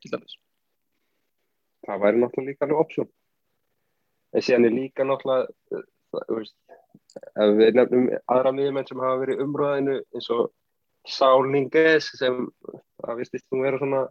til 0.00 0.14
dæmis. 0.14 0.38
Það 1.86 2.02
væri 2.04 2.22
náttúrulega 2.22 2.50
líka 2.52 2.66
alveg 2.66 2.82
option. 2.84 3.08
En 4.34 4.44
síðan 4.44 4.68
er 4.68 4.74
líka 4.74 5.06
náttúrulega, 5.06 5.48
eh, 5.74 5.86
þú 6.14 6.40
veist, 6.40 6.56
ef 7.14 7.56
við 7.60 7.78
nefnum 7.78 8.10
aðra 8.34 8.52
miðjumenn 8.56 8.88
sem 8.88 9.02
hafa 9.02 9.22
verið 9.22 9.38
í 9.40 9.44
umröðinu 9.44 9.96
eins 10.14 10.28
og 10.34 10.52
Saul 11.04 11.48
Ninges 11.52 12.10
sem 12.18 12.46
það 13.04 13.18
vistist 13.20 13.46
nú 13.52 13.62
vera 13.64 13.80
svona 13.80 14.04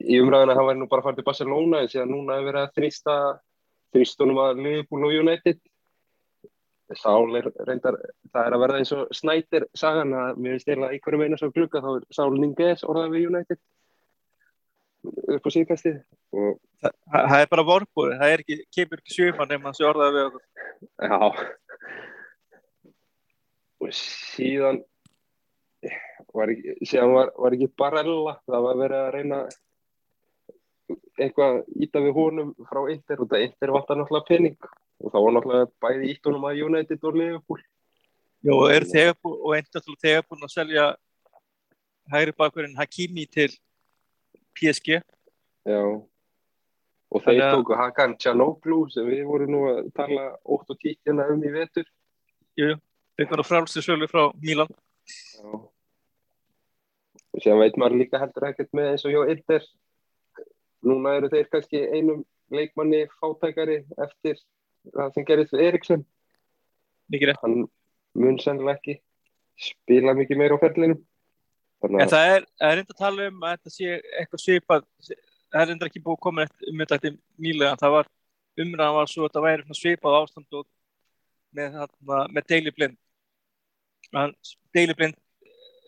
í 0.00 0.20
umræðinu 0.22 0.54
að 0.54 0.58
hann 0.58 0.68
væri 0.70 0.80
nú 0.80 0.88
bara 0.88 1.02
að 1.02 1.08
fara 1.08 1.18
til 1.18 1.26
Barcelona 1.26 1.82
en 1.82 1.90
síðan 1.92 2.12
núna 2.14 2.38
hefur 2.38 2.50
verið 2.50 2.62
að 2.62 2.74
þrýsta 2.78 3.16
þrýstunum 3.94 4.40
að 4.44 4.62
Liverpool 4.64 5.08
og 5.08 5.16
United 5.20 5.60
Sál 6.94 7.36
er 7.38 7.48
reyndar 7.66 7.96
það 8.30 8.46
er 8.46 8.54
að 8.54 8.62
verða 8.62 8.80
eins 8.80 8.92
og 8.94 9.12
Snyder 9.16 9.66
sagan 9.76 10.12
að 10.16 10.40
mér 10.40 10.54
finnst 10.54 10.72
eða 10.74 10.90
einhverjum 10.92 11.24
eina 11.24 11.38
svo 11.40 11.50
glugga 11.54 11.82
þá 11.84 11.90
er 11.94 12.06
Sál 12.14 12.30
Ninges 12.36 12.84
orðað 12.86 13.14
við 13.16 13.28
United 13.32 13.60
upp 15.04 15.48
á 15.48 15.50
síðkastið 15.54 16.00
og 16.34 16.54
Það, 16.84 16.94
það 17.30 17.42
er 17.42 17.50
bara 17.52 17.64
vorbúið, 17.64 18.14
það 18.20 18.32
er 18.32 18.42
ekki, 18.42 18.56
kemur 18.76 19.00
ekki 19.00 19.14
sjöman 19.14 19.48
nema 19.48 19.70
þessi 19.72 19.86
orðaði 19.88 20.16
við 20.16 20.26
okkur. 20.28 20.42
Já. 21.08 21.18
Og 23.84 23.94
síðan 24.00 24.80
var 26.34 26.52
ekki, 26.52 26.74
síðan 26.90 27.14
var, 27.14 27.30
var 27.40 27.56
ekki 27.56 27.70
Barella, 27.80 28.34
það 28.50 28.66
var 28.66 28.80
verið 28.82 29.00
að 29.00 29.12
reyna 29.14 29.40
eitthvað 31.14 31.60
íta 31.86 32.02
við 32.04 32.16
honum 32.18 32.50
frá 32.68 32.82
Inter 32.92 33.22
og 33.24 33.30
það 33.30 33.46
Inter 33.46 33.72
vantar 33.78 34.00
náttúrulega 34.00 34.28
pening 34.28 34.58
og 34.64 35.14
það 35.14 35.24
var 35.24 35.36
náttúrulega 35.38 35.70
bæði 35.86 36.10
ítt 36.12 36.28
honum 36.28 36.48
að 36.50 36.64
United 36.66 37.08
og 37.08 37.20
Liverpool. 37.20 37.62
Jó, 38.44 38.54
og 38.58 38.66
er 38.74 38.84
þegar 38.90 39.16
búin, 39.24 39.40
og 39.40 39.56
einnig 39.56 40.02
þegar 40.02 40.26
búin 40.28 40.44
að 40.44 40.52
selja 40.52 40.88
hægri 42.12 42.34
bakurinn 42.36 42.76
Hakimi 42.76 43.24
til 43.32 43.48
PSG. 44.58 44.98
Já. 45.68 45.82
Og 47.14 47.22
þeir 47.22 47.38
Þannig 47.38 47.54
tóku 47.54 47.76
Hakan 47.78 48.16
Canoglu 48.18 48.80
sem 48.90 49.06
við 49.06 49.22
vorum 49.28 49.52
nú 49.54 49.60
að 49.70 49.92
tala 49.94 50.24
ótt 50.42 50.72
og 50.72 50.80
títt 50.80 50.98
hérna 51.06 51.28
um 51.30 51.44
í 51.46 51.52
vetur. 51.54 51.86
Fengur 53.14 53.42
á 53.42 53.46
frálsi 53.46 53.82
sölu 53.84 54.08
frá 54.10 54.26
Mílan. 54.42 54.70
Já. 55.38 55.54
Og 57.34 57.42
síðan 57.42 57.62
veit 57.62 57.78
maður 57.78 58.00
líka 58.02 58.20
heldur 58.22 58.48
ekkert 58.50 58.74
með 58.74 58.92
eins 58.92 59.06
og 59.06 59.14
hjá 59.14 59.30
Inter. 59.34 59.64
Núna 60.84 61.14
eru 61.18 61.30
þeir 61.32 61.48
kannski 61.50 61.80
einum 61.94 62.22
leikmanni 62.54 63.06
fátækari 63.20 63.80
eftir 64.04 64.38
það 64.92 65.14
sem 65.14 65.26
gerist 65.26 65.54
við 65.54 65.64
Eriksson. 65.68 66.04
Mikið 67.10 67.30
rétt. 67.30 67.42
Hann 67.42 67.66
mun 68.18 68.38
sennilega 68.42 68.78
ekki 68.78 68.98
spila 69.60 70.14
mikið 70.18 70.40
meira 70.40 70.58
á 70.58 70.62
ferlinum. 70.62 71.00
Þannig 71.84 72.00
En 72.00 72.06
að 72.06 72.14
það 72.14 72.34
er, 72.34 72.44
það 72.60 72.70
er 72.70 72.78
reynd 72.78 72.92
að 72.92 73.00
tala 73.00 73.24
um 73.28 73.42
að 73.44 73.54
þetta 73.54 73.72
sé 73.74 73.96
eitthvað 74.18 74.42
svipað, 74.42 74.86
það 75.04 75.60
er 75.60 75.68
reyndar 75.70 75.90
ekki 75.90 76.04
búið 76.04 76.16
að 76.16 76.22
koma 76.24 76.46
um 76.70 76.80
þetta 76.80 76.96
eftir 76.98 77.16
nýlega, 77.44 77.80
það 77.82 77.96
var 77.98 78.10
umræðan 78.64 78.96
var 78.96 79.10
svo 79.10 79.24
að 79.24 79.28
þetta 79.28 79.44
væri 79.44 79.78
svipað 79.80 80.18
ástand 80.22 80.58
og 80.60 80.66
með, 81.54 81.78
með 82.32 82.48
Daily 82.50 82.72
Blind. 82.74 82.98
Hann, 84.14 84.34
Daily 84.74 84.96
Blind, 84.96 85.20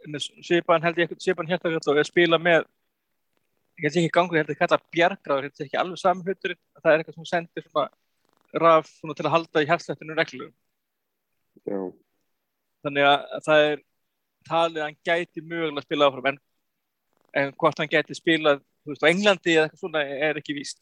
með 0.06 0.28
svipaðan 0.44 0.86
held 0.86 1.00
ég 1.00 1.06
eitthvað, 1.06 1.24
svipaðan 1.24 1.52
hérna 1.54 1.72
og 1.80 1.92
er 1.94 2.02
að 2.02 2.10
spila 2.10 2.40
með, 2.42 2.68
ég 3.80 3.88
held 3.88 4.00
ekki 4.02 4.14
gangur, 4.18 4.38
ég 4.38 4.44
held 4.44 4.54
að 4.54 4.60
kalla 4.62 4.82
bjargráður, 4.94 5.48
ég 5.48 5.54
held 5.54 5.66
ekki 5.66 5.80
alveg 5.80 6.02
saman 6.02 6.26
hluturinn, 6.26 6.62
það 6.82 6.92
er 6.92 7.02
eitthvað 7.02 7.18
sem 7.18 7.30
sendir 7.32 7.66
svona 7.66 7.88
raf 8.62 8.88
svona 9.00 9.16
til 9.16 9.26
að 9.26 9.34
halda 9.34 9.62
í 9.62 9.68
hjartslættinu 9.68 10.16
reglum. 10.16 10.52
já, 11.66 11.80
þannig 12.86 13.08
að 13.10 13.26
það 13.48 13.64
er 13.70 13.84
talið 14.46 14.82
að 14.82 14.88
hann 14.88 14.98
gæti 15.06 15.42
mögulega 15.44 15.82
að 15.82 15.86
spila 15.86 16.08
áfram 16.10 16.30
en, 16.32 16.40
en 17.42 17.54
hvort 17.60 17.82
hann 17.82 17.92
gæti 17.92 18.16
spilað 18.16 18.62
á 18.86 19.10
Englandi 19.10 19.56
eða 19.56 19.66
eitthvað 19.66 19.82
svona 19.82 20.04
er 20.28 20.38
ekki 20.40 20.54
víst. 20.56 20.78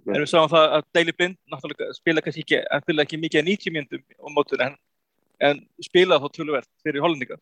Nei. 0.00 0.14
en 0.14 0.22
við 0.22 0.30
sáum 0.30 0.48
það 0.48 0.74
að 0.76 0.84
Daily 0.96 1.12
Blind 1.16 1.36
náttúrulega 1.52 1.94
spila 1.96 2.22
kannski 2.24 2.44
ekki, 2.44 2.60
hann 2.70 2.84
spila 2.84 3.04
ekki 3.04 3.18
mikið 3.20 3.40
að 3.42 3.48
90 3.50 3.74
myndum 3.74 4.04
á 4.16 4.28
mótur 4.32 4.62
en, 4.64 4.76
en 5.44 5.60
spilað 5.84 6.24
þó 6.24 6.28
töluvert 6.36 6.70
fyrir 6.84 7.04
hollendinga. 7.04 7.36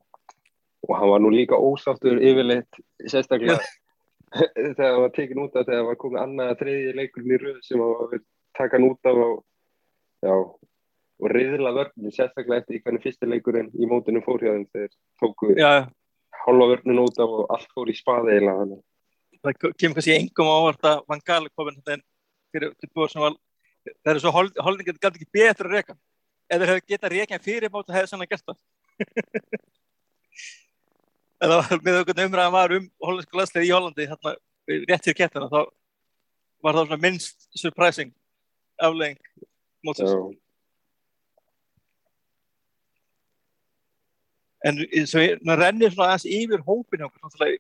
Og 0.88 0.94
hann 0.98 1.12
var 1.12 1.22
nú 1.22 1.30
líka 1.34 1.58
ósáttur 1.58 2.18
yfirleitt 2.18 2.80
sérstaklega 3.06 3.58
þegar 4.78 4.90
hann 4.90 5.04
var 5.04 5.14
tekin 5.14 5.42
út 5.44 5.54
af 5.54 5.68
þegar 5.68 5.82
hann 5.82 5.90
var 5.92 6.00
komið 6.02 6.22
annað 6.24 6.52
að 6.52 6.62
þriðji 6.62 6.96
leikurinn 6.98 7.36
í 7.36 7.40
röð 7.44 7.60
sem 7.66 7.84
hann 7.84 7.94
var 7.94 8.16
að 8.18 8.26
taka 8.58 8.78
hann 8.78 8.88
út 8.88 9.10
af 9.12 9.22
og, 9.26 9.36
já, 10.26 10.34
og 11.18 11.32
reyðla 11.34 11.72
vörnum 11.76 12.12
sérstaklega 12.14 12.62
eftir 12.62 12.82
hvernig 12.84 13.02
fyrsti 13.04 13.28
leikurinn 13.28 13.70
í 13.74 13.88
mótinu 13.90 14.22
fór 14.24 14.42
hjá 14.42 14.52
þeim 14.54 14.66
þegar 14.74 14.92
tóku 15.20 15.54
hálfa 16.44 16.68
vörnum 16.72 17.02
út 17.04 17.18
af 17.22 17.34
og 17.38 17.54
allt 17.54 17.74
fór 17.74 17.90
í 17.90 17.96
spaði 17.98 18.36
eiginlega 18.36 18.60
þannig. 18.62 18.82
það 19.42 19.58
kemur 19.80 19.98
kannski 19.98 20.16
engum 20.16 20.52
ávart 20.52 20.90
að 20.90 21.02
Van 21.08 21.24
Gaal 21.26 21.48
komin 21.54 21.78
þetta 21.80 21.96
en 21.96 22.04
fyrir 22.54 22.76
tilbúið 22.82 23.12
sem 23.14 23.24
var 23.24 23.38
það 23.88 24.12
er 24.12 24.22
svo 24.22 24.34
hollendinga 24.36 24.94
þetta 24.94 25.08
gæti 25.08 25.22
ekki 25.22 25.36
betur 25.38 25.68
að 25.68 25.76
reka. 25.78 25.98
Ef 26.48 26.60
þeir 26.60 26.70
hefði 26.72 26.86
getað 26.92 27.14
reka 27.14 27.40
fyrir 27.44 27.72
mót 27.72 27.88
það 27.88 27.98
hefði 27.98 28.12
sannlega 28.12 28.36
gert 28.36 28.46
það. 28.48 28.62
En 31.38 31.52
það 31.52 31.60
var 31.62 31.82
með 31.86 31.96
okkur 32.00 32.20
umræðan 32.24 32.54
var 32.54 32.72
um 32.74 32.86
hollensku 33.06 33.38
landsleið 33.38 33.68
í 33.68 33.70
Hollandi 33.70 34.06
þarna 34.10 34.32
rétt 34.90 35.04
fyrir 35.06 35.18
kettina 35.20 35.46
þá 35.52 35.60
var 36.66 36.74
það 36.74 36.88
svona 36.88 37.02
minnst 37.04 37.46
surprising 37.54 38.10
aflegging 38.82 39.20
mótsins 39.86 40.16
en 44.66 44.80
það 44.82 45.60
rennir 45.60 45.92
svona 45.94 46.14
aðeins 46.14 46.26
yfir 46.38 46.64
hópin 46.66 47.04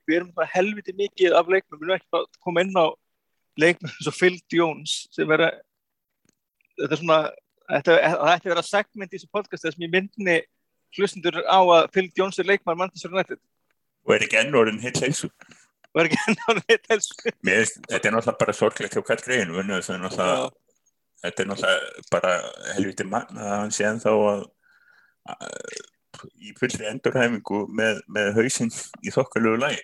við 0.08 0.16
erum 0.16 0.32
helviti 0.54 0.94
mikið 0.98 1.36
af 1.38 1.50
leikmum, 1.50 1.78
við 1.78 1.86
erum 1.86 1.98
ekki 1.98 2.18
að 2.18 2.26
koma 2.42 2.64
inn 2.64 2.74
á 2.74 2.86
leikmum 3.58 3.92
eins 3.92 4.10
og 4.10 4.16
Phil 4.16 4.38
Jones 4.52 4.96
sem 5.14 5.30
er 5.36 5.44
að 5.46 5.60
þetta 6.78 6.94
er 6.94 7.02
svona, 7.02 7.18
þetta 7.68 7.98
ætti 8.32 8.48
að 8.48 8.52
vera 8.54 8.66
segment 8.66 9.12
í 9.12 9.18
þessu 9.18 9.30
podcast 9.34 9.68
að 9.68 9.84
ég 9.84 9.94
myndni 9.94 10.36
hlustundur 10.96 11.40
á 11.44 11.58
að 11.60 11.88
Phil 11.94 12.08
Jones 12.16 12.38
er 12.40 12.48
leikmann 12.48 12.78
Manchester 12.80 13.12
United. 13.12 13.40
Og 14.06 14.14
er 14.14 14.24
ekki 14.24 14.38
enn 14.40 14.56
orðin 14.56 14.80
hitt 14.82 15.00
heilsu 15.02 15.28
og 15.28 16.00
er 16.02 16.08
ekki 16.08 16.20
enn 16.28 16.40
á 16.46 16.50
neitt 16.60 16.88
helst 16.92 17.14
Mér 17.46 17.62
finnst, 17.62 17.78
þetta 17.90 18.08
er 18.10 18.14
náttúrulega 18.14 18.40
bara 18.42 18.56
sorglegt 18.56 18.96
hjá 18.96 19.02
að 19.02 20.02
náttúrulega, 20.04 20.48
þetta 21.24 21.44
er 21.44 21.50
náttúrulega 21.50 22.08
bara 22.14 22.34
helviti 22.76 23.06
mann 23.08 23.40
að 23.40 23.54
hann 23.54 23.74
sé 23.74 23.86
ennþá 23.88 24.14
að, 24.32 24.44
að 26.24 26.34
í 26.42 26.52
fullri 26.58 26.88
endurhæfingu 26.90 27.62
með, 27.80 28.02
með 28.14 28.34
hausinn 28.38 28.74
í 29.04 29.14
þokkalögu 29.14 29.60
lagi. 29.62 29.80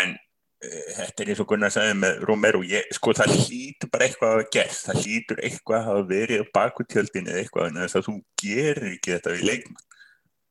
En 0.00 0.14
uh, 0.14 0.84
þetta 0.98 1.24
er 1.24 1.32
eins 1.32 1.42
og 1.44 1.48
Gunnar 1.50 1.74
sagði 1.74 1.96
með 2.02 2.22
Romero, 2.28 2.62
ég, 2.68 2.86
sko 2.96 3.14
það 3.16 3.34
hlýtur 3.38 3.92
bara 3.94 4.08
eitthvað 4.08 4.36
að 4.38 4.46
gert, 4.56 4.78
það 4.86 5.02
hlýtur 5.02 5.42
eitthvað 5.48 5.80
að 5.80 5.88
hafa 5.90 6.06
verið 6.12 6.44
á 6.44 6.52
bakutjöldin 6.60 7.32
eða 7.32 7.42
eitthvað 7.42 7.68
en 7.70 7.82
þess 7.82 8.00
að 8.00 8.08
þú 8.08 8.16
gerir 8.44 8.88
ekki 8.92 9.16
þetta 9.16 9.34
við 9.34 9.50
leikmann 9.50 9.84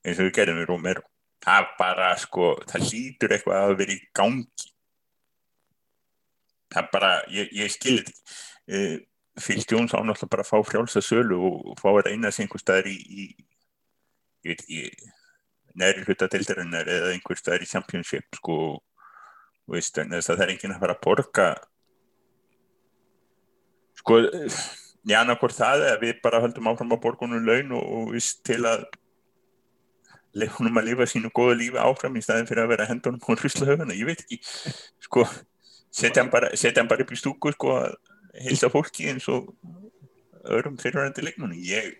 eins 0.03 0.19
og 0.19 0.27
við 0.27 0.35
gerum 0.37 0.59
við 0.59 0.69
Romero. 0.69 1.07
Það 1.43 1.71
bara 1.79 2.11
sko, 2.19 2.53
það 2.69 2.89
hlýtur 2.89 3.33
eitthvað 3.35 3.57
að 3.57 3.65
hafa 3.65 3.79
verið 3.79 3.97
í 3.97 4.05
gangi. 4.15 4.69
Það 6.73 6.93
bara, 6.93 7.15
ég, 7.29 7.49
ég 7.53 7.71
skil 7.71 7.99
þetta 7.99 8.13
uh, 8.73 9.01
Phil 9.41 9.63
Jones 9.69 9.93
ánáttúrulega 9.93 10.29
bara 10.29 10.45
að 10.45 10.49
fá 10.51 10.67
frjálsa 10.67 11.01
sölu 11.01 11.39
og 11.47 11.79
fá 11.81 11.89
að 11.89 12.03
reyna 12.07 12.31
sig 12.31 12.45
einhver 12.45 12.61
staðar 12.61 12.89
í, 12.91 12.97
í 13.09 13.23
veit 14.43 14.63
ekki 14.63 15.11
næri 15.79 16.03
hluta 16.05 16.29
deildarinnar 16.29 16.89
eða 16.89 17.13
einhver 17.13 17.39
staðar 17.39 17.65
í 17.65 17.69
championship 17.69 18.37
sko 18.37 18.57
veist, 19.69 19.97
að 19.97 20.25
það 20.25 20.43
er 20.43 20.51
enginn 20.53 20.73
að 20.75 20.81
fara 20.83 20.95
að 20.97 21.03
borga. 21.05 21.47
Sko 24.01 24.19
já, 25.07 25.21
annarkvort 25.21 25.55
það 25.55 25.85
eða 25.87 26.01
við 26.01 26.19
bara 26.25 26.41
höldum 26.43 26.69
áfram 26.71 26.93
að 26.95 27.01
borgunum 27.05 27.47
laun 27.47 27.73
og, 27.77 27.87
og 27.97 28.11
veist 28.15 28.43
til 28.47 28.59
að 28.67 28.85
leifunum 30.33 30.79
að 30.81 30.89
lifa 30.89 31.07
sínu 31.09 31.29
góða 31.35 31.57
lífi 31.59 31.79
áfram 31.79 32.17
í 32.17 32.23
staðin 32.25 32.49
fyrir 32.49 32.65
að 32.65 32.73
vera 32.73 32.89
hendunum 32.89 33.21
og 33.21 33.41
hrysla 33.41 33.69
höfuna, 33.69 33.95
ég 33.95 34.09
veit 34.09 34.23
ekki. 34.23 34.39
Sko, 35.05 35.27
setja 35.93 36.23
hann 36.23 36.33
bara, 36.33 36.49
bara 36.89 37.05
upp 37.05 37.13
í 37.13 37.19
stúku 37.19 37.53
sko 37.53 37.75
að 37.77 37.97
heilsa 38.43 38.71
fólki 38.73 39.11
eins 39.11 39.27
og 39.29 39.51
öðrum 40.43 40.79
fyrirvændi 40.81 41.23
leikmunni 41.23 41.61
ég 41.69 41.93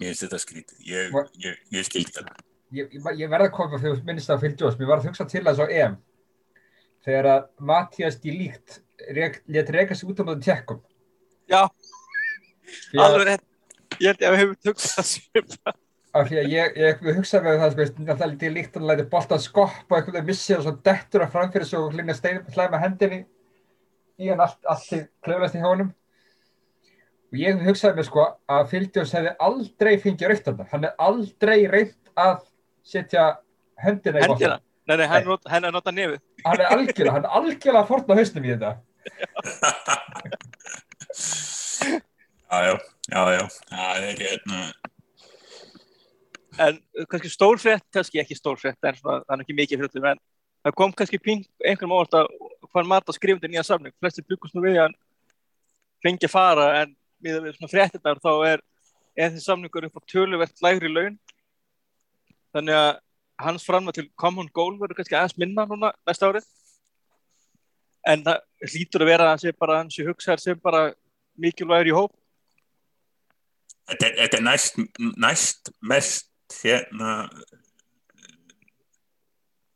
ég 0.00 0.06
finnst 0.08 0.24
þetta 0.26 0.40
skrítið. 0.42 0.80
Ég, 0.88 1.20
ég, 1.44 1.60
ég 1.76 1.86
skildi 1.88 2.18
alveg 2.22 2.40
ég, 2.72 2.88
ég, 2.96 3.10
ég 3.20 3.28
verða 3.32 3.48
að 3.50 3.54
koma 3.58 3.78
þegar 3.82 3.98
þú 4.00 4.06
minnist 4.08 4.32
Phil 4.40 4.54
Jones, 4.56 4.78
mér 4.80 4.90
var 4.92 5.02
að 5.02 5.08
hugsa 5.10 5.26
til 5.28 5.44
þess 5.44 5.60
á 5.60 5.66
EM 5.68 5.96
þegar 7.04 7.28
að 7.34 7.46
Mattias 7.72 8.18
Di 8.22 8.32
Líkt 8.36 8.80
létt 9.12 9.72
reyka 9.74 9.94
sig 9.98 10.08
út 10.08 10.22
á 10.22 10.24
móðum 10.24 10.42
tjekkum 10.46 10.80
já, 11.50 11.62
að- 11.66 13.06
alveg 13.06 13.26
rétt. 13.32 13.46
Ég 14.00 14.08
held 14.08 14.22
ég 14.22 14.28
að 14.28 14.32
við 14.34 14.40
hefum 14.42 14.70
hugsað 14.70 15.08
svipa 15.10 15.74
af 16.12 16.28
því 16.28 16.38
að 16.42 16.50
ég, 16.52 16.74
ég 16.76 17.02
hugsaði 17.16 17.44
með 17.46 17.60
það, 17.62 17.70
sko, 17.72 18.04
alltaf 18.12 18.30
lítið 18.32 18.52
líkt 18.56 18.74
að 18.76 18.86
læti 18.88 19.04
boltan 19.12 19.40
skoppa 19.40 19.98
og 19.98 20.08
veginn 20.12 20.26
missið 20.28 20.58
og 20.58 20.64
svo 20.66 20.72
dettur 20.88 21.24
að 21.24 21.30
framfyrir 21.32 21.68
svo 21.68 21.80
og 21.86 21.94
hlýna 21.96 22.16
stein, 22.16 22.40
hlæma 22.52 22.80
hendinni 22.82 23.20
í 24.20 24.28
hann 24.28 24.42
allt, 24.44 24.58
allt 24.68 24.88
til 24.90 25.02
klöflast 25.24 25.56
í 25.56 25.62
hjónum. 25.62 25.92
Og 27.32 27.38
ég 27.40 27.62
hugsaði 27.64 27.96
með 27.96 28.08
sko 28.10 28.26
að 28.52 28.66
Fildjós 28.72 29.14
hefði 29.16 29.32
aldrei 29.46 29.92
fengið 30.02 30.28
raukt 30.32 30.48
þarna. 30.48 30.68
Hann 30.72 30.84
hefði 30.84 31.06
aldrei 31.06 31.58
reynt 31.72 32.12
að 32.20 32.42
setja 32.84 33.24
hendina 33.80 34.20
í. 34.20 34.26
Hendina? 34.26 34.58
Nei, 34.90 34.96
nei, 34.98 35.06
hann, 35.08 35.24
not, 35.30 35.46
hann 35.48 35.64
er 35.64 35.72
notað 35.72 35.96
nefið. 35.96 36.20
Hann 36.44 36.60
er 36.60 36.74
algjörlega, 36.74 37.14
hann 37.14 37.26
er 37.28 37.36
algjörlega 37.38 37.80
að 37.80 37.90
forna 37.92 38.18
hausnum 38.18 38.44
í 38.44 38.52
þetta. 38.52 38.72
Já, 42.52 42.58
já, 42.66 42.72
já, 43.08 43.20
já, 43.32 43.44
það 43.70 44.08
er 44.10 44.18
hérna, 44.20 44.58
En 46.60 46.76
uh, 46.76 47.06
kannski 47.08 47.30
stórfrétt, 47.32 47.84
kannski 47.94 48.20
ekki 48.20 48.36
stórfrétt, 48.36 48.76
en 48.84 48.98
svona, 48.98 49.22
það 49.24 49.38
er 49.38 49.44
ekki 49.44 49.56
mikið 49.56 49.82
fréttum, 49.82 50.08
en 50.10 50.20
það 50.66 50.74
kom 50.80 50.92
kannski 50.96 51.20
pín 51.22 51.44
einhvern 51.64 51.90
mál 51.92 52.02
að 52.04 52.28
hvað 52.68 52.90
maður 52.90 53.12
að 53.12 53.16
skrifa 53.16 53.38
undir 53.38 53.52
nýja 53.52 53.64
samning. 53.66 53.94
Flestir 54.02 54.26
byggust 54.28 54.56
nú 54.56 54.64
við 54.64 54.76
að 54.76 54.84
hann 54.84 54.98
fengi 56.04 56.28
fara, 56.28 56.66
en 56.82 56.92
við 57.22 57.52
svona 57.56 57.70
fréttinnar 57.70 58.20
þá 58.22 58.32
er, 58.48 58.62
er 59.16 59.30
þessi 59.32 59.46
samningur 59.46 59.86
upp 59.88 60.00
á 60.00 60.08
töluvert 60.10 60.64
lægri 60.64 60.90
laun. 60.92 61.18
Þannig 62.52 62.78
að 62.78 62.90
hans 63.42 63.66
framlega 63.66 64.00
til 64.00 64.10
common 64.18 64.50
goal 64.54 64.74
verður 64.80 65.00
kannski 65.00 65.18
aðeins 65.18 65.38
minna 65.40 65.66
núna 65.68 65.92
næsta 66.06 66.30
árið. 66.30 66.48
En 68.12 68.24
það 68.26 68.72
hlýtur 68.72 69.04
að 69.04 69.12
vera 69.12 69.30
að 69.30 69.44
sé 69.44 69.54
bara, 69.54 69.78
hann 69.80 69.92
sé 69.94 70.06
hugsaðar 70.06 70.42
sem 70.42 70.58
bara 70.62 70.82
mikilvægur 71.38 71.90
í 71.90 71.96
hóp. 71.96 72.14
þetta 73.88 74.06
er, 74.06 74.14
þetta 74.22 74.38
er 74.38 74.44
næst, 74.46 74.78
næst 75.18 75.70
mest 75.80 76.58
hérna 76.62 77.12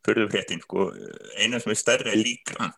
fyrðufréttin, 0.06 0.62
sko, 0.62 0.90
eina 1.42 1.58
sem 1.60 1.72
er 1.72 1.78
stærri 1.80 2.12
er 2.12 2.20
líka 2.20 2.68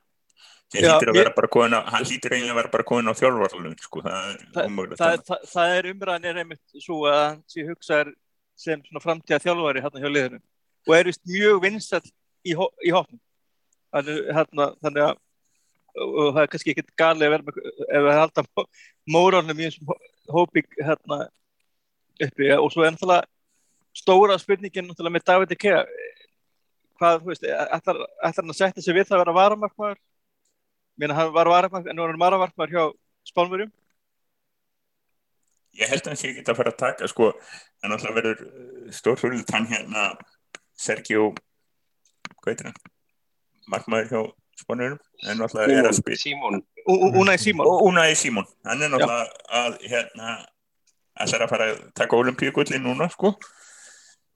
Að 0.68 0.84
ég- 0.84 1.14
vera 1.16 1.32
bara 1.32 1.48
komin 1.48 1.72
á, 1.72 1.80
hann 1.88 2.04
hlýtur 2.04 2.34
eiginlega 2.36 2.52
að 2.52 2.58
vera 2.60 2.68
bara 2.74 2.84
komin 2.84 3.08
á 3.08 3.14
þjálfarlun, 3.16 3.76
sko, 3.80 4.02
það 4.04 4.26
er 4.28 4.42
það, 4.52 4.66
ómögulegt. 4.68 4.98
það, 5.00 5.22
það, 5.28 5.46
það 5.52 5.76
er 5.78 5.86
umræðan 5.92 6.26
er 6.28 6.40
einmitt 6.42 6.82
svo 6.84 6.98
að 7.08 7.22
hann 7.24 7.38
sé 7.48 7.64
hugsaðar 7.68 8.10
sem 8.58 8.82
svona 8.84 9.00
framtíða 9.04 9.38
þjálfari 9.46 9.80
hérna 9.86 10.02
hjá 10.02 10.10
liðinu 10.12 10.40
og 10.88 10.94
er 10.98 11.08
vist 11.08 11.22
mjög 11.24 11.62
vinsall 11.62 12.04
í, 12.44 12.52
hó- 12.58 12.74
í 12.84 12.92
þannig, 12.92 14.20
hérna, 14.36 14.66
þannig 14.84 15.06
að 15.08 15.16
og 15.98 16.34
það 16.36 16.42
er 16.42 16.50
kannski 16.52 16.70
ekkert 16.74 16.92
gali 17.00 17.26
að 17.26 17.32
vera 17.32 17.54
ef 17.88 18.04
við 18.04 18.18
halda 18.20 18.44
móralnum 19.08 19.58
í 19.58 19.64
þessum 19.70 19.88
hó- 19.88 20.10
hópi 20.36 20.62
hérna 20.78 21.28
uppi. 22.22 22.50
Og 22.54 22.68
svo 22.70 22.84
er 22.84 22.92
náttúrulega 22.92 23.24
stóra 23.96 24.36
spurningin 24.38 24.86
náttúrulega 24.86 25.16
með 25.16 25.24
David 25.32 25.54
Ikea 25.56 25.80
hvað, 27.00 27.18
þú 27.24 27.32
veist, 27.32 27.42
ætlar, 27.48 27.98
ætlar 28.22 28.44
hann 28.44 28.52
að 28.52 28.58
setja 28.60 28.82
sig 28.84 28.94
við 28.94 29.08
það 29.08 29.16
að 29.16 29.24
vera 29.24 29.36
varamarkmaður 29.40 29.98
Mér 30.98 31.14
hann 31.14 31.30
var 31.34 31.50
varamarkmaður 31.50 31.92
en 31.92 31.98
nú 31.98 32.04
er 32.04 32.12
hann 32.12 32.22
varamarkmaður 32.22 32.74
hjá 32.74 32.84
Spánverjum. 33.28 33.70
Ég 35.78 35.92
held 35.92 36.02
að 36.02 36.10
hann 36.10 36.18
sé 36.18 36.32
ekki 36.32 36.42
að 36.42 36.58
fara 36.58 36.72
að 36.72 36.80
taka, 36.80 37.08
sko, 37.10 37.30
en 37.84 37.94
alltaf 37.94 38.16
verður 38.16 38.40
stórfjörðið 38.96 39.52
hann 39.54 39.68
hérna 39.70 40.08
Sergio, 40.78 41.28
hvað 42.40 42.50
heitir 42.50 42.70
hann? 42.70 42.80
Markmaður 43.70 44.10
hjá 44.10 44.20
Spánurum, 44.58 44.98
en 45.28 45.44
alltaf 45.46 45.70
er 45.70 45.86
að 45.86 45.98
spila. 46.00 46.18
Símon 46.18 46.62
Unai 46.88 47.36
Simon. 47.38 47.68
Og 47.68 47.86
Unai 47.92 48.10
Simon, 48.18 48.46
hann 48.66 48.82
er 48.82 48.90
náttúrulega 48.90 49.28
að 49.60 49.78
hérna 49.84 50.34
ætlar 51.18 51.44
að 51.44 51.52
fara 51.52 51.66
að 51.72 51.80
taka 51.98 52.18
olimpíugullin 52.18 52.82
núna 52.82 53.06
sko. 53.12 53.36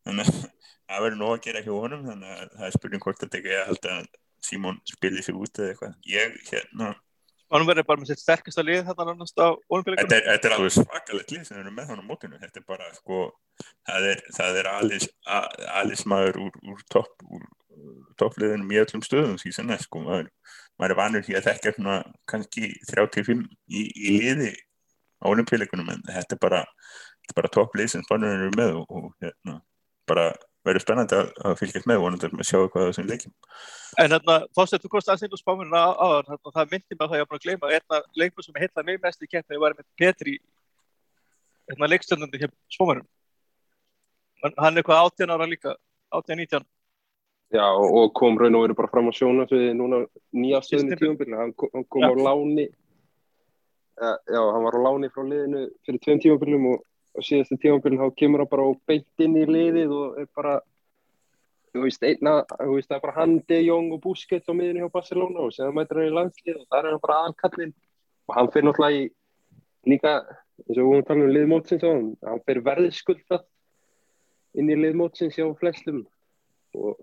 Þannig 0.07 0.29
að 0.29 0.43
það 0.43 1.05
verður 1.07 1.21
nóg 1.21 1.33
að 1.35 1.45
gera 1.47 1.63
hjá 1.65 1.73
honum 1.75 2.07
þannig 2.07 2.35
að 2.37 2.53
það 2.59 2.67
er 2.69 2.77
spurning 2.77 3.03
hvort 3.03 3.23
þetta 3.23 3.41
ekki 3.41 3.57
að 3.57 3.69
halda 3.71 3.97
að 3.97 4.11
Simon 4.43 4.81
spili 4.89 5.23
sig 5.23 5.35
út 5.39 5.59
eða 5.59 5.73
eitthvað. 5.73 5.97
Ég 6.11 6.37
hérna, 6.51 6.93
hann 7.53 7.67
verður 7.69 7.85
bara 7.89 8.01
með 8.01 8.13
sitt 8.13 8.23
sterkasta 8.23 8.65
lið 8.65 8.87
þetta 8.89 9.05
nánast 9.09 9.37
á 9.37 9.53
þetta 9.53 9.75
olimpíuleikunum 9.77 10.15
er, 10.17 10.29
þetta 10.31 10.49
er 10.49 10.55
alveg 10.57 10.75
svakalegt 10.77 11.35
lið 11.35 11.43
sem 11.49 11.59
eru 11.61 11.73
með 11.77 11.91
hann 11.93 12.01
á 12.01 12.09
mótinu. 12.09 12.39
Þetta 12.41 12.63
er 12.63 12.69
bara 12.69 12.89
sko 12.97 13.19
það 13.89 14.07
er, 14.13 14.23
það 14.39 14.61
er 14.63 14.71
alis, 14.73 15.09
a- 15.27 15.51
alis 15.83 16.07
maður 16.09 16.41
úr, 16.47 16.57
úr 16.73 16.85
topp 16.93 17.27
úr 17.29 17.45
toppliðinum 18.21 18.73
í 18.73 18.79
öllum 18.83 19.03
stöðum 19.05 19.39
næst 19.67 19.87
sko 19.89 20.03
maður, 20.05 20.29
maður 20.79 20.93
er 20.95 20.99
vanur 20.99 21.25
því 21.27 21.37
að 21.39 21.47
þekka 21.49 21.73
svona 21.77 21.95
kannski 22.29 22.69
35 22.91 23.47
í, 23.69 23.83
í 23.97 24.13
liði 24.21 24.53
á 25.23 25.25
olimpíuleikunum 25.31 25.89
en 25.95 26.03
þetta 26.09 26.37
er 26.37 26.41
bara, 26.43 26.61
þetta 27.23 27.37
bara 27.39 27.53
topplið 27.57 27.93
sem 27.95 28.05
spannur 28.05 28.35
eru 28.37 28.51
með 28.59 28.77
og, 28.83 28.91
og 28.93 29.09
hérna, 29.25 29.61
bara 30.09 30.27
verður 30.67 30.85
spennandi 30.85 31.17
að, 31.19 31.31
að 31.45 31.57
fylgjast 31.61 31.89
með 31.91 32.03
vonandi 32.03 32.29
að 32.31 32.45
sjá 32.47 32.59
eitthvað 32.61 32.85
á 32.85 32.89
þessum 32.91 33.09
leikjum. 33.11 33.33
En 34.03 34.15
hérna, 34.15 34.37
fórstu 34.57 34.79
þú 34.83 34.91
komst 34.93 35.11
aðeins 35.11 35.25
inn 35.27 35.75
á 35.75 35.85
hérna, 36.23 36.53
það 36.55 36.75
myndi 36.75 36.97
mig 36.97 37.03
að 37.07 37.13
það 37.13 37.23
ég 37.23 37.31
búin 37.31 37.41
að 37.41 37.47
gleyma 37.47 37.73
einna 37.77 38.03
leikur 38.23 38.47
sem 38.47 38.61
heitlaði 38.63 38.87
mig 38.91 39.01
mest 39.03 39.23
í 39.27 39.31
keppni 39.33 39.61
var 39.63 39.75
með 39.79 39.89
Petri 39.99 40.37
hérna 41.71 41.91
leikstjörnandi 41.91 42.43
hjá 42.43 42.49
spámunum 42.73 43.09
hann 44.43 44.73
er 44.77 44.83
eitthvað 44.83 45.03
18 45.07 45.35
ára 45.35 45.47
líka 45.51 45.75
18-19 46.15 46.65
Já, 47.53 47.67
og 47.77 48.15
kom 48.17 48.39
raun 48.41 48.55
og 48.57 48.63
veru 48.65 48.75
bara 48.79 48.89
fram 48.89 49.11
á 49.11 49.13
sjónasviði 49.13 49.75
núna 49.77 49.99
nýja 50.33 50.63
stöðinu 50.65 50.95
Síðustu- 50.95 51.03
tímabili, 51.05 51.37
hann 51.37 51.53
kom, 51.53 51.69
hann 51.75 51.85
kom 51.85 52.01
Já. 52.01 52.09
á 52.09 52.13
láni. 52.17 52.65
Ja, 54.01 54.13
já, 54.25 54.41
hann 54.55 54.65
var 54.65 54.73
á 54.73 54.81
láni 54.87 55.11
frá 55.13 55.21
liðinu 55.29 55.61
fyrir 55.85 56.01
tveim 56.01 56.21
tímabilum 56.25 56.65
og, 56.73 56.81
og 57.13 57.25
síðastu 57.27 57.59
tímabilum 57.61 58.01
þá 58.01 58.19
kemur 58.19 58.43
hann 58.43 58.53
bara 58.53 58.69
og 58.71 58.79
beint 58.89 59.25
inn 59.25 59.37
í 59.37 59.47
liðið 59.49 59.93
og 59.97 60.21
er 60.23 60.29
bara 60.37 60.59
þú 61.73 61.87
veist, 61.87 62.05
einna, 62.05 62.35
þú 62.59 62.77
veist, 62.77 62.89
það 62.91 62.99
er 62.99 63.05
bara 63.07 63.17
hann, 63.17 63.39
De 63.49 63.59
Jong 63.63 63.93
og 63.97 64.03
Busquets 64.05 64.49
á 64.49 64.53
miðinu 64.57 64.85
hjá 64.85 64.93
Barcelona 64.93 65.47
og 65.47 65.55
séðan 65.55 65.77
mætir 65.79 66.01
hann 66.01 66.11
í 66.11 66.17
landslið 66.17 66.59
og 66.61 66.67
það 66.67 66.79
er 66.79 66.89
hann 66.91 67.05
bara 67.07 67.21
aðkallinn 67.29 67.73
og 68.29 68.37
hann 68.37 68.51
fyrir 68.53 68.69
náttúrulega 68.69 68.99
í 68.99 69.07
líka, 69.93 70.13
eins 70.67 70.77
og 70.77 70.83
við 70.83 70.89
vorum 70.89 71.01
að 71.03 71.09
tala 71.09 71.25
um 71.25 71.33
liðmótsins 71.37 71.87
á 71.87 71.89
hann, 71.89 72.11
hann 72.29 72.45
fyrir 72.47 72.67
verðskuldað 72.69 73.47
inn 74.61 74.69
í 74.69 74.79
liðmótsins 74.79 75.39
hjá 75.39 75.49
flestum. 75.59 76.05
Og 76.77 77.01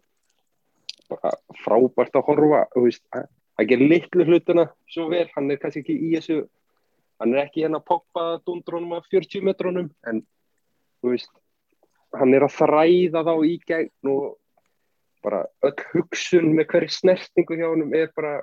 bara 1.10 1.34
frábært 1.64 2.18
að 2.18 2.28
horfa 2.30 2.64
þú 2.76 2.86
veist, 2.86 3.04
að 3.14 3.72
gera 3.72 3.90
litlu 3.94 4.26
hlutuna 4.28 4.70
svo 4.90 5.10
vel, 5.12 5.26
hann 5.34 5.50
er 5.50 5.62
kannski 5.62 5.82
ekki 5.84 5.98
í 5.98 6.14
þessu 6.16 6.44
hann 7.20 7.34
er 7.36 7.46
ekki 7.46 7.64
hérna 7.66 7.80
að 7.82 7.88
poppa 7.92 8.26
dundrónum 8.48 8.94
af 8.98 9.08
40 9.12 9.44
metrónum 9.44 9.90
en 10.08 10.22
veist, 11.04 11.32
hann 12.16 12.34
er 12.34 12.46
að 12.48 12.56
þræða 12.60 13.24
þá 13.28 13.34
í 13.48 13.56
gegn 13.68 14.12
og 14.14 14.38
bara 15.24 15.42
öll 15.68 15.76
hugsun 15.94 16.54
með 16.56 16.70
hverju 16.72 16.94
snertingu 16.96 17.58
hjá 17.60 17.68
honum 17.74 17.92
er 17.94 18.08
bara 18.16 18.38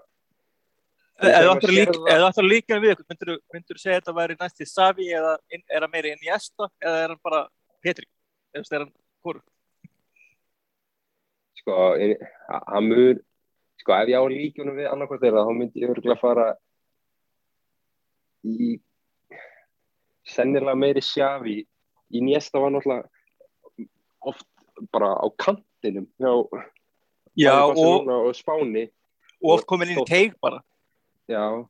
að 1.17 1.63
líka- 1.73 1.93
það- 1.97 2.41
að 2.43 2.49
líka 2.53 2.77
við 2.85 2.99
myndur 3.09 3.77
þú 3.77 3.81
segja 3.81 3.97
að 3.97 4.01
þetta 4.03 4.17
væri 4.19 4.37
næst 4.41 4.61
í 4.61 4.67
Savi 4.69 5.07
eða 5.17 5.39
inn- 5.51 5.65
er 5.71 5.81
það 5.81 5.93
meiri 5.95 6.11
inn 6.13 6.27
í 6.27 6.33
Esta 6.35 6.69
eða 6.85 7.05
er 7.05 7.09
hann 7.15 7.23
bara 7.25 7.49
Petri? 7.83 8.05
Eða 8.55 8.73
er 8.73 8.79
hann 8.85 8.93
hvort? 9.25 9.43
sko, 11.57 11.97
hann 12.69 12.89
mun 12.89 13.21
sko, 13.81 13.93
ef 13.93 14.09
ég 14.13 14.21
á 14.21 14.25
líkjunum 14.29 14.77
við 14.77 14.91
annarkvært 14.93 15.25
þeirra 15.25 15.47
þá 15.49 15.53
myndi 15.57 15.81
ég 15.83 15.91
örgulega 15.95 16.21
fara 16.21 16.47
í 18.47 18.71
sennilega 20.27 20.79
meiri 20.79 21.03
sjafi 21.05 21.59
í 22.15 22.23
nýjesta 22.23 22.63
var 22.63 22.75
náttúrulega 22.75 23.09
oft 24.27 24.47
bara 24.93 25.15
á 25.19 25.27
kantinum 25.39 26.09
hjá 26.19 26.33
Já, 27.37 27.53
og, 27.69 28.09
og 28.09 28.33
Spáni. 28.35 28.87
og 29.45 29.59
oft 29.59 29.67
komin 29.69 29.93
inn 29.93 30.01
í 30.01 30.07
teig 30.09 30.39
bara. 30.41 30.63
já, 31.29 31.67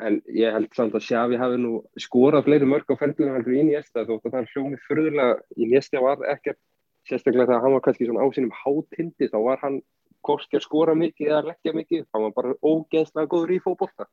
en 0.00 0.18
ég 0.34 0.52
held 0.52 0.72
samt 0.74 0.96
að 0.98 1.06
Xavi 1.06 1.38
hafi 1.38 1.60
nú 1.60 1.84
skorað 2.00 2.48
fleiri 2.48 2.66
mörg 2.66 2.90
á 2.90 2.98
ferðinu 2.98 3.36
heldur 3.36 3.54
í 3.54 3.62
nýjesta 3.68 4.06
þótt 4.08 4.26
að 4.26 4.34
það 4.34 4.50
hljómi 4.54 4.80
fyrðulega 4.88 5.38
í 5.56 5.68
nýjesta 5.68 6.02
var 6.02 6.24
ekkert 6.32 6.58
sérstaklega 7.08 7.46
þegar 7.46 7.64
hann 7.64 7.76
var 7.76 7.84
kannski 7.86 8.08
svona 8.08 8.24
á 8.24 8.28
sínum 8.34 8.54
hátindi 8.54 9.30
þá 9.30 9.38
var 9.46 9.62
hann 9.62 9.80
að 10.20 10.60
skora 10.60 10.94
mikið 10.94 11.30
eða 11.30 11.46
leggja 11.48 11.72
mikið, 11.74 12.04
hann 12.12 12.26
var 12.26 12.32
bara 12.36 12.56
ógeðslega 12.60 13.30
góður 13.30 13.54
í 13.54 13.60
fótbolta. 13.64 14.06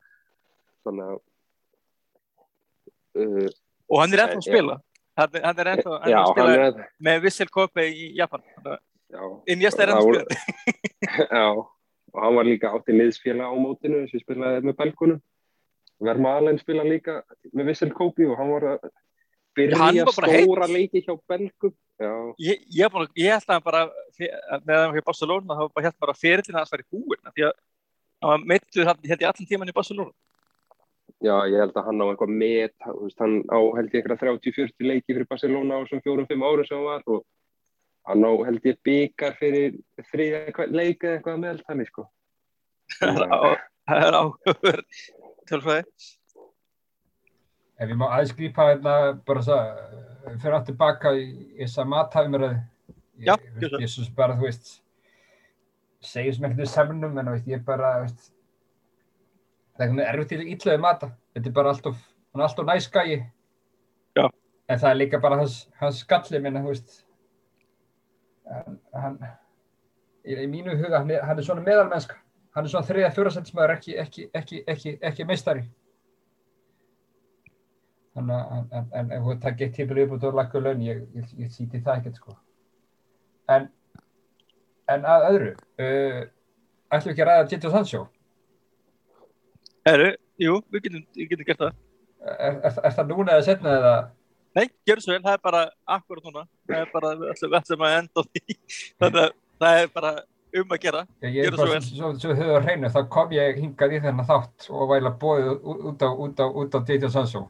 Þannig 0.88 1.10
að 1.12 1.18
uh, 3.16 3.48
Og 3.88 4.02
hann 4.02 4.14
er 4.14 4.24
ennþá 4.26 4.36
En- 4.36 4.42
að 4.44 4.48
spila. 4.50 4.76
Hann, 5.18 5.40
hann 5.44 5.60
er 5.64 5.70
ennþá, 5.74 5.94
hann 6.04 6.12
að 6.12 6.18
hann 6.18 6.34
spila 6.34 6.68
er 6.68 6.92
með 7.08 7.22
Vissel 7.24 7.48
Kope 7.50 7.86
í 7.88 8.12
Japan. 8.18 8.44
Þannig 8.58 8.74
að 8.76 8.80
já, 9.16 9.24
Iniesta 9.56 9.84
er 9.84 9.94
ennþá 9.94 9.98
Það 9.98 10.04
að 10.04 10.10
voru- 10.12 10.26
spila. 10.28 11.26
já, 11.40 11.48
og 12.14 12.22
hann 12.24 12.36
var 12.38 12.46
líka 12.52 12.74
átti 12.76 12.98
liðsfélag 12.98 13.48
á 13.50 13.56
mótinu 13.58 14.04
sem 14.12 14.20
spilaði 14.24 14.62
með 14.68 14.78
belgunum 14.84 15.22
Verma 16.06 16.36
Allen 16.38 16.60
spila 16.62 16.84
líka 16.86 17.22
með 17.58 17.72
Vissel 17.72 17.90
Kopi 17.98 18.28
og 18.30 18.38
hann 18.38 18.52
var 18.54 18.66
að 18.76 18.90
byrja 19.58 19.80
Hann 19.82 19.98
var 20.06 20.14
stóra 20.14 20.68
leiki 20.70 21.02
hjá 21.02 21.16
belgum 21.32 21.74
Ég, 22.38 22.60
ég, 22.78 22.92
bara, 22.94 23.08
ég 23.18 23.32
held 23.34 23.48
að 23.50 23.56
hann 23.56 23.64
bara, 23.66 23.80
með 24.62 24.76
hann 24.84 24.94
hjá 24.94 25.06
Barcelona, 25.08 25.56
þá 25.58 25.82
held 25.88 25.96
bara 25.98 26.14
að 26.14 26.20
fyrirlina 26.22 26.60
hans 26.62 26.70
væri 26.76 26.86
búinn. 26.94 27.24
af 27.26 27.34
Því 27.34 27.48
að 27.48 27.56
hann 28.28 28.44
var 28.46 28.92
hann 28.92 29.02
hérna 29.10 29.24
í 29.26 29.30
allan 29.32 29.48
tíman 29.50 29.72
í 29.72 29.74
Barcelona. 29.74 30.14
Já, 31.24 31.34
ég 31.50 31.58
held 31.62 31.78
að 31.80 31.88
hann 31.90 32.02
á 32.04 32.06
eitthvað 32.12 32.34
met, 32.42 32.76
hann 33.22 33.38
á 33.50 33.60
held 33.78 33.90
ég 33.96 34.04
eitthvað 34.04 34.22
30-40 34.22 34.88
leiki 34.92 35.14
fyrir 35.16 35.28
Barcelona 35.30 35.80
á 35.80 35.82
þessum 35.84 36.04
fjórum-fimm 36.06 36.46
árum 36.46 36.68
sem 36.68 36.78
hann 36.78 36.86
var 36.88 37.04
og 37.16 37.24
hann 38.08 38.24
á 38.28 38.32
held 38.48 38.68
ég 38.70 38.78
byggar 38.86 39.36
fyrir 39.40 39.80
þriðja 40.12 40.68
leik 40.72 41.04
eða 41.04 41.18
eitthvað 41.18 41.42
með 41.44 41.64
þannig 41.68 41.90
sko. 41.92 42.06
Það 43.00 43.18
er 43.18 43.34
á- 43.34 43.66
það 43.88 44.06
er 44.08 44.18
áhugaverð 44.22 45.02
tölfræði. 45.50 45.84
Ef 47.78 47.90
ég 47.92 47.98
má 48.00 48.08
aðeins 48.10 48.34
grípa 48.38 48.70
hérna 48.72 48.94
bara 49.28 49.42
þess 49.42 49.54
að 49.54 50.40
fyrir 50.42 50.56
aftur 50.58 50.78
baka 50.80 51.12
í 51.14 51.26
í 51.58 51.64
þessa 51.66 51.86
mathæfumræði. 51.86 52.62
Já, 53.18 53.34
Ég, 53.62 53.74
ég 53.82 53.90
svo 53.90 54.06
bara, 54.18 54.36
þú 54.38 54.46
veist, 54.46 54.68
segjum 56.06 56.34
sem 56.38 56.46
ekkert 56.48 56.60
við 56.62 56.70
samnum, 56.70 57.16
en 57.18 57.30
veist, 57.34 57.48
ég 57.50 57.64
bara, 57.66 57.92
þú 57.98 58.04
veist, 58.08 58.28
það 59.78 60.04
er 60.04 60.12
erfitt 60.12 60.36
í 60.36 60.52
ítlaði 60.54 60.82
mata. 60.84 61.10
Þetta 61.36 61.50
er 61.50 61.56
bara 61.58 61.74
alltof, 61.74 61.98
hann 62.34 62.42
er 62.42 62.48
alltof 62.48 62.68
næs 62.68 62.90
gæi. 62.94 63.18
Já. 64.18 64.26
En 64.68 64.80
það 64.82 64.90
er 64.90 65.00
líka 65.02 65.20
bara 65.24 65.40
hans, 65.42 65.58
hans 65.80 66.02
skalli 66.04 66.42
minna. 66.44 66.64
Hann, 68.48 68.80
hann 68.94 69.20
í, 70.26 70.36
í 70.36 70.48
mínu 70.50 70.78
huga, 70.78 71.02
hann 71.02 71.12
er, 71.14 71.24
hann 71.28 71.40
er 71.40 71.48
svona 71.48 71.66
meðalmennska. 71.66 72.18
Hann 72.56 72.66
er 72.66 72.74
svona 72.74 72.88
þriða 72.88 73.12
fjórasættismæður, 73.14 73.76
ekki, 73.76 73.98
ekki, 74.02 74.30
ekki, 74.36 74.64
ekki, 74.74 74.96
ekki 75.06 75.28
meistari. 75.30 75.68
Þannig 78.18 78.34
að, 78.34 78.54
en, 78.58 78.70
en, 78.80 78.88
en 78.98 79.12
ef 79.14 79.28
þú 79.28 79.36
takkir 79.44 79.74
tímil 79.76 80.04
upp 80.04 80.16
og 80.16 80.24
þú 80.24 80.32
lakka 80.40 80.62
laun, 80.64 80.82
ég, 80.82 81.04
ég, 81.14 81.34
ég 81.38 81.54
sýti 81.54 81.84
það 81.86 82.02
ekkert, 82.02 82.18
sko. 82.18 82.34
En, 83.54 83.68
en 84.90 85.06
að 85.14 85.28
öðru, 85.30 85.52
uh, 85.86 86.24
ætlum 86.90 87.12
við 87.12 87.14
ekki 87.14 87.26
að 87.28 87.30
ræða 87.30 87.50
Jitto 87.52 87.74
Sancho? 87.76 88.02
Herru, 89.88 90.08
jú, 90.42 90.56
við 90.74 90.88
getum, 90.88 91.04
við 91.16 91.30
getum 91.32 91.48
gert 91.48 91.62
það. 91.62 91.76
Er, 92.28 92.56
er, 92.68 92.80
er 92.90 92.96
það 92.98 93.12
núna 93.14 93.36
eða 93.38 93.46
setna 93.46 93.76
eða? 93.78 93.92
Nei, 94.58 94.66
gjör 94.90 95.02
svo 95.04 95.14
vel, 95.14 95.22
það 95.24 95.36
er 95.38 95.44
bara 95.46 95.62
akkurat 95.96 96.26
núna. 96.26 96.44
Það 96.68 96.82
er 96.82 96.90
bara, 96.92 97.12
við 97.20 97.30
ætlum, 97.32 97.52
við 97.54 97.60
ætlum 97.60 97.86
að 97.88 97.96
enda 98.00 98.24
á 98.24 98.24
því. 98.28 98.58
Þannig 99.04 99.22
að 99.22 99.36
það 99.64 99.82
er 99.84 99.92
bara 99.94 100.14
um 100.58 100.74
að 100.76 100.82
gera. 100.84 101.04
Ég, 101.24 101.36
ég 101.38 101.52
svo 101.52 101.60
bara, 101.62 101.76
vel. 101.76 101.84
svo, 101.88 102.10
svo 102.24 102.36
höfðu 102.40 102.58
á 102.58 102.66
hreinu, 102.66 102.90
þá 102.96 103.00
kom 103.14 103.36
ég 103.38 103.62
hingað 103.62 103.96
í 103.96 104.02
þennan 104.08 104.30
þátt 104.32 104.68
og 104.74 104.90
væla 104.92 105.14
bóðið 105.22 105.54
út 105.92 106.04
á, 106.04 106.10
út 106.10 106.42
á, 106.42 106.46
út 106.48 106.76
á 106.76 106.80
Jitto 106.90 107.12
Sancho. 107.14 107.44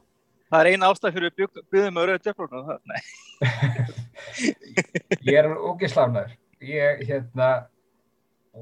Það 0.47 0.61
er 0.61 0.69
eina 0.71 0.91
ástæð 0.91 1.17
fyrir 1.17 1.33
við 1.35 1.63
byggðum 1.73 1.97
að 1.99 2.11
rauða 2.11 2.21
djöflóna. 2.27 2.77
Nei, 2.88 3.01
Ég 5.27 5.39
er 5.41 5.49
ógislánaður. 5.55 6.38
Ég, 6.63 7.01
hérna, 7.09 7.49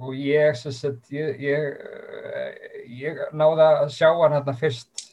og 0.02 0.16
ég, 0.16 0.56
sagt, 0.56 1.12
ég, 1.12 1.40
ég, 1.40 1.66
eh, 2.36 2.78
ég 3.00 3.20
náði 3.34 3.66
að 3.66 3.92
sjá 3.96 4.10
hann 4.12 4.36
hérna 4.36 4.56
fyrst 4.60 5.06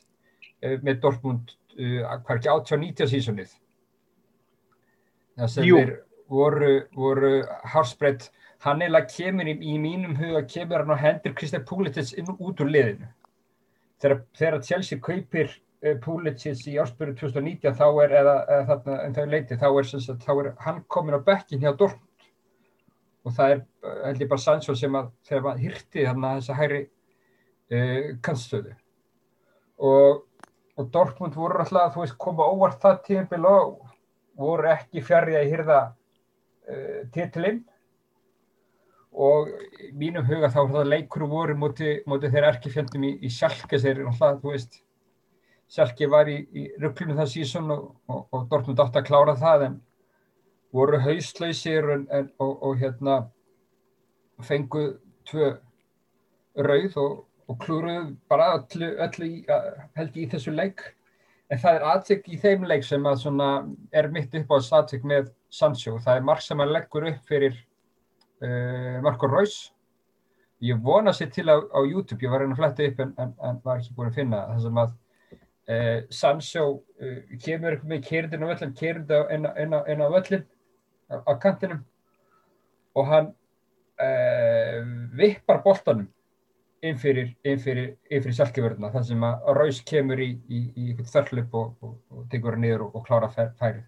eh, 0.62 0.78
með 0.83 1.01
Dortmund, 1.03 1.55
uh, 1.76 1.99
hvað 2.24 2.33
er 2.35 2.41
ekki 2.41 2.53
18-19 2.53 3.11
sísonið. 3.12 3.57
Það 5.39 5.53
sem 5.55 5.66
þeir 5.68 5.93
voru, 6.33 6.72
voru 6.97 7.33
hárspreitt, 7.72 8.28
hann 8.66 8.83
eiginlega 8.83 9.11
kemur 9.14 9.51
í, 9.51 9.57
í 9.57 9.78
mínum 9.83 10.14
huga, 10.18 10.45
kemur 10.51 10.83
hann 10.83 10.95
og 10.95 11.03
hendur 11.03 11.35
Kristján 11.39 11.66
Púlitins 11.68 12.14
inn 12.18 12.30
út 12.35 12.62
úr 12.62 12.70
liðinu. 12.70 13.11
Þegar, 14.03 14.24
þegar 14.39 14.64
Chelsea 14.66 15.03
kaupir 15.03 15.55
Púlitins 16.03 16.62
í 16.70 16.76
áspöru 16.78 17.14
2019 17.18 17.74
þá 17.78 17.87
er, 18.05 18.16
eða, 18.20 18.35
eða 18.47 18.66
þarna 18.68 18.99
en 19.03 19.16
þau 19.16 19.24
leiti, 19.30 19.59
þá 19.59 19.68
er, 19.70 19.89
sagt, 19.91 20.26
þá 20.26 20.33
er 20.35 20.51
hann 20.62 20.83
komin 20.95 21.18
á 21.18 21.26
bekkin 21.26 21.62
hjá 21.62 21.72
Dortmund 21.72 22.11
og 23.23 23.35
það 23.37 23.55
er, 23.55 23.64
held 24.07 24.23
ég 24.25 24.31
bara 24.31 24.43
Sancho 24.43 24.75
sem 24.79 24.95
að 24.99 25.11
þegar 25.29 25.45
maður 25.47 25.64
hýrti 25.66 26.07
þarna 26.07 26.37
þessa 26.39 26.59
hægri 26.59 26.81
uh, 26.87 28.07
kannstöðu 28.25 28.77
og, 29.83 30.23
og 30.79 30.89
Dortmund 30.95 31.37
voru 31.37 31.62
alltaf, 31.62 31.95
þú 31.95 32.05
veist, 32.05 32.18
koma 32.20 32.47
óvart 32.53 32.81
það 32.83 33.03
tímabil 33.09 33.49
og 33.51 33.83
voru 34.39 34.70
ekki 34.73 35.03
fjarrið 35.05 35.39
að 35.41 35.51
hýrða 35.51 35.81
uh, 35.91 37.03
titilinn. 37.14 37.61
Og 39.12 39.51
í 39.85 39.91
mínum 39.99 40.25
huga 40.25 40.49
þá 40.49 40.62
var 40.62 40.77
það 40.79 40.93
leikur 40.95 41.27
voru 41.29 41.57
móti, 41.59 41.99
móti 42.09 42.31
þeirra 42.33 42.55
erkifjöndum 42.55 43.03
í, 43.05 43.11
í 43.20 43.31
Sjálke 43.33 43.81
þeir 43.81 44.07
alltaf, 44.07 44.39
þú 44.41 44.55
veist 44.55 44.79
Sjálke 45.73 46.09
var 46.09 46.31
í, 46.33 46.39
í 46.57 46.62
rugglunum 46.81 47.18
það 47.20 47.33
sísón 47.35 47.75
og, 47.75 47.91
og, 48.09 48.23
og 48.33 48.47
Dortmund 48.49 48.81
átti 48.81 49.03
að 49.03 49.09
klára 49.11 49.37
það 49.41 49.66
en 49.66 49.77
voru 50.73 50.99
hauslausir 51.05 51.91
en, 51.97 52.07
en, 52.11 52.31
og, 52.41 52.55
og 52.62 52.79
hérna 52.81 53.18
fengu 54.43 54.87
tvö 55.29 55.53
rauð 56.66 56.97
og, 57.01 57.20
og 57.49 57.59
klúruðu 57.62 58.16
bara 58.31 58.55
öllu, 58.57 58.89
öllu 59.05 59.29
í, 59.29 59.45
held 59.97 60.16
í 60.16 60.27
þessu 60.33 60.55
leik. 60.57 60.81
En 61.53 61.61
það 61.61 61.77
er 61.77 61.85
aðtök 61.91 62.29
í 62.33 62.39
þeim 62.41 62.64
leik 62.64 62.85
sem 62.87 63.05
að 63.09 63.18
svona 63.27 63.49
er 63.93 64.09
mitt 64.12 64.33
upp 64.39 64.55
á 64.55 64.57
aðtök 64.81 65.05
með 65.05 65.29
Sancho, 65.53 65.99
það 66.01 66.16
er 66.16 66.25
marg 66.25 66.41
sem 66.41 66.62
að 66.64 66.73
leggur 66.73 67.05
upp 67.11 67.29
fyrir 67.29 67.59
uh, 68.41 69.01
Marco 69.05 69.29
Reus. 69.29 69.59
Ég 70.62 70.79
vona 70.81 71.12
sér 71.12 71.29
til 71.35 71.45
á, 71.53 71.59
á 71.61 71.81
YouTube, 71.85 72.23
ég 72.25 72.33
var 72.33 72.45
að 72.47 72.57
fletta 72.57 72.87
upp 72.89 73.01
en, 73.05 73.12
en, 73.18 73.61
var 73.64 73.81
ekki 73.83 73.93
búin 73.99 74.09
að 74.12 74.16
finna 74.20 74.41
það. 74.47 74.62
Sem 74.64 74.81
að 74.81 74.95
uh, 75.75 75.99
Sancho 76.23 76.64
uh, 77.03 77.20
kemur 77.45 77.79
með 77.85 78.05
kyrndin 78.09 78.47
á 78.47 78.51
völlin 78.55 78.75
kyrnd 78.79 79.12
inn, 79.35 79.45
á- 79.45 79.85
á- 79.85 80.07
á 80.09 80.14
völlin 80.16 80.47
á 81.20 81.32
kantinum 81.42 81.82
og 82.96 83.06
hann 83.08 83.30
uh, 84.02 84.80
vippar 85.16 85.62
boltanum 85.64 86.08
inn 86.82 86.98
fyrir, 86.98 87.28
fyrir, 87.62 87.92
fyrir 88.10 88.34
sjálfkefurna 88.34 88.88
þar 88.90 89.04
sem 89.06 89.22
að 89.26 89.50
Raus 89.54 89.78
kemur 89.86 90.18
í, 90.24 90.32
í, 90.50 90.62
í 90.74 90.86
þörlup 91.06 91.52
og, 91.54 91.74
og, 91.86 91.92
og 92.10 92.24
tekur 92.32 92.56
hann 92.56 92.64
niður 92.66 92.88
og, 92.88 92.96
og 92.98 93.04
klára 93.06 93.28
fæ- 93.30 93.52
færið. 93.60 93.84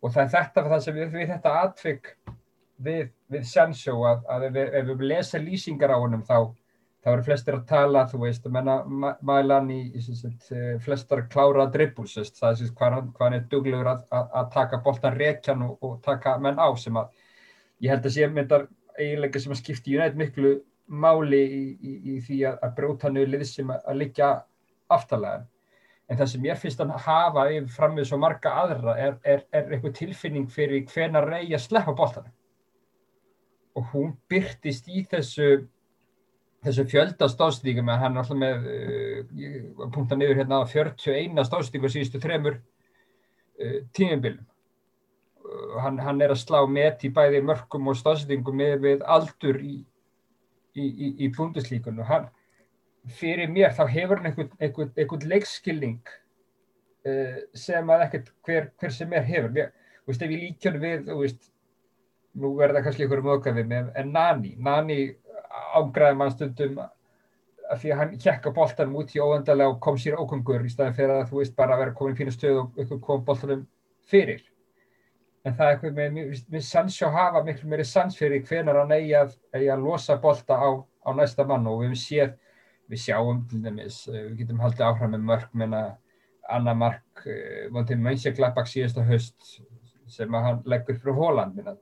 Og 0.00 0.12
það 0.14 0.22
er 0.24 0.30
þetta 0.38 0.64
það 0.70 0.80
sem 0.86 0.96
við, 0.96 1.10
við 1.18 1.28
þetta 1.34 1.52
atvik 1.66 2.08
við, 2.86 3.10
við 3.32 3.44
Sancho 3.48 3.98
að, 4.08 4.24
að 4.32 4.46
ef, 4.48 4.54
við- 4.56 4.72
ef 4.80 4.88
við 4.88 5.04
lesa 5.12 5.40
lýsingar 5.42 5.92
á 5.92 5.98
honum 6.00 6.24
þá 6.24 6.38
þá 7.04 7.10
eru 7.12 7.24
flestir 7.26 7.56
að 7.58 7.66
tala, 7.68 8.06
þú 8.08 8.18
veist, 8.22 8.46
að 8.48 8.54
menna 8.56 8.76
Mælan 9.28 9.68
í, 9.74 9.80
í 9.92 10.02
sagt, 10.04 10.46
eh, 10.56 10.76
flestar 10.80 11.26
klára 11.28 11.66
dribbles, 11.72 12.14
það 12.38 12.62
er 12.64 12.70
hvað 12.78 12.96
hann, 12.96 13.36
er 13.36 13.44
duglegur 13.50 13.90
að, 13.90 14.06
að, 14.08 14.30
að 14.40 14.46
taka 14.54 14.80
boltan 14.86 15.18
rekjan 15.18 15.66
og, 15.66 15.74
og 15.84 15.98
taka 16.04 16.38
menn 16.40 16.56
á 16.56 16.68
sem 16.80 16.96
að 16.96 17.10
ég 17.84 17.92
held 17.92 18.08
að 18.08 18.14
sé 18.16 18.28
myndar 18.30 18.68
eiginlega 18.96 19.42
sem 19.42 19.52
að 19.52 19.60
skipti 19.60 19.96
United 19.98 20.16
miklu 20.16 20.54
máli 20.86 21.42
í, 21.44 21.64
í, 21.76 21.92
í 22.14 22.20
því 22.24 22.38
að, 22.48 22.56
að 22.64 22.72
brjóta 22.78 23.10
niður 23.12 23.34
lið 23.34 23.44
sem 23.50 23.74
að, 23.74 23.84
að 23.90 24.00
liggja 24.00 24.30
aftalega. 24.96 25.44
En 26.08 26.20
það 26.20 26.30
sem 26.32 26.48
ég 26.48 26.60
finnst 26.60 26.80
að 26.84 26.96
hafa 27.04 27.46
yfir 27.50 27.68
fram 27.72 27.94
með 27.96 28.08
svo 28.08 28.20
marga 28.20 28.52
aðra 28.62 28.96
er, 29.00 29.14
er, 29.24 29.44
er 29.52 29.70
eitthvað 29.72 29.94
tilfinning 30.00 30.48
fyrir 30.52 30.84
hvenar 30.92 31.28
reyja 31.28 31.60
sleppa 31.60 31.94
boltanum. 31.96 32.32
Og 33.74 33.88
hún 33.92 34.12
byrtist 34.30 34.88
í 34.88 35.02
þessu 35.10 35.64
þessu 36.64 36.86
fjölda 36.90 37.28
stóðstíkum 37.30 37.90
en 37.92 38.00
hann 38.00 38.16
er 38.16 38.22
alltaf 38.22 38.40
með 38.40 38.68
uh, 38.70 39.86
punktar 39.94 40.20
niður 40.20 40.40
hérna 40.42 40.62
á 40.62 40.70
41 40.70 41.44
stóðstíku 41.48 41.90
síðustu 41.92 42.20
þremur 42.22 42.58
uh, 42.58 43.78
tímumbilum 43.96 44.44
uh, 45.44 45.76
hann, 45.84 46.00
hann 46.02 46.22
er 46.24 46.34
að 46.34 46.42
slá 46.42 46.62
met 46.70 47.04
í 47.04 47.12
bæði 47.14 47.42
mörgum 47.44 47.92
og 47.92 47.98
stóðstíkum 48.00 48.58
með 48.60 48.78
við 48.86 49.06
aldur 49.16 49.60
í, 49.60 49.76
í, 50.74 50.84
í, 50.84 51.12
í 51.26 51.30
bundeslíkun 51.36 52.02
og 52.02 52.10
hann 52.10 52.28
fyrir 53.20 53.50
mér 53.52 53.74
þá 53.76 53.84
hefur 53.90 54.20
hann 54.20 54.30
einhvern, 54.30 54.52
einhvern, 54.60 54.92
einhvern 54.96 55.26
leikskilning 55.32 56.14
uh, 57.08 57.40
sem 57.56 57.90
að 57.92 58.06
ekkert 58.08 58.30
hver, 58.46 58.70
hver 58.80 58.94
sem 58.94 59.12
er 59.12 59.26
hefur. 59.28 59.52
Mér, 59.52 59.74
veist 60.08 60.24
ef 60.24 60.32
ég 60.32 60.46
líkjörn 60.46 60.80
við 60.80 61.10
veist 61.10 61.50
nú 62.40 62.54
verða 62.58 62.82
kannski 62.84 63.04
einhverjum 63.04 63.32
öðgæði 63.36 63.64
með 63.70 63.90
en 64.00 64.10
Nani, 64.14 64.54
Nani 64.58 64.98
ágræði 65.74 66.18
mann 66.20 66.32
stundum 66.34 66.80
að 66.84 67.80
því 67.80 67.92
að 67.92 68.00
hann 68.00 68.16
hjekka 68.20 68.52
boltanum 68.54 68.98
út 69.00 69.14
í 69.14 69.20
óendalega 69.22 69.72
og 69.72 69.78
kom 69.84 69.98
sér 70.00 70.18
ókungur 70.20 70.64
í 70.66 70.72
staðin 70.72 70.96
fyrir 70.96 71.14
að 71.16 71.30
þú 71.30 71.40
veist 71.40 71.56
bara 71.56 71.76
að 71.76 71.84
vera 71.84 71.94
komin 71.98 72.16
í 72.16 72.18
fínu 72.18 72.34
stöð 72.34 72.58
og 72.60 72.82
ykkur 72.84 73.00
kom 73.04 73.24
boltanum 73.24 73.64
fyrir. 74.10 74.42
En 75.44 75.56
það 75.56 75.66
er 75.66 75.74
eitthvað 75.74 75.96
með, 75.98 76.12
með, 76.16 76.42
með 76.52 76.64
Sancho 76.64 77.10
hafa 77.12 77.42
miklu 77.44 77.68
meiri 77.68 77.84
sans 77.88 78.16
fyrir 78.16 78.44
hvenar 78.48 78.80
hann 78.80 78.94
eigi 78.96 79.12
að, 79.18 79.34
eigi 79.56 79.68
að 79.72 79.84
losa 79.84 80.16
bolta 80.20 80.56
á, 80.56 80.68
á 80.80 81.10
næsta 81.16 81.44
mann. 81.48 81.68
Og 81.68 81.82
við 81.84 81.98
séð 82.00 82.32
við 82.88 83.02
sjáum 83.04 83.42
til 83.48 83.60
dæmis, 83.64 84.02
eh, 84.08 84.26
við 84.28 84.42
getum 84.42 84.60
haldið 84.64 84.86
áfram 84.88 85.14
með 85.14 85.26
mörg 85.30 85.56
menna 85.56 85.82
Anna 86.52 86.74
Mark 86.76 87.24
uh, 87.24 87.68
vonið 87.72 88.02
Mönchengladbach 88.04 88.68
síðasta 88.68 89.04
höst 89.08 89.54
sem 90.12 90.34
að 90.36 90.48
hann 90.48 90.58
leggur 90.68 90.98
fyrir 91.00 91.16
Hóland 91.16 91.56
minna. 91.56 91.76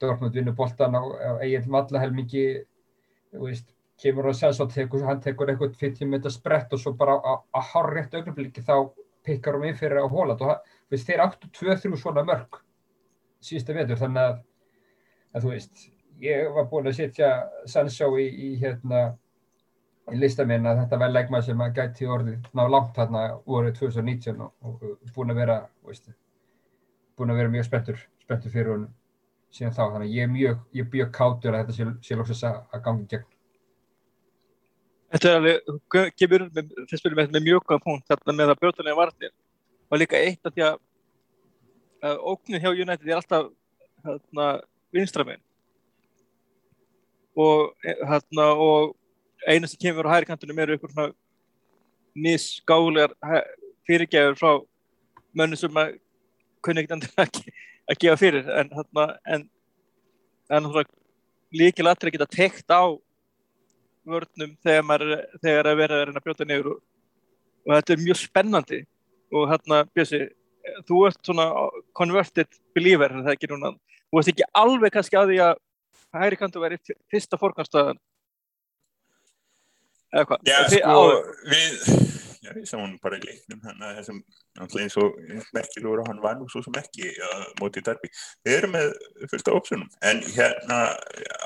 Dortmund 0.00 0.34
vinnur 0.34 0.56
boltan 0.58 0.96
á, 0.96 1.02
á 1.02 1.30
eigin 1.44 1.68
mallahelmingi 1.70 2.44
veist, 3.32 3.70
kemur 4.00 4.30
og 4.30 4.34
segja 4.36 4.52
svo 4.56 4.66
tekur, 4.70 5.04
hann 5.06 5.20
tekur 5.20 5.52
eitthvað 5.52 5.76
50 5.80 6.08
meter 6.08 6.32
sprett 6.32 6.72
og 6.72 6.80
svo 6.80 6.92
bara 6.96 7.18
á 7.20 7.60
hár 7.72 7.92
rétt 7.94 8.14
augnablikki 8.16 8.64
þá 8.64 8.90
pikkar 9.26 9.58
hún 9.58 9.68
inn 9.68 9.78
fyrir 9.78 10.00
á 10.02 10.08
Hóland 10.08 10.40
og 10.40 10.48
hann- 10.54 10.76
veist, 10.90 11.06
þeir 11.06 11.24
áttu 11.26 11.50
2-3 11.52 11.96
svona 11.96 12.24
mörg 12.24 12.60
síðustu 13.40 13.74
vetur 13.76 14.00
þannig 14.00 14.22
að, 14.22 14.38
að 15.34 15.42
þú 15.44 15.52
veist, 15.54 15.90
ég 16.20 16.54
var 16.54 16.68
búin 16.70 16.88
að 16.90 16.96
setja 16.96 17.30
Sancho 17.66 18.10
í, 18.18 18.26
í 18.28 18.48
hérna 18.60 19.02
í 20.10 20.18
lista 20.18 20.44
minn 20.48 20.66
að 20.66 20.82
þetta 20.82 20.98
væri 21.00 21.16
leikmaður 21.16 21.46
sem 21.46 21.60
að 21.64 21.76
gæti 21.76 22.08
orðið 22.10 22.48
ná 22.56 22.64
langt 22.68 22.96
þarna 22.96 23.26
voru 23.46 23.72
2019 23.76 24.40
og, 24.40 24.52
og, 24.64 24.86
búin 25.14 25.30
að 25.30 25.42
vera 25.42 25.58
veist, 25.86 26.10
búin 27.16 27.30
að 27.30 27.42
vera 27.42 27.52
mjög 27.52 27.68
spenntur 27.68 28.02
spenntur 28.24 28.54
fyrir 28.54 28.72
honum 28.74 28.94
síðan 29.54 29.74
þá 29.74 29.82
þannig 29.82 30.06
að 30.06 30.14
ég 30.14 30.26
er 30.26 30.32
mjög, 30.32 30.64
ég 30.76 30.84
er 30.84 30.90
mjög 30.94 31.12
kátur 31.16 31.56
að 31.56 31.62
þetta 31.62 31.76
sé, 31.76 31.86
sé 32.06 32.18
lóksins 32.18 32.42
að, 32.46 32.58
gangi 32.84 33.06
gegn. 33.10 33.28
Þetta 35.10 35.30
er 35.30 35.38
alveg, 35.40 35.70
gefur 36.20 36.44
með, 36.46 36.74
þess 36.90 37.04
fyrir 37.04 37.18
með, 37.18 37.40
mjög 37.48 37.64
góða 37.66 37.84
punkt 37.86 38.10
þarna 38.10 38.36
með 38.38 38.52
að 38.52 38.60
brjóðanlega 38.60 39.00
varnir. 39.00 39.32
Og 39.90 39.98
líka 39.98 40.20
eitt 40.20 40.46
af 40.46 40.54
því 40.54 40.66
að, 40.68 40.76
að 42.06 42.20
óknin 42.30 42.62
hjá 42.62 42.70
United 42.70 43.08
er 43.08 43.16
alltaf 43.18 43.48
hérna, 44.06 44.50
vinstramenn 44.94 45.42
og, 47.36 47.74
hérna, 47.82 48.46
og 48.54 48.94
eina 49.46 49.68
sem 49.70 49.80
kemur 49.80 50.08
á 50.08 50.14
hæri 50.14 50.28
kantunum 50.28 50.58
eru 50.62 50.76
ykkur 50.76 50.92
svona 50.92 51.10
nýskálegar 52.14 53.14
fyrirgefur 53.88 54.38
frá 54.38 54.52
mönnu 55.36 55.58
sem 55.58 55.82
að 55.82 55.96
kunni 56.64 56.82
ekkert 56.82 56.96
endur 56.98 57.24
að, 57.24 57.42
að 57.90 58.00
gefa 58.04 58.20
fyrir 58.20 58.50
en 58.54 58.72
hérna 58.74 59.06
en, 59.34 59.46
en 60.50 60.68
líkil 61.54 61.88
aðtrið 61.90 62.16
geta 62.16 62.30
tekt 62.30 62.70
á 62.70 62.94
vörnum 64.06 64.54
þegar 64.64 64.86
maður 64.86 65.24
þegar 65.42 65.70
að 65.70 65.80
vera 65.82 65.98
að 65.98 66.04
reyna 66.08 66.22
að 66.22 66.26
brjóta 66.26 66.46
neyður 66.48 66.70
og, 66.74 66.82
og 67.66 67.74
þetta 67.76 67.94
er 67.94 68.04
mjög 68.04 68.20
spennandi. 68.20 68.84
Og 69.30 69.46
hérna 69.46 69.84
Bjössi 69.94 70.24
þú 70.88 71.04
ert 71.08 71.20
svona 71.26 71.46
converted 71.96 72.48
believer 72.76 73.14
það 73.20 73.34
ekki 73.34 73.50
núna, 73.50 73.74
þú 74.10 74.18
veist 74.18 74.32
ekki 74.32 74.48
alveg 74.62 74.94
kannski 74.94 75.18
að 75.18 75.32
því 75.32 75.42
að 75.46 75.60
hæri 76.20 76.38
kantu 76.40 76.62
verið 76.62 76.94
fyrsta 77.12 77.38
fórkvæmstöðan 77.40 78.00
eða 80.10 80.26
hvað? 80.28 80.48
Já, 80.50 80.58
sko, 80.74 81.04
við, 81.50 81.76
við 82.40 82.64
sáum 82.68 82.96
bara 83.02 83.18
leiknum 83.20 83.60
hann 83.66 83.82
að 83.84 83.98
þessum, 84.00 84.20
eins 84.64 84.96
og 85.00 85.16
merkilegur 85.56 86.02
og 86.02 86.08
hann 86.08 86.22
var 86.24 86.38
nú 86.38 86.48
svo 86.48 86.62
sem 86.64 86.76
ekki 86.80 87.10
uh, 87.12 87.46
mótið 87.60 87.86
darbi. 87.90 88.10
Við 88.46 88.56
erum 88.56 88.74
með 88.76 88.92
fullt 89.30 89.50
af 89.50 89.58
opsunum, 89.58 89.88
en 90.10 90.22
hérna 90.24 90.80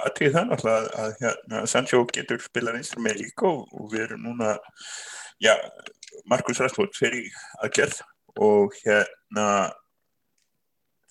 aðtrið 0.05 0.37
það 0.37 0.51
náttúrulega 0.51 1.05
að, 1.05 1.15
hérna 1.21 1.63
Sancho 1.71 2.03
getur 2.15 2.43
spilað 2.43 2.81
einstur 2.81 3.03
með 3.05 3.23
líka 3.25 3.49
og, 3.51 3.65
og 3.75 3.89
við 3.93 4.07
erum 4.07 4.27
núna, 4.29 4.57
já, 5.43 5.55
Markus 6.31 6.63
Rashford 6.63 6.95
fer 6.97 7.17
í 7.19 7.25
aðgerð 7.65 8.03
og 8.45 8.77
hérna 8.85 9.49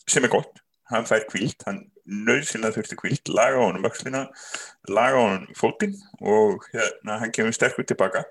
sem 0.10 0.24
er 0.24 0.32
gott, 0.32 0.62
hann 0.92 1.08
fær 1.08 1.26
kvílt, 1.30 1.64
hann 1.68 1.84
nöðsynlega 2.04 2.78
þurfti 2.78 2.98
kvílt, 3.00 3.32
laga 3.32 3.62
honum 3.64 3.88
öxlina, 3.88 4.26
laga 4.92 5.20
honum 5.20 5.60
fótinn 5.60 5.96
og 6.20 6.66
hérna 6.74 7.20
hann 7.22 7.36
kemur 7.36 7.56
sterkur 7.56 7.88
tilbaka 7.88 8.26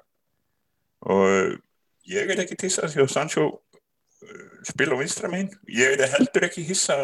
og 1.10 1.58
ég 2.10 2.30
er 2.30 2.42
ekki 2.44 2.58
tissa 2.60 2.88
því 2.90 3.04
að 3.04 3.12
Sancho 3.14 3.46
uh, 3.48 4.42
spila 4.68 4.98
á 4.98 5.00
vinstra 5.02 5.30
megin, 5.32 5.52
ég 5.70 5.96
er 5.98 6.12
heldur 6.14 6.48
ekki 6.48 6.66
hissa 6.66 6.98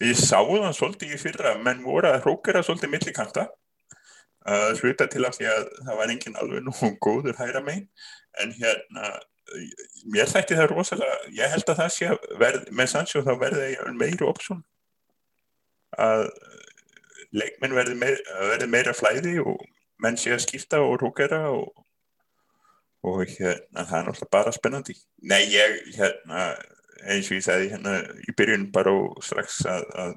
við 0.00 0.18
sáum 0.20 0.60
það 0.62 0.76
svolítið 0.78 1.14
í 1.16 1.22
fyrra, 1.22 1.56
menn 1.62 1.82
voru 1.84 2.10
að 2.10 2.22
hrókera 2.26 2.62
svolítið 2.64 2.94
millikanta 2.94 3.48
að 4.48 4.78
hluta 4.82 5.08
til 5.10 5.24
að 5.26 5.34
því 5.36 5.48
að 5.52 5.66
það 5.84 5.98
var 5.98 6.12
engin 6.12 6.38
alveg 6.40 6.62
nú 6.64 6.92
góður 7.04 7.36
hæra 7.36 7.60
megin. 7.64 7.88
En 8.40 8.54
hérna 8.56 9.10
mér 10.12 10.28
þætti 10.28 10.56
það 10.58 10.70
rosalega, 10.72 11.18
ég 11.36 11.52
held 11.52 11.70
að 11.72 11.80
það 11.80 11.92
sé 11.94 12.10
verð, 12.40 12.70
með 12.76 12.90
Sancho 12.92 13.22
þá 13.24 13.32
verði 13.40 13.68
meiri 13.96 14.26
opsun 14.28 14.62
að 15.96 16.26
leikmenn 17.32 17.76
verði 17.76 17.96
meira, 17.98 18.68
meira 18.68 18.94
flæði 18.96 19.38
og 19.40 19.62
menn 20.04 20.18
sé 20.20 20.34
að 20.34 20.44
skipta 20.44 20.82
og 20.84 20.98
rúkera 21.02 21.46
og, 21.50 21.72
og 23.08 23.24
hérna 23.24 23.84
það 23.88 23.98
er 23.98 24.06
náttúrulega 24.08 24.34
bara 24.36 24.54
spennandi. 24.54 24.94
Nei 25.30 25.42
ég 25.52 25.76
hérna 25.96 26.44
eins 27.06 27.30
og 27.30 27.38
ég 27.38 27.44
sagði 27.46 27.72
hérna 27.72 27.98
í 28.26 28.34
byrjun 28.36 28.68
bara 28.74 28.94
og 28.94 29.18
strax 29.24 29.60
að, 29.70 29.84
að 30.02 30.14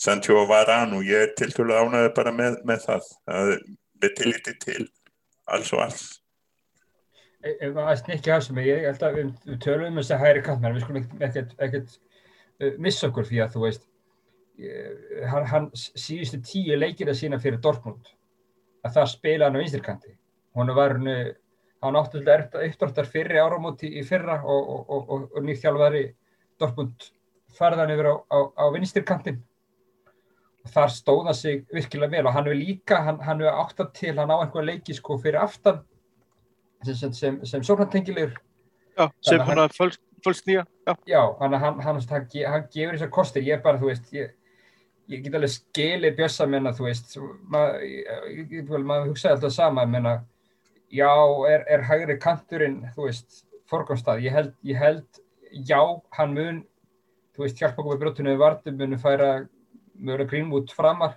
Sancho 0.00 0.44
var 0.48 0.70
an 0.72 0.96
og 0.96 1.04
ég 1.06 1.26
er 1.26 1.34
til 1.38 1.50
til 1.52 1.66
að 1.68 1.82
ánaði 1.84 2.14
bara 2.16 2.32
með, 2.34 2.62
með 2.68 2.86
það 2.86 3.10
að 3.34 3.52
við 4.02 4.16
tiliti 4.22 4.54
til 4.64 4.88
alls 5.48 5.72
og 5.74 5.84
alls. 5.84 6.06
Ef 7.44 7.60
e, 7.62 7.70
að 7.70 7.98
snikki 8.00 8.32
af 8.34 8.46
sem 8.46 8.60
ég 8.64 8.86
held 8.88 9.04
að 9.06 9.18
við, 9.20 9.32
tölum 9.62 9.92
um 9.92 10.00
þess 10.00 10.14
að 10.16 10.24
hæri 10.24 10.44
kantmenn 10.46 10.74
við 10.78 10.86
skulum 10.86 11.26
ekkert, 11.28 11.54
ekkert 11.62 11.94
uh, 11.94 12.72
missa 12.82 13.10
okkur 13.10 13.28
því 13.28 13.44
að 13.44 13.54
þú 13.54 13.64
veist 13.66 13.88
hann, 15.30 15.44
hann 15.46 15.68
síðustu 15.78 16.40
tíu 16.42 16.78
leikir 16.78 17.10
að 17.10 17.20
sína 17.20 17.38
fyrir 17.42 17.60
Dortmund 17.62 18.08
að 18.86 18.96
það 18.96 19.12
spila 19.12 19.46
hann 19.46 19.58
á 19.58 19.62
vinstirkanti 19.62 20.14
hún 20.58 20.72
var 20.74 20.96
hann 20.96 21.10
átti 21.82 22.18
alltaf 22.18 22.54
uppdráttar 22.64 23.06
fyrir 23.06 23.38
áramóti 23.42 23.90
í 24.00 24.02
fyrra 24.06 24.40
og, 24.44 24.70
og, 24.90 25.10
og, 25.14 25.28
og 25.36 25.44
nýþjálfari 25.46 26.04
Dortmund 26.58 27.10
farðan 27.58 27.92
yfir 27.94 28.08
á, 28.10 28.14
á, 28.34 28.38
á 28.58 28.64
vinstirkantin 28.74 29.38
og 30.64 30.72
þar 30.74 30.90
stóða 30.90 31.34
sig 31.38 31.62
virkilega 31.72 32.10
vel 32.16 32.26
og 32.26 32.34
hann 32.34 32.48
hefur 32.48 32.58
líka, 32.58 32.98
hann, 33.06 33.20
hann 33.22 33.40
hefur 33.40 33.60
áttat 33.62 33.92
til 33.94 34.16
hann 34.18 34.30
á 34.34 34.36
einhverja 34.42 34.72
leiki 34.72 34.94
sko 34.98 35.18
fyrir 35.22 35.38
aftan 35.42 35.78
sem, 36.84 37.12
sem, 37.12 37.38
sem 37.46 37.62
sóknartengilegur 37.62 38.34
Já, 38.98 39.06
sem 39.22 39.38
Þannig 39.38 39.44
að 39.46 39.54
svona 39.54 39.68
fölsk, 39.78 40.00
fölsk 40.26 40.46
nýja 40.50 40.64
já. 40.88 40.94
já, 41.06 41.22
hann, 41.40 41.54
hann, 41.62 41.78
hann, 41.86 42.00
hann, 42.10 42.26
ge- 42.32 42.48
hann 42.50 42.66
gefur 42.74 42.96
þessar 42.98 43.12
kostir, 43.14 43.46
ég 43.46 43.62
bara, 43.62 43.78
þú 43.78 43.92
veist 43.92 44.10
ég, 44.12 44.32
ég 45.08 45.22
get 45.22 45.36
alveg 45.38 45.52
skilið 45.54 46.16
bjössa 46.18 46.46
menna, 46.50 46.72
þú 46.74 46.88
veist 46.88 47.14
maður, 47.46 48.82
maður 48.82 49.12
hugsaði 49.12 49.36
alltaf 49.36 49.54
sama 49.54 49.86
menna, 49.86 50.16
já, 50.92 51.12
er, 51.50 51.64
er 51.68 51.84
hægri 51.86 52.18
kanturinn, 52.22 52.82
þú 52.96 53.08
veist 53.08 53.44
forgangstað, 53.68 54.24
ég 54.24 54.34
held, 54.34 54.54
ég 54.64 54.80
held 54.80 55.22
já, 55.68 55.80
hann 56.16 56.34
mun 56.36 56.62
þú 57.38 57.44
veist, 57.44 57.60
hjálpa 57.60 57.82
okkur 57.84 57.94
við 57.94 58.00
brotinu 58.02 58.32
við 58.32 58.40
vartum 58.42 58.78
munu 58.80 58.96
færa, 58.98 59.32
mjög 59.94 60.24
grínmút 60.32 60.72
framar. 60.74 61.14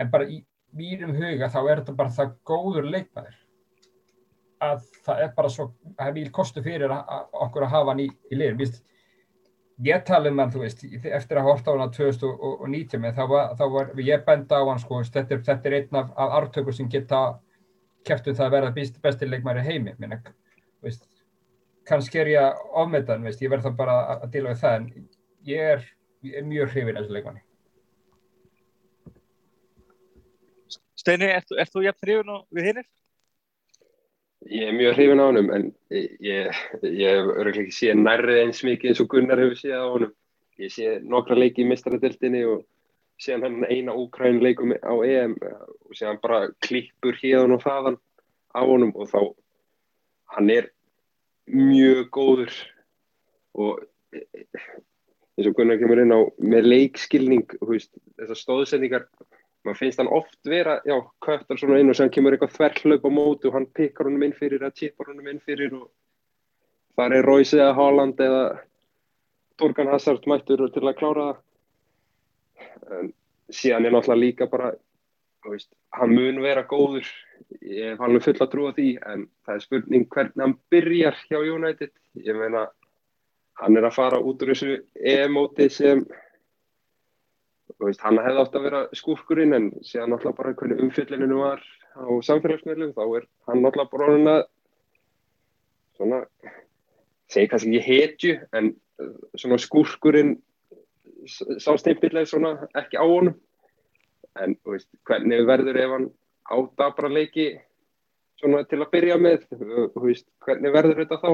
En 0.00 0.08
bara 0.12 0.24
í 0.32 0.40
mínum 0.76 1.12
huga 1.16 1.50
þá 1.52 1.58
er 1.60 1.82
þetta 1.82 1.96
bara 1.98 2.14
það 2.16 2.32
góður 2.48 2.88
leikmaður. 2.88 3.36
Að 4.64 4.86
það 5.04 5.22
er 5.26 5.32
bara 5.36 5.52
svo 5.52 5.66
það 5.84 6.06
er 6.06 6.16
mjög 6.16 6.30
kostu 6.38 6.62
fyrir 6.64 6.94
okkur 6.96 7.66
að 7.66 7.74
hafa 7.74 7.92
hann 7.92 8.04
í, 8.06 8.08
í 8.32 8.38
liðin 8.38 8.62
Vist, 8.62 8.80
ég 9.84 10.06
tala 10.08 10.32
um 10.32 10.40
hann, 10.40 10.54
þú 10.54 10.62
veist, 10.64 10.84
eftir 10.88 11.40
að 11.42 11.48
horta 11.50 11.76
á 11.76 11.80
hann 11.82 11.92
2019 11.92 13.02
með, 13.02 13.18
þá 13.18 13.24
var, 13.34 13.52
þá 13.60 13.64
var 13.76 13.92
ég 14.08 14.24
benda 14.24 14.62
á 14.64 14.64
hann, 14.70 14.80
sko, 14.80 15.02
þetta 15.04 15.36
er, 15.36 15.44
þetta 15.50 15.68
er 15.68 15.78
einn 15.82 16.00
af, 16.00 16.14
af 16.16 16.38
artökur 16.40 16.76
sem 16.76 16.88
geta 16.88 17.26
kæftu 18.06 18.34
það 18.34 18.46
að 18.46 18.56
vera 18.56 18.72
best, 18.76 19.00
besti 19.02 19.28
leikmæri 19.28 19.64
heimi 19.66 19.96
minna, 19.98 20.20
veist, 20.84 21.06
kannski 21.88 22.22
er 22.22 22.32
ég 22.32 22.64
ofmetan, 22.82 23.24
veist, 23.26 23.42
ég 23.42 23.52
verð 23.52 23.68
það 23.68 23.80
bara 23.82 23.98
að, 24.14 24.28
díla 24.34 24.54
við 24.54 24.62
það, 24.62 24.78
en 24.80 25.08
ég 25.50 25.74
er, 25.74 25.86
ég 26.26 26.40
er 26.40 26.48
mjög 26.48 26.72
hrifin 26.74 26.96
af 26.96 27.06
þessu 27.06 27.18
leikmanni 27.18 27.44
Steini, 30.96 31.28
ert, 31.30 31.52
ert 31.60 31.74
þú 31.74 31.84
jafn 31.84 32.06
hrifun 32.06 32.30
og 32.34 32.46
við 32.56 32.70
hinnir? 32.70 32.86
Ég 34.46 34.70
er 34.70 34.76
mjög 34.76 34.96
hrifin 34.96 35.20
á 35.22 35.26
honum 35.26 35.50
en 35.54 35.66
ég, 35.92 36.56
ég, 36.82 37.28
örgulega 37.34 37.62
ekki 37.62 37.74
séð 37.76 38.00
nærrið 38.00 38.40
eins 38.44 38.62
mikið 38.66 38.92
eins 38.92 39.02
og 39.04 39.10
Gunnar 39.12 39.42
hefur 39.42 39.60
séð 39.60 39.76
á 39.76 39.86
honum. 39.92 40.14
Ég 40.58 40.72
sé 40.72 40.96
nokkra 41.04 41.36
leiki 41.36 41.64
í 41.64 41.68
mistaradeltinni 41.68 42.42
og 42.48 42.64
sé 43.20 43.36
hann 43.36 43.64
eina 43.64 43.94
úkræn 43.96 44.42
leikum 44.44 44.74
á 44.76 44.94
EM 45.04 45.36
og 45.40 45.96
sé 45.96 46.06
hann 46.06 46.20
bara 46.22 46.50
klippur 46.64 47.16
hérðan 47.22 47.56
og 47.56 47.64
þaðan 47.64 47.98
á 48.52 48.60
honum 48.64 48.92
og 48.94 49.10
þá 49.10 49.20
hann 50.36 50.50
er 50.50 50.70
mjög 51.46 52.08
góður 52.12 52.52
og 53.56 53.84
eins 55.36 55.48
og 55.48 55.56
Gunnar 55.56 55.78
kemur 55.80 56.00
inn 56.00 56.14
á 56.14 56.20
með 56.40 56.68
leikskilning, 56.70 57.44
þessar 58.16 58.40
stóðsendingar 58.40 59.08
maður 59.66 59.80
finnst 59.80 60.00
hann 60.00 60.12
oft 60.12 60.38
vera, 60.46 60.78
já, 60.86 60.96
köttar 61.24 61.58
svona 61.58 61.80
inn 61.82 61.90
og 61.90 61.98
sem 61.98 62.10
kemur 62.12 62.36
eitthvað 62.36 62.54
þverklaup 62.54 63.08
á 63.08 63.10
mótu 63.12 63.50
og 63.50 63.56
hann 63.58 63.68
pikkar 63.76 64.08
honum 64.08 64.24
inn 64.26 64.36
fyrir 64.36 64.62
eða 64.62 64.76
tippar 64.76 65.10
honum 65.10 65.28
inn 65.32 65.42
fyrir 65.42 65.74
og 65.76 65.88
það 66.96 67.16
er 67.18 67.28
Royce 67.28 67.58
eða 67.58 67.74
Haaland 67.76 68.22
eða 68.22 68.44
Torgan 69.60 69.90
Hazard 69.90 70.28
mættur 70.30 70.66
til 70.72 70.84
að 70.84 70.98
klára 71.00 71.26
það 71.30 71.42
en 72.98 73.12
síðan 73.52 73.86
er 73.86 73.94
náttúrulega 73.94 74.22
líka 74.22 74.50
bara 74.50 74.72
veist, 75.46 75.70
hann 75.94 76.14
mun 76.14 76.42
vera 76.42 76.64
góður 76.66 77.06
ég 77.62 77.92
hef 77.92 78.02
alveg 78.02 78.24
full 78.24 78.40
að 78.40 78.52
trúa 78.52 78.74
því 78.76 78.88
en 79.06 79.26
það 79.46 79.54
er 79.54 79.64
spurning 79.64 80.06
hvernig 80.10 80.42
hann 80.42 80.56
byrjar 80.72 81.18
hjá 81.28 81.38
United. 81.38 81.92
Ég 82.18 82.38
meina 82.38 82.66
hann 83.60 83.78
er 83.78 83.86
að 83.88 83.96
fara 83.96 84.20
út 84.20 84.42
úr 84.42 84.52
þessu 84.52 84.80
e-móti 84.96 85.68
sem 85.72 86.06
Veist, 87.82 88.00
hann 88.00 88.16
hefði 88.22 88.40
átt 88.40 88.54
að 88.56 88.62
vera 88.64 88.78
skúrkurinn 88.96 89.52
en 89.52 89.64
séðan 89.84 90.14
náttúrulega 90.14 90.38
bara 90.38 90.52
hvernig 90.56 90.78
umfyllinu 90.80 91.40
var 91.42 91.64
á 91.92 92.08
samfélagsmiðlum 92.24 92.94
þá 92.96 93.02
er 93.18 93.26
hann 93.50 93.60
náttúrulega 93.60 93.90
bara 93.92 94.06
orðin 94.06 94.30
að 94.32 94.42
svona 95.98 96.20
segi 97.32 97.50
kannski 97.50 97.74
ekki 97.74 97.84
hetju 97.90 98.36
en 98.56 98.70
svona 99.36 99.58
skúrkurinn 99.60 100.36
sásteinbillega 101.28 102.28
svona 102.30 102.54
ekki 102.78 103.00
á 103.00 103.04
honum. 103.04 103.36
En 104.36 104.56
veist, 104.68 104.88
hvernig 105.08 105.46
verður 105.48 105.80
ef 105.80 105.94
hann 105.94 106.08
ádabra 106.52 107.10
leiki 107.12 107.48
svona 108.40 108.64
til 108.68 108.82
að 108.82 108.92
byrja 108.92 109.20
með? 109.20 109.46
Veist, 110.02 110.28
hvernig 110.44 110.74
verður 110.74 111.02
þetta 111.04 111.20
þá? 111.22 111.30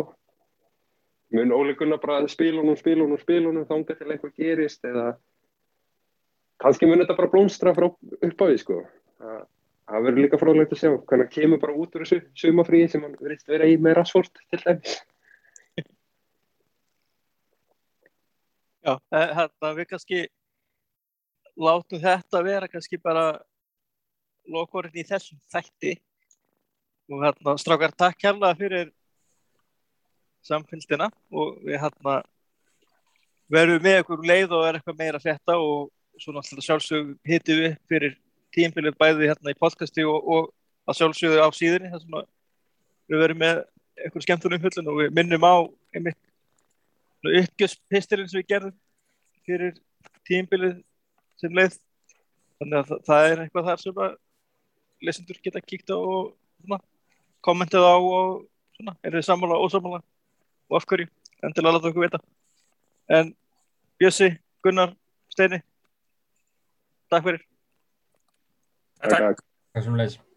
Mun 1.32 1.54
Óli 1.56 1.74
Gunnar 1.78 2.00
bara 2.02 2.28
spilunum, 2.28 2.76
spilunum, 2.76 3.18
spilunum 3.18 3.66
þanga 3.68 3.96
til 3.96 4.10
eitthvað 4.10 4.36
gerist 4.36 4.84
eða 4.84 5.14
kannski 6.62 6.86
mun 6.86 7.00
þetta 7.00 7.16
bara 7.18 7.32
blómstra 7.32 7.72
frá 7.74 7.88
uppáði 7.88 8.60
sko. 8.60 8.82
Það 9.18 9.40
það 9.92 10.06
verður 10.06 10.24
líka 10.24 10.40
fróðlegt 10.40 10.74
að 10.74 10.80
sjá 10.80 10.90
hvernig 10.92 11.26
hann 11.26 11.32
kemur 11.34 11.60
bara 11.62 11.76
út 11.76 11.96
úr 11.96 12.04
þessu 12.04 12.20
sumafríi 12.38 12.88
sem 12.90 13.02
hann 13.04 13.16
verðist 13.20 13.50
vera 13.50 13.68
í 13.68 13.78
með 13.80 13.98
Rashford 13.98 14.40
til 14.52 14.60
dæmis 14.62 15.00
Já, 18.82 18.96
hérna 19.14 19.68
við 19.76 19.86
kannski 19.92 20.20
látum 21.54 22.00
þetta 22.02 22.40
vera 22.42 22.68
kannski 22.70 22.98
bara 22.98 23.26
lokorinn 24.50 24.98
í 24.98 25.04
þessum 25.06 25.38
þætti. 25.52 25.92
Og 27.12 27.22
hérna 27.22 27.54
strákar 27.62 27.94
takk 27.94 28.18
kærlega 28.18 28.58
fyrir 28.58 28.90
samfélstina 30.42 31.12
og 31.30 31.60
við 31.62 31.78
hérna 31.78 32.16
verðum 33.52 33.86
með 33.86 34.00
ykkur 34.00 34.18
um 34.18 34.28
leið 34.32 34.56
og 34.56 34.66
er 34.66 34.80
eitthvað 34.80 34.98
meira 34.98 35.20
að 35.20 35.28
fetta 35.28 35.56
og 35.62 35.92
svo 36.18 36.34
náttúrulega 36.34 36.66
sjálfsög 36.66 37.14
hittum 37.28 37.62
við 37.62 37.78
fyrir 37.90 38.18
tímfélög 38.56 38.98
bæði 38.98 39.30
hérna 39.30 39.54
í 39.54 39.60
podcasti 39.62 40.08
og, 40.08 40.26
og 40.26 40.50
að 40.90 40.98
sjálfsögðu 40.98 41.46
á 41.46 41.48
síðunni 41.54 41.92
þar 41.92 42.02
sem 42.02 42.18
að 42.18 42.28
við 43.12 43.22
verðum 43.22 43.42
með 43.44 43.64
eitthvað 44.02 44.26
skemmtunum 44.26 44.66
hullun 44.66 44.90
og 44.90 45.02
við 45.04 45.16
minnum 45.20 45.46
á 45.46 45.54
einmitt 45.94 46.31
uppgjörspistilinn 47.30 48.30
sem 48.30 48.40
við 48.40 48.48
gerðum 48.50 48.76
fyrir 49.46 49.74
tímbilið 50.28 50.78
sem 51.40 51.54
leið. 51.56 51.78
Þannig 52.60 52.78
að 52.78 52.88
það, 52.90 53.02
það 53.08 53.26
er 53.28 53.42
eitthvað 53.42 53.68
þar 53.70 53.82
sem 53.82 54.00
að 54.06 54.16
lesendur 55.02 55.42
geta 55.42 55.62
kíkt 55.64 55.90
á 55.90 55.98
og 55.98 56.32
svona, 56.62 56.78
kommentið 57.42 57.86
á 57.86 57.96
og 57.98 58.46
svona, 58.78 58.96
er 59.02 59.18
þið 59.18 59.26
sammála 59.28 59.58
og 59.58 59.66
ósammála? 59.66 60.02
Og 60.70 60.78
af 60.78 60.86
hverju, 60.88 61.10
endilega 61.42 61.76
láta 61.76 61.90
okkur 61.90 62.06
vita. 62.06 62.22
En 63.10 63.34
Bjössi, 63.98 64.30
Gunnar, 64.62 64.94
Steini 65.30 65.62
takk 67.12 67.24
fyrir. 67.28 67.46
Takk. 69.02 69.46
Takk 69.74 69.84
sem 69.84 70.31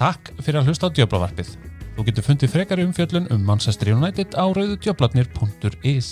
Takk 0.00 0.30
fyrir 0.40 0.62
að 0.62 0.70
hlusta 0.70 0.88
á 0.88 0.94
Djöblavarpið. 0.96 1.50
Þú 1.96 2.06
getur 2.06 2.24
fundið 2.24 2.54
frekari 2.54 2.86
umfjöllun 2.88 3.28
um 3.34 3.44
Manchester 3.44 3.92
United 3.92 4.32
á 4.32 4.48
rauðudjöblarnir.is 4.48 6.08